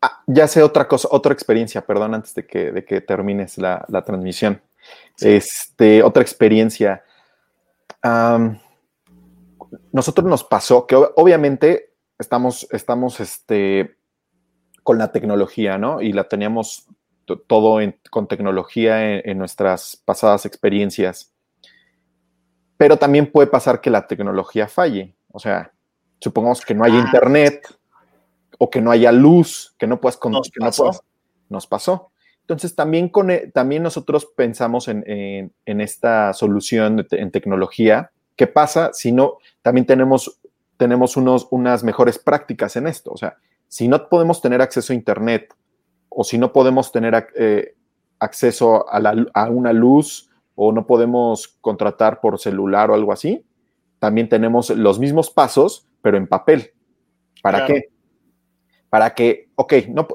Ah, 0.00 0.22
ya 0.26 0.48
sé 0.48 0.62
otra 0.62 0.88
cosa, 0.88 1.08
otra 1.10 1.32
experiencia, 1.32 1.84
perdón, 1.84 2.14
antes 2.14 2.34
de 2.34 2.46
que, 2.46 2.72
de 2.72 2.84
que 2.84 3.00
termines 3.00 3.58
la, 3.58 3.84
transmisión. 4.04 4.60
Este, 5.20 6.02
otra 6.02 6.22
experiencia. 6.22 7.04
Nosotros 9.92 10.26
nos 10.26 10.44
pasó 10.44 10.86
que 10.86 10.96
obviamente 10.96 11.94
estamos, 12.18 12.66
estamos 12.70 13.20
este, 13.20 13.96
con 14.82 14.98
la 14.98 15.12
tecnología, 15.12 15.78
¿no? 15.78 16.00
Y 16.00 16.12
la 16.12 16.28
teníamos 16.28 16.88
todo 17.46 17.78
con 18.10 18.26
tecnología 18.26 19.18
en, 19.20 19.38
nuestras 19.38 20.02
pasadas 20.04 20.44
experiencias. 20.44 21.32
Pero 22.76 22.96
también 22.96 23.30
puede 23.30 23.46
pasar 23.46 23.80
que 23.80 23.90
la 23.90 24.06
tecnología 24.06 24.66
falle. 24.68 25.14
O 25.30 25.38
sea, 25.38 25.72
supongamos 26.20 26.64
que 26.64 26.74
no 26.74 26.84
haya 26.84 26.96
ah, 26.96 27.04
internet 27.04 27.78
o 28.58 28.68
que 28.68 28.80
no 28.80 28.90
haya 28.90 29.12
luz, 29.12 29.74
que 29.78 29.86
no 29.86 30.00
puedas... 30.00 30.18
Nos, 30.24 30.50
que 30.50 30.60
pasó. 30.60 30.90
nos 31.48 31.66
pasó. 31.66 32.10
Entonces, 32.40 32.74
también, 32.74 33.08
con, 33.08 33.30
e, 33.30 33.48
también 33.48 33.84
nosotros 33.84 34.26
pensamos 34.26 34.88
en, 34.88 35.52
esta 35.64 36.32
solución 36.32 37.06
en 37.10 37.30
tecnología. 37.30 38.10
¿Qué 38.42 38.48
pasa 38.48 38.90
si 38.92 39.12
no? 39.12 39.38
También 39.62 39.86
tenemos, 39.86 40.40
tenemos 40.76 41.16
unos, 41.16 41.46
unas 41.52 41.84
mejores 41.84 42.18
prácticas 42.18 42.74
en 42.74 42.88
esto. 42.88 43.12
O 43.12 43.16
sea, 43.16 43.36
si 43.68 43.86
no 43.86 44.08
podemos 44.08 44.42
tener 44.42 44.60
acceso 44.60 44.92
a 44.92 44.96
Internet 44.96 45.54
o 46.08 46.24
si 46.24 46.38
no 46.38 46.52
podemos 46.52 46.90
tener 46.90 47.28
eh, 47.36 47.76
acceso 48.18 48.84
a, 48.90 49.48
una 49.48 49.72
luz 49.72 50.28
o 50.56 50.72
no 50.72 50.88
podemos 50.88 51.56
contratar 51.60 52.20
por 52.20 52.36
celular 52.40 52.90
o 52.90 52.94
algo 52.94 53.12
así, 53.12 53.46
también 54.00 54.28
tenemos 54.28 54.70
los 54.70 54.98
mismos 54.98 55.30
pasos, 55.30 55.86
pero 56.02 56.16
en 56.16 56.26
papel. 56.26 56.72
¿Para 57.44 57.64
qué? 57.64 57.90
Para 58.90 59.14
que, 59.14 59.50
ok, 59.54 59.74
no 59.90 60.08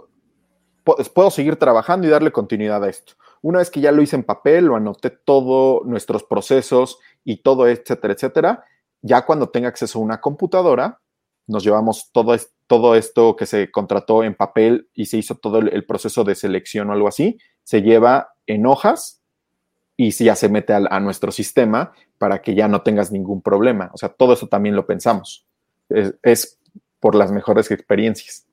puedo 0.84 1.32
seguir 1.32 1.56
trabajando 1.56 2.08
y 2.08 2.10
darle 2.10 2.34
continuidad 2.34 2.84
a 2.84 2.90
esto. 2.90 3.14
Una 3.42 3.60
vez 3.60 3.70
que 3.70 3.80
ya 3.80 3.94
lo 3.94 4.02
hice 4.02 4.18
en 4.18 4.24
papel, 4.24 4.66
lo 4.66 4.76
anoté 4.76 5.12
todos 5.12 5.86
nuestros 5.86 6.26
procesos 6.26 7.00
y 7.28 7.42
todo, 7.42 7.68
etcétera, 7.68 8.14
etcétera, 8.14 8.64
ya 9.02 9.26
cuando 9.26 9.50
tenga 9.50 9.68
acceso 9.68 10.00
a 10.00 10.02
una 10.02 10.22
computadora, 10.22 11.02
nos 11.46 11.62
llevamos 11.62 12.10
todo, 12.14 12.34
todo 12.68 12.96
esto 12.96 13.36
que 13.36 13.46
se 13.46 13.70
contrató 13.70 14.24
en 14.24 14.34
papel 14.34 14.90
y 14.94 15.08
se 15.08 15.18
hizo 15.18 15.36
todo 15.36 15.60
el, 15.60 15.86
proceso 15.86 16.24
de 16.24 16.36
selección 16.36 16.90
o 16.90 16.94
algo 16.94 17.10
así, 17.10 17.38
se 17.64 17.82
lleva 17.82 18.34
en 18.46 18.66
hojas 18.66 19.22
y 19.98 20.12
ya 20.12 20.38
se 20.38 20.48
mete 20.48 20.72
a, 20.72 21.00
nuestro 21.02 21.34
sistema 21.34 21.92
para 22.18 22.42
que 22.42 22.56
ya 22.56 22.70
no 22.70 22.82
tengas 22.82 23.12
ningún 23.12 23.42
problema. 23.42 23.92
O 23.94 23.98
sea, 23.98 24.08
todo 24.08 24.32
eso 24.32 24.48
también 24.48 24.78
lo 24.78 24.88
pensamos. 24.88 25.46
Es, 25.90 26.58
por 27.02 27.14
las 27.14 27.34
mejores 27.34 27.70
experiencias, 27.72 28.48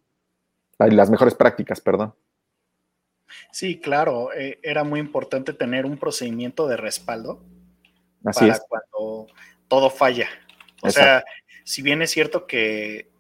las 0.81 1.11
mejores 1.11 1.35
prácticas, 1.37 1.81
perdón. 1.81 2.13
Sí, 3.53 3.79
claro, 3.79 4.33
eh, 4.33 4.59
era 4.65 4.83
muy 4.83 4.99
importante 4.99 5.53
tener 5.53 5.87
un 5.87 5.97
procedimiento 5.97 6.67
de 6.67 6.77
respaldo 6.77 7.41
Así 8.25 8.47
para 8.47 8.61
cuando 8.69 9.27
todo 9.69 9.91
falla. 9.91 10.29
O 10.83 10.91
sea, 10.91 11.25
si 11.65 11.83
bien 11.83 12.03
es 12.03 12.11
cierto 12.11 12.47
que, 12.47 13.11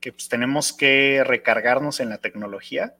pues, 0.00 0.28
tenemos 0.28 0.72
que 0.72 1.22
recargarnos 1.24 2.00
en 2.00 2.08
la 2.08 2.18
tecnología, 2.18 2.94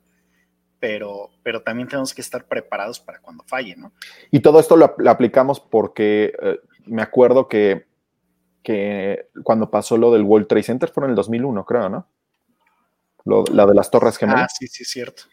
pero, 0.79 1.29
pero 1.43 1.61
también 1.61 1.87
tenemos 1.87 2.13
que 2.13 2.21
estar 2.21 2.45
preparados 2.45 2.99
para 2.99 3.19
cuando 3.19 3.43
falle, 3.45 3.75
¿no? 3.75 3.91
Y 4.31 4.41
todo 4.41 4.59
esto 4.59 4.75
lo, 4.75 4.95
aplicamos 5.07 5.59
porque 5.59 6.33
eh, 6.41 6.59
me 6.85 7.01
acuerdo 7.01 7.47
que, 7.47 7.87
que, 8.61 9.29
cuando 9.43 9.71
pasó 9.71 9.97
lo 9.97 10.11
del 10.11 10.23
World 10.23 10.47
Trade 10.47 10.63
Center 10.63 10.89
fue 10.89 11.05
en 11.05 11.11
el 11.11 11.15
2001, 11.15 11.65
creo, 11.65 11.89
¿no? 11.89 12.07
Lo, 13.25 13.43
la 13.51 13.65
de 13.65 13.73
las 13.73 13.89
Torres 13.91 14.17
Gemelas. 14.17 14.43
Ah, 14.43 14.55
sí, 14.57 14.67
sí, 14.67 14.83
es 14.83 14.89
cierto. 14.89 15.23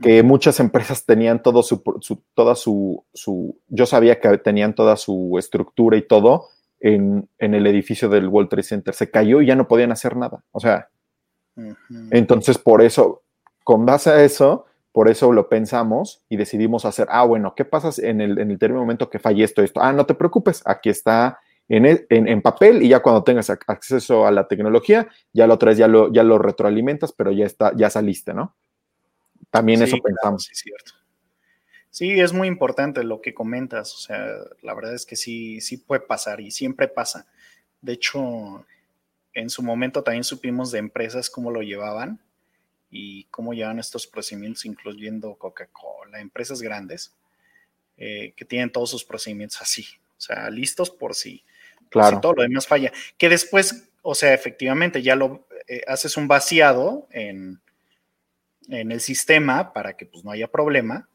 Que 0.00 0.22
muchas 0.22 0.60
empresas 0.60 1.04
tenían 1.04 1.42
todo 1.42 1.62
su, 1.62 1.82
su, 2.00 2.22
toda 2.34 2.54
su, 2.54 3.04
su, 3.12 3.58
yo 3.68 3.84
sabía 3.84 4.20
que 4.20 4.38
tenían 4.38 4.74
toda 4.74 4.96
su 4.96 5.36
estructura 5.38 5.96
y 5.96 6.02
todo 6.02 6.46
en, 6.82 7.28
el 7.38 7.66
edificio 7.66 8.08
del 8.08 8.28
World 8.28 8.50
Trade 8.50 8.62
Center. 8.62 8.94
Se 8.94 9.10
cayó 9.10 9.40
y 9.40 9.46
ya 9.46 9.56
no 9.56 9.68
podían 9.68 9.92
hacer 9.92 10.16
nada. 10.16 10.44
O 10.52 10.60
sea, 10.60 10.88
entonces 12.10 12.58
por 12.58 12.82
eso, 12.82 13.22
con 13.64 13.84
base 13.84 14.10
a 14.10 14.22
eso, 14.24 14.66
por 14.92 15.08
eso 15.08 15.32
lo 15.32 15.48
pensamos 15.48 16.22
y 16.28 16.36
decidimos 16.36 16.84
hacer, 16.84 17.08
ah, 17.10 17.24
bueno, 17.24 17.54
¿qué 17.56 17.64
pasa 17.64 17.90
en 18.06 18.20
el, 18.20 18.38
en 18.38 18.50
el 18.50 18.72
momento 18.72 19.10
que 19.10 19.18
falle 19.18 19.44
esto, 19.44 19.62
esto? 19.62 19.80
Ah, 19.80 19.92
no 19.92 20.06
te 20.06 20.14
preocupes, 20.14 20.62
aquí 20.66 20.90
está 20.90 21.40
en, 21.68 22.06
en, 22.10 22.42
papel 22.42 22.82
y 22.82 22.88
ya 22.88 23.00
cuando 23.00 23.24
tengas 23.24 23.48
acceso 23.48 24.26
a 24.26 24.30
la 24.30 24.46
tecnología, 24.46 25.08
ya 25.32 25.46
lo 25.46 25.58
traes, 25.58 25.78
ya 25.78 25.88
lo, 25.88 26.12
ya 26.12 26.22
lo 26.22 26.38
retroalimentas, 26.38 27.12
pero 27.12 27.32
ya 27.32 27.46
está, 27.46 27.72
ya 27.74 27.88
saliste, 27.88 28.34
¿no? 28.34 28.54
También 29.52 29.82
eso 29.82 29.98
pensamos. 29.98 30.44
sí, 30.44 30.54
cierto. 30.54 30.94
Sí, 31.90 32.18
es 32.18 32.32
muy 32.32 32.48
importante 32.48 33.04
lo 33.04 33.20
que 33.20 33.34
comentas. 33.34 33.94
O 33.94 33.98
sea, 33.98 34.26
la 34.62 34.72
verdad 34.72 34.94
es 34.94 35.04
que 35.04 35.14
sí, 35.14 35.60
sí 35.60 35.76
puede 35.76 36.00
pasar 36.00 36.40
y 36.40 36.50
siempre 36.50 36.88
pasa. 36.88 37.26
De 37.82 37.92
hecho, 37.92 38.64
en 39.34 39.50
su 39.50 39.62
momento 39.62 40.02
también 40.02 40.24
supimos 40.24 40.72
de 40.72 40.78
empresas 40.78 41.28
cómo 41.28 41.50
lo 41.50 41.60
llevaban 41.60 42.18
y 42.90 43.24
cómo 43.24 43.52
llevan 43.52 43.78
estos 43.78 44.06
procedimientos, 44.06 44.64
incluyendo 44.64 45.34
Coca-Cola, 45.34 46.18
empresas 46.18 46.62
grandes 46.62 47.14
eh, 47.98 48.32
que 48.36 48.46
tienen 48.46 48.72
todos 48.72 48.90
sus 48.90 49.04
procedimientos 49.04 49.60
así, 49.60 49.84
o 50.16 50.20
sea, 50.20 50.48
listos 50.48 50.90
por 50.90 51.14
si, 51.14 51.44
claro. 51.90 52.20
todo 52.20 52.32
lo 52.34 52.42
demás 52.42 52.66
falla. 52.66 52.90
Que 53.18 53.28
después, 53.28 53.90
o 54.00 54.14
sea, 54.14 54.32
efectivamente 54.32 55.02
ya 55.02 55.14
lo 55.14 55.46
eh, 55.68 55.82
haces 55.86 56.16
un 56.16 56.26
vaciado 56.26 57.06
en, 57.10 57.60
en 58.68 58.92
el 58.92 59.00
sistema 59.00 59.72
para 59.72 59.96
que 59.96 60.06
pues 60.06 60.24
no 60.24 60.30
haya 60.30 60.48
problema 60.48 61.08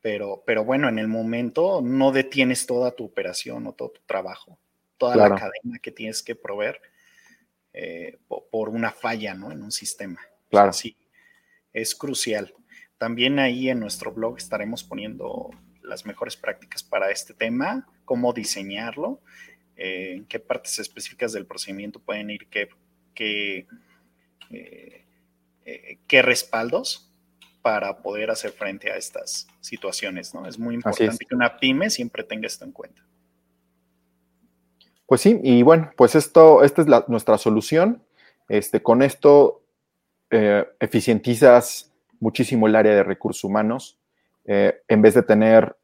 pero, 0.00 0.42
pero 0.46 0.64
bueno, 0.64 0.88
en 0.88 0.98
el 0.98 1.08
momento 1.08 1.80
no 1.82 2.12
detienes 2.12 2.66
toda 2.66 2.92
tu 2.92 3.04
operación 3.04 3.66
o 3.66 3.72
todo 3.72 3.90
tu 3.90 4.00
trabajo, 4.06 4.58
toda 4.96 5.16
la 5.16 5.28
cadena 5.28 5.78
que 5.82 5.90
tienes 5.90 6.22
que 6.22 6.34
proveer 6.34 6.80
eh, 7.72 8.18
por 8.50 8.68
una 8.68 8.92
falla 8.92 9.34
¿no? 9.34 9.50
en 9.50 9.62
un 9.62 9.72
sistema. 9.72 10.20
Claro. 10.50 10.72
sí, 10.72 10.96
es 11.72 11.94
crucial. 11.94 12.54
También 12.96 13.38
ahí 13.38 13.68
en 13.68 13.80
nuestro 13.80 14.12
blog 14.12 14.38
estaremos 14.38 14.82
poniendo 14.82 15.50
las 15.82 16.06
mejores 16.06 16.36
prácticas 16.36 16.82
para 16.82 17.10
este 17.10 17.34
tema, 17.34 17.86
cómo 18.04 18.32
diseñarlo, 18.32 19.20
eh, 19.76 20.14
en 20.16 20.26
qué 20.26 20.38
partes 20.38 20.78
específicas 20.78 21.32
del 21.32 21.46
procedimiento 21.46 22.00
pueden 22.00 22.30
ir, 22.30 22.48
qué, 22.48 22.68
qué, 23.14 23.66
eh, 24.50 25.04
qué 26.06 26.22
respaldos 26.22 27.08
para 27.62 27.98
poder 27.98 28.30
hacer 28.30 28.52
frente 28.52 28.90
a 28.90 28.96
estas 28.96 29.46
situaciones, 29.60 30.34
¿no? 30.34 30.46
Es 30.46 30.58
muy 30.58 30.74
importante 30.74 31.24
que 31.28 31.34
una 31.34 31.58
pyme 31.58 31.90
siempre 31.90 32.22
tenga 32.24 32.46
esto 32.46 32.64
en 32.64 32.72
cuenta. 32.72 33.02
Pues 35.06 35.22
sí, 35.22 35.40
y 35.42 35.62
bueno, 35.62 35.90
pues 35.96 36.14
esto, 36.14 36.62
esta 36.62 36.82
es 36.82 36.88
nuestra 37.08 37.38
solución. 37.38 38.02
Este, 38.48 38.82
con 38.82 39.02
esto 39.02 39.62
eh, 40.30 40.66
eficientizas 40.80 41.92
muchísimo 42.20 42.66
el 42.66 42.76
área 42.76 42.94
de 42.94 43.02
recursos 43.02 43.44
humanos. 43.44 43.98
Eh, 44.44 44.82
en 44.86 45.02
vez 45.02 45.14
de 45.14 45.22
tener, 45.22 45.76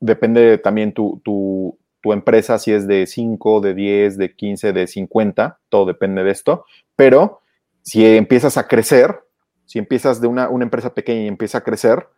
depende 0.00 0.58
también 0.58 0.92
tu, 0.92 1.20
tu, 1.22 1.78
tu 2.00 2.12
empresa, 2.12 2.58
si 2.58 2.72
es 2.72 2.86
de 2.86 3.06
5, 3.06 3.60
de 3.60 3.74
10, 3.74 4.16
de 4.18 4.34
15, 4.34 4.72
de 4.72 4.86
50, 4.86 5.58
todo 5.68 5.84
depende 5.86 6.24
de 6.24 6.30
esto. 6.30 6.64
Pero 6.96 7.41
si 7.82 8.04
empiezas 8.04 8.56
a 8.56 8.66
crecer, 8.66 9.20
si 9.66 9.78
empiezas 9.78 10.20
de 10.20 10.26
una, 10.26 10.48
empresa 10.60 10.94
pequeña 10.94 11.22
y 11.22 11.28
empieza 11.28 11.58
a 11.58 11.64
crecer, 11.64 12.08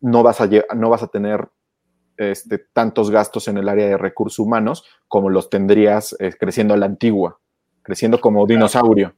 no 0.00 0.22
vas 0.22 0.40
a, 0.40 0.48
no 0.76 0.90
vas 0.90 1.02
a 1.02 1.08
tener 1.08 1.48
este, 2.16 2.58
tantos 2.58 3.10
gastos 3.10 3.48
en 3.48 3.58
el 3.58 3.68
área 3.68 3.86
de 3.88 3.96
recursos 3.96 4.38
humanos 4.38 4.84
como 5.08 5.30
los 5.30 5.50
tendrías 5.50 6.14
eh, 6.20 6.32
creciendo 6.38 6.74
a 6.74 6.76
la 6.76 6.86
antigua, 6.86 7.40
creciendo 7.82 8.20
como 8.20 8.46
dinosaurio. 8.46 9.14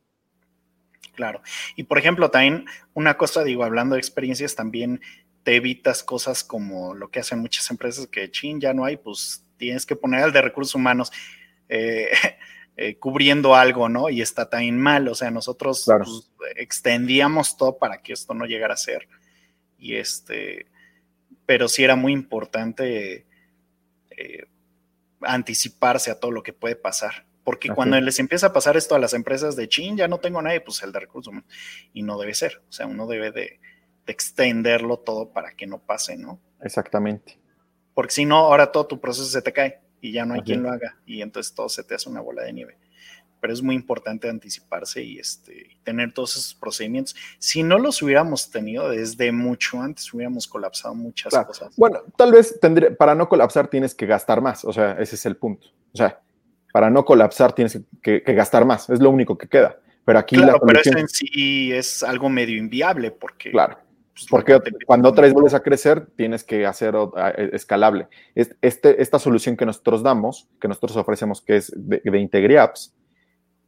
Claro. 1.14 1.40
Y 1.76 1.84
por 1.84 1.98
ejemplo, 1.98 2.30
también 2.30 2.66
una 2.94 3.16
cosa, 3.16 3.42
digo, 3.42 3.64
hablando 3.64 3.94
de 3.94 4.00
experiencias, 4.00 4.54
también 4.54 5.00
te 5.42 5.56
evitas 5.56 6.02
cosas 6.02 6.44
como 6.44 6.94
lo 6.94 7.08
que 7.08 7.20
hacen 7.20 7.40
muchas 7.40 7.70
empresas 7.70 8.06
que, 8.06 8.30
chin, 8.30 8.60
ya 8.60 8.74
no 8.74 8.84
hay, 8.84 8.96
pues 8.96 9.44
tienes 9.56 9.86
que 9.86 9.96
poner 9.96 10.24
al 10.24 10.32
de 10.32 10.42
recursos 10.42 10.74
humanos. 10.74 11.12
Eh, 11.68 12.08
eh, 12.76 12.96
cubriendo 12.98 13.54
algo, 13.54 13.88
¿no? 13.88 14.10
Y 14.10 14.20
está 14.20 14.50
tan 14.50 14.78
mal, 14.78 15.08
o 15.08 15.14
sea, 15.14 15.30
nosotros 15.30 15.84
pues, 15.86 16.30
extendíamos 16.56 17.56
todo 17.56 17.78
para 17.78 18.02
que 18.02 18.12
esto 18.12 18.34
no 18.34 18.44
llegara 18.44 18.74
a 18.74 18.78
ser. 18.78 19.08
Y 19.78 19.96
este, 19.96 20.66
pero 21.46 21.68
sí 21.68 21.84
era 21.84 21.96
muy 21.96 22.12
importante 22.12 23.26
eh, 24.10 24.44
anticiparse 25.22 26.10
a 26.10 26.20
todo 26.20 26.30
lo 26.30 26.42
que 26.42 26.52
puede 26.52 26.76
pasar. 26.76 27.26
Porque 27.44 27.68
cuando 27.68 28.00
les 28.00 28.18
empieza 28.18 28.48
a 28.48 28.52
pasar 28.52 28.76
esto 28.76 28.96
a 28.96 28.98
las 28.98 29.14
empresas 29.14 29.54
de 29.54 29.68
chin, 29.68 29.96
ya 29.96 30.08
no 30.08 30.18
tengo 30.18 30.42
nadie, 30.42 30.60
pues 30.60 30.82
el 30.82 30.90
de 30.90 30.98
recursos 30.98 31.30
humanos. 31.30 31.48
Y 31.92 32.02
no 32.02 32.18
debe 32.18 32.34
ser. 32.34 32.60
O 32.68 32.72
sea, 32.72 32.88
uno 32.88 33.06
debe 33.06 33.30
de, 33.30 33.60
extenderlo 34.06 34.98
todo 34.98 35.30
para 35.30 35.52
que 35.52 35.66
no 35.66 35.78
pase, 35.78 36.16
¿no? 36.16 36.40
Exactamente. 36.60 37.38
Porque 37.94 38.12
si 38.12 38.24
no, 38.24 38.38
ahora 38.38 38.72
todo 38.72 38.86
tu 38.86 39.00
proceso 39.00 39.26
se 39.26 39.42
te 39.42 39.52
cae 39.52 39.80
y 40.00 40.12
ya 40.12 40.24
no 40.24 40.34
hay 40.34 40.42
quien 40.42 40.62
lo 40.62 40.70
haga. 40.70 40.96
Y 41.06 41.22
entonces 41.22 41.54
todo 41.54 41.68
se 41.68 41.84
te 41.84 41.94
hace 41.94 42.08
una 42.08 42.20
bola 42.20 42.42
de 42.42 42.52
nieve. 42.52 42.78
Pero 43.40 43.52
es 43.52 43.62
muy 43.62 43.74
importante 43.74 44.28
anticiparse 44.28 45.02
y 45.02 45.18
este, 45.18 45.78
tener 45.84 46.12
todos 46.12 46.36
esos 46.36 46.54
procedimientos. 46.54 47.14
Si 47.38 47.62
no 47.62 47.78
los 47.78 48.00
hubiéramos 48.02 48.50
tenido 48.50 48.88
desde 48.88 49.30
mucho 49.30 49.80
antes, 49.80 50.12
hubiéramos 50.12 50.46
colapsado 50.46 50.94
muchas 50.94 51.34
cosas. 51.46 51.74
Bueno, 51.76 52.02
tal 52.16 52.32
vez 52.32 52.58
tendré, 52.60 52.90
para 52.90 53.14
no 53.14 53.28
colapsar 53.28 53.68
tienes 53.68 53.94
que 53.94 54.06
gastar 54.06 54.40
más. 54.40 54.64
O 54.64 54.72
sea, 54.72 54.92
ese 54.92 55.16
es 55.16 55.26
el 55.26 55.36
punto. 55.36 55.68
O 55.92 55.96
sea, 55.96 56.20
para 56.72 56.90
no 56.90 57.04
colapsar 57.04 57.54
tienes 57.54 57.80
que, 58.02 58.20
gastar 58.20 58.64
más, 58.64 58.90
es 58.90 59.00
lo 59.00 59.10
único 59.10 59.38
que 59.38 59.48
queda. 59.48 59.78
Pero 60.04 60.18
aquí 60.18 60.36
la 60.36 60.58
pero 60.58 60.80
eso 60.80 60.96
en 60.96 61.08
sí 61.08 61.72
es 61.72 62.02
algo 62.02 62.28
medio 62.28 62.58
inviable 62.58 63.10
porque... 63.10 63.50
Claro, 63.50 63.78
pues, 64.16 64.26
porque 64.30 64.58
cuando 64.86 65.10
otra 65.10 65.24
vez 65.24 65.34
vuelves 65.34 65.52
a 65.52 65.62
crecer, 65.62 66.06
tienes 66.16 66.42
que 66.42 66.64
hacer 66.64 66.94
e, 67.36 67.50
escalable. 67.52 68.08
Este, 68.34 69.02
esta 69.02 69.18
solución 69.18 69.58
que 69.58 69.66
nosotros 69.66 70.02
damos, 70.02 70.48
que 70.58 70.68
nosotros 70.68 70.96
ofrecemos, 70.96 71.42
que 71.42 71.56
es 71.56 71.70
de, 71.76 72.00
de 72.02 72.18
IntegriApps, 72.18 72.94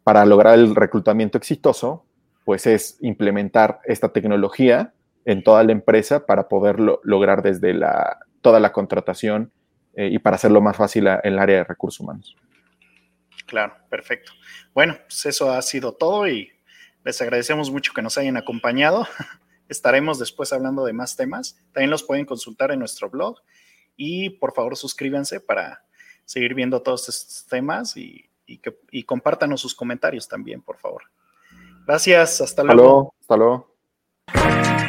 para 0.05 0.25
lograr 0.25 0.59
el 0.59 0.75
reclutamiento 0.75 1.37
exitoso, 1.37 2.07
pues 2.47 2.67
es 2.67 2.97
implementar 3.03 3.81
esta 3.85 4.09
tecnología 4.09 4.95
en 5.27 5.43
toda 5.43 5.63
la 5.65 5.73
empresa 5.73 6.25
para 6.25 6.49
poderlo 6.49 7.03
lograr 7.05 7.43
desde 7.43 7.75
la, 7.75 8.19
toda 8.41 8.59
la 8.59 8.73
contratación 8.73 9.53
eh, 9.95 10.09
y 10.11 10.19
para 10.19 10.37
hacerlo 10.37 10.63
más 10.63 10.79
fácil 10.79 11.09
en 11.09 11.21
el 11.25 11.39
área 11.39 11.59
de 11.59 11.65
recursos 11.65 12.01
humanos. 12.01 12.35
Claro, 13.45 13.75
perfecto. 13.91 14.33
Bueno, 14.73 14.97
pues 15.07 15.27
eso 15.27 15.53
ha 15.53 15.61
sido 15.61 15.93
todo 15.93 16.27
y 16.27 16.51
les 17.05 17.21
agradecemos 17.21 17.71
mucho 17.71 17.93
que 17.93 18.01
nos 18.01 18.17
hayan 18.17 18.39
acompañado. 18.39 19.07
Estaremos 19.69 20.19
después 20.19 20.53
hablando 20.53 20.85
de 20.85 20.93
más 20.93 21.17
temas. 21.17 21.59
También 21.73 21.91
los 21.91 22.03
pueden 22.03 22.27
consultar 22.27 22.71
en 22.73 22.79
nuestro 22.79 23.11
blog 23.11 23.41
y 23.97 24.31
por 24.31 24.55
favor 24.55 24.77
suscríbanse 24.77 25.41
para 25.41 25.85
seguir 26.25 26.55
viendo 26.55 26.83
todos 26.83 27.09
estos 27.09 27.47
temas 27.47 27.97
y, 27.97 28.29
y, 28.47 29.03
compártanos 29.05 29.61
sus 29.61 29.75
comentarios 29.75 30.29
también, 30.29 30.63
por 30.63 30.79
favor. 30.79 31.03
Gracias, 31.87 32.41
hasta 32.41 32.63
luego. 32.65 33.15
Hasta 33.21 33.37
luego. 33.37 33.75
Hasta 34.27 34.51
luego. 34.77 34.88